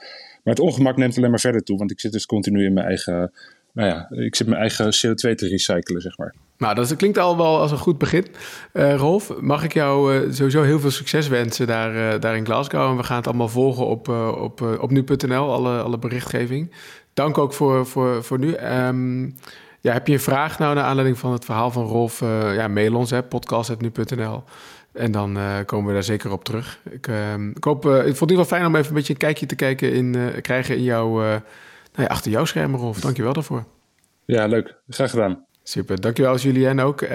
Maar 0.44 0.54
het 0.54 0.60
ongemak 0.60 0.98
neemt 0.98 1.18
alleen 1.18 1.30
maar 1.30 1.40
verder 1.40 1.64
toe, 1.64 1.78
want 1.78 1.92
ik 1.92 2.00
zit 2.00 2.12
dus 2.12 2.26
continu 2.26 2.66
in 2.66 2.74
mijn 2.74 2.88
eigen 2.88 3.32
nou 3.74 3.88
ja, 3.90 4.10
ik 4.10 4.36
zit 4.36 4.48
mijn 4.48 4.60
eigen 4.60 4.86
CO2 4.86 5.36
te 5.36 5.48
recyclen, 5.48 6.02
zeg 6.02 6.18
maar. 6.18 6.36
Nou, 6.62 6.76
dat 6.76 6.96
klinkt 6.96 7.18
al 7.18 7.38
wel 7.38 7.60
als 7.60 7.72
een 7.72 7.78
goed 7.78 7.98
begin. 7.98 8.26
Uh, 8.74 8.96
Rolf, 8.96 9.40
mag 9.40 9.64
ik 9.64 9.74
jou 9.74 10.16
uh, 10.16 10.34
sowieso 10.34 10.62
heel 10.62 10.80
veel 10.80 10.92
succes 10.92 11.28
wensen 11.28 11.68
daar, 11.68 11.96
uh, 11.96 12.20
daar 12.20 12.36
in 12.36 12.46
Glasgow. 12.46 12.90
En 12.90 12.98
we 12.98 13.04
gaan 13.04 13.18
het 13.18 13.28
allemaal 13.28 13.48
volgen 13.48 13.86
op, 13.86 14.08
op, 14.38 14.62
op 14.62 14.92
nu.nl, 14.92 15.52
alle, 15.54 15.82
alle 15.82 16.00
berichtgeving. 16.00 16.72
Dank 17.14 17.38
ook 17.38 17.54
voor, 17.54 17.86
voor, 17.86 18.24
voor 18.24 18.40
nu. 18.40 18.56
Um, 18.58 19.36
ja, 19.80 19.94
heb 19.94 20.08
je 20.08 20.14
een 20.14 20.20
vraag 20.20 20.60
nou 20.60 20.76
naar 20.76 20.84
aanleiding 20.84 21.18
van 21.18 21.32
het 21.32 21.46
verhaal 21.46 21.72
van 21.72 21.86
Rolf? 21.86 22.20
ja, 22.56 22.68
mail 22.68 22.96
ons, 22.96 23.14
podcast.nu.nl. 23.30 24.44
En 24.94 25.12
dan 25.12 25.38
komen 25.66 25.88
we 25.88 25.94
daar 25.94 26.04
zeker 26.04 26.32
op 26.32 26.44
terug. 26.44 26.80
Ik, 26.90 27.08
ehm, 27.08 27.50
ik, 27.50 27.64
hoop, 27.64 27.86
ik 27.86 27.92
vond 27.92 28.06
het 28.06 28.22
in 28.22 28.30
ieder 28.30 28.44
geval 28.44 28.58
fijn 28.58 28.66
om 28.66 28.76
even 28.76 28.88
een 28.88 28.96
beetje 28.96 29.14
een 29.14 29.20
kijkje 29.20 29.46
te 29.46 29.56
kijken 29.56 29.94
in, 29.94 30.32
krijgen 30.42 30.76
in 30.76 30.84
jouw 30.84 31.14
nou 31.14 31.42
ja, 31.94 32.06
achter 32.06 32.32
jouw 32.32 32.46
schermen, 32.46 32.80
Rolf. 32.80 33.00
Dankjewel 33.00 33.34
daarvoor. 33.34 33.64
Ja, 34.26 34.46
leuk. 34.46 34.76
Graag 34.88 35.10
gedaan. 35.10 35.50
Super, 35.72 36.02
dankjewel 36.02 36.38
Julien 36.38 36.80
ook. 36.80 37.02
Um, 37.02 37.10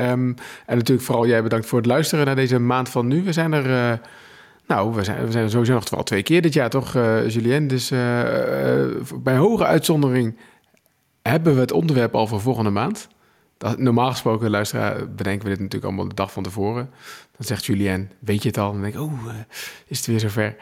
en 0.66 0.76
natuurlijk 0.76 1.06
vooral 1.06 1.26
jij 1.26 1.42
bedankt 1.42 1.66
voor 1.66 1.78
het 1.78 1.86
luisteren 1.86 2.26
naar 2.26 2.34
deze 2.34 2.58
maand 2.58 2.88
van 2.88 3.06
nu. 3.06 3.22
We 3.22 3.32
zijn 3.32 3.52
er, 3.52 3.66
uh, 3.66 3.98
nou, 4.66 4.94
we 4.94 5.04
zijn, 5.04 5.24
we 5.24 5.30
zijn 5.30 5.44
er 5.44 5.50
sowieso 5.50 5.72
nog 5.72 5.90
wel 5.90 6.02
twee 6.02 6.22
keer 6.22 6.42
dit 6.42 6.52
jaar, 6.52 6.70
toch 6.70 6.94
uh, 6.94 7.28
Julien? 7.28 7.68
Dus 7.68 7.90
uh, 7.90 7.98
bij 9.22 9.36
hoge 9.36 9.64
uitzondering 9.64 10.36
hebben 11.22 11.54
we 11.54 11.60
het 11.60 11.72
onderwerp 11.72 12.14
al 12.14 12.26
voor 12.26 12.40
volgende 12.40 12.70
maand. 12.70 13.08
Dat, 13.58 13.78
normaal 13.78 14.10
gesproken, 14.10 14.50
luisteraar, 14.50 15.10
bedenken 15.10 15.42
we 15.42 15.48
dit 15.48 15.58
natuurlijk 15.58 15.84
allemaal 15.84 16.08
de 16.08 16.14
dag 16.14 16.32
van 16.32 16.42
tevoren. 16.42 16.90
Dan 17.36 17.46
zegt 17.46 17.64
Julien, 17.64 18.10
weet 18.18 18.42
je 18.42 18.48
het 18.48 18.58
al? 18.58 18.72
Dan 18.72 18.80
denk 18.80 18.94
ik, 18.94 19.00
oh, 19.00 19.12
is 19.86 19.96
het 19.96 20.06
weer 20.06 20.20
zover? 20.20 20.56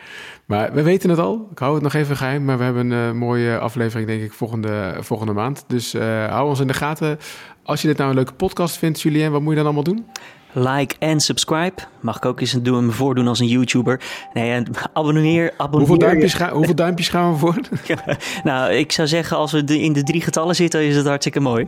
Maar 0.45 0.73
we 0.73 0.83
weten 0.83 1.11
het 1.11 1.19
al. 1.19 1.49
Ik 1.51 1.59
hou 1.59 1.75
het 1.75 1.83
nog 1.83 1.95
even 1.95 2.17
geheim. 2.17 2.45
Maar 2.45 2.59
we 2.59 2.65
hebben 2.65 2.91
een 2.91 3.17
mooie 3.17 3.59
aflevering, 3.59 4.09
denk 4.09 4.23
ik, 4.23 4.33
volgende, 4.33 4.97
volgende 5.01 5.33
maand. 5.33 5.65
Dus 5.67 5.95
uh, 5.95 6.27
hou 6.27 6.49
ons 6.49 6.61
in 6.61 6.67
de 6.67 6.75
gaten. 6.75 7.19
Als 7.65 7.81
je 7.83 7.87
dit 7.87 7.97
nou 7.97 8.11
een 8.11 8.17
leuke 8.17 8.33
podcast 8.33 8.77
vindt, 8.77 9.01
Julien, 9.01 9.33
wat 9.33 9.41
moet 9.41 9.51
je 9.51 9.57
dan 9.57 9.65
allemaal 9.65 9.83
doen? 9.83 10.07
Like 10.55 10.95
en 10.99 11.21
subscribe. 11.21 11.83
Mag 12.01 12.17
ik 12.17 12.25
ook 12.25 12.41
eens 12.41 12.53
doen, 12.53 12.87
me 12.87 12.93
voordoen 12.93 13.29
als 13.29 13.39
een 13.39 13.47
YouTuber. 13.47 14.01
Nee, 14.33 14.51
en 14.51 14.67
abonneer, 14.93 15.53
abonneer. 15.57 15.89
Hoeveel 15.89 16.09
duimpjes, 16.09 16.35
ga, 16.35 16.53
hoeveel 16.53 16.75
duimpjes 16.75 17.09
gaan 17.09 17.33
we 17.33 17.39
voor? 17.39 17.61
nou, 18.45 18.73
ik 18.73 18.93
zou 18.93 19.09
zeggen, 19.09 19.37
als 19.37 19.53
we 19.53 19.65
in 19.65 19.93
de 19.93 20.03
drie 20.03 20.21
getallen 20.21 20.55
zitten, 20.55 20.85
is 20.85 20.97
het 20.97 21.07
hartstikke 21.07 21.41
mooi. 21.41 21.67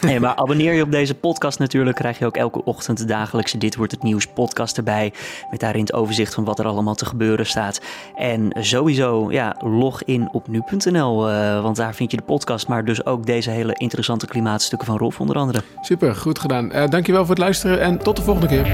Nee, 0.00 0.20
maar 0.20 0.34
abonneer 0.34 0.72
je 0.72 0.82
op 0.82 0.90
deze 0.90 1.14
podcast 1.14 1.58
natuurlijk, 1.58 1.96
krijg 1.96 2.18
je 2.18 2.26
ook 2.26 2.36
elke 2.36 2.64
ochtend 2.64 2.98
de 2.98 3.04
dagelijkse 3.04 3.58
Dit 3.58 3.76
Wordt 3.76 3.92
Het 3.92 4.02
Nieuws 4.02 4.26
podcast 4.26 4.76
erbij. 4.76 5.12
Met 5.50 5.60
daarin 5.60 5.80
het 5.80 5.92
overzicht 5.92 6.34
van 6.34 6.44
wat 6.44 6.58
er 6.58 6.66
allemaal 6.66 6.94
te 6.94 7.04
gebeuren 7.04 7.46
staat. 7.46 7.80
En 8.16 8.56
sowieso, 8.58 9.32
ja, 9.32 9.56
log 9.58 10.02
in 10.04 10.28
op 10.32 10.48
nu.nl, 10.48 11.30
uh, 11.30 11.62
want 11.62 11.76
daar 11.76 11.94
vind 11.94 12.10
je 12.10 12.16
de 12.16 12.22
podcast, 12.22 12.68
maar 12.68 12.84
dus 12.84 13.06
ook 13.06 13.26
deze 13.26 13.50
hele 13.50 13.74
interessante 13.74 14.26
klimaatstukken 14.26 14.86
van 14.86 14.96
Rolf 14.96 15.20
onder 15.20 15.36
andere. 15.36 15.62
Super, 15.80 16.14
goed 16.14 16.38
gedaan. 16.38 16.76
Uh, 16.76 16.88
dankjewel 16.88 17.20
voor 17.20 17.34
het 17.34 17.44
luisteren 17.44 17.80
en 17.80 17.98
tot 17.98 18.18
de 18.20 18.26
volgende 18.26 18.48
keer. 18.48 18.66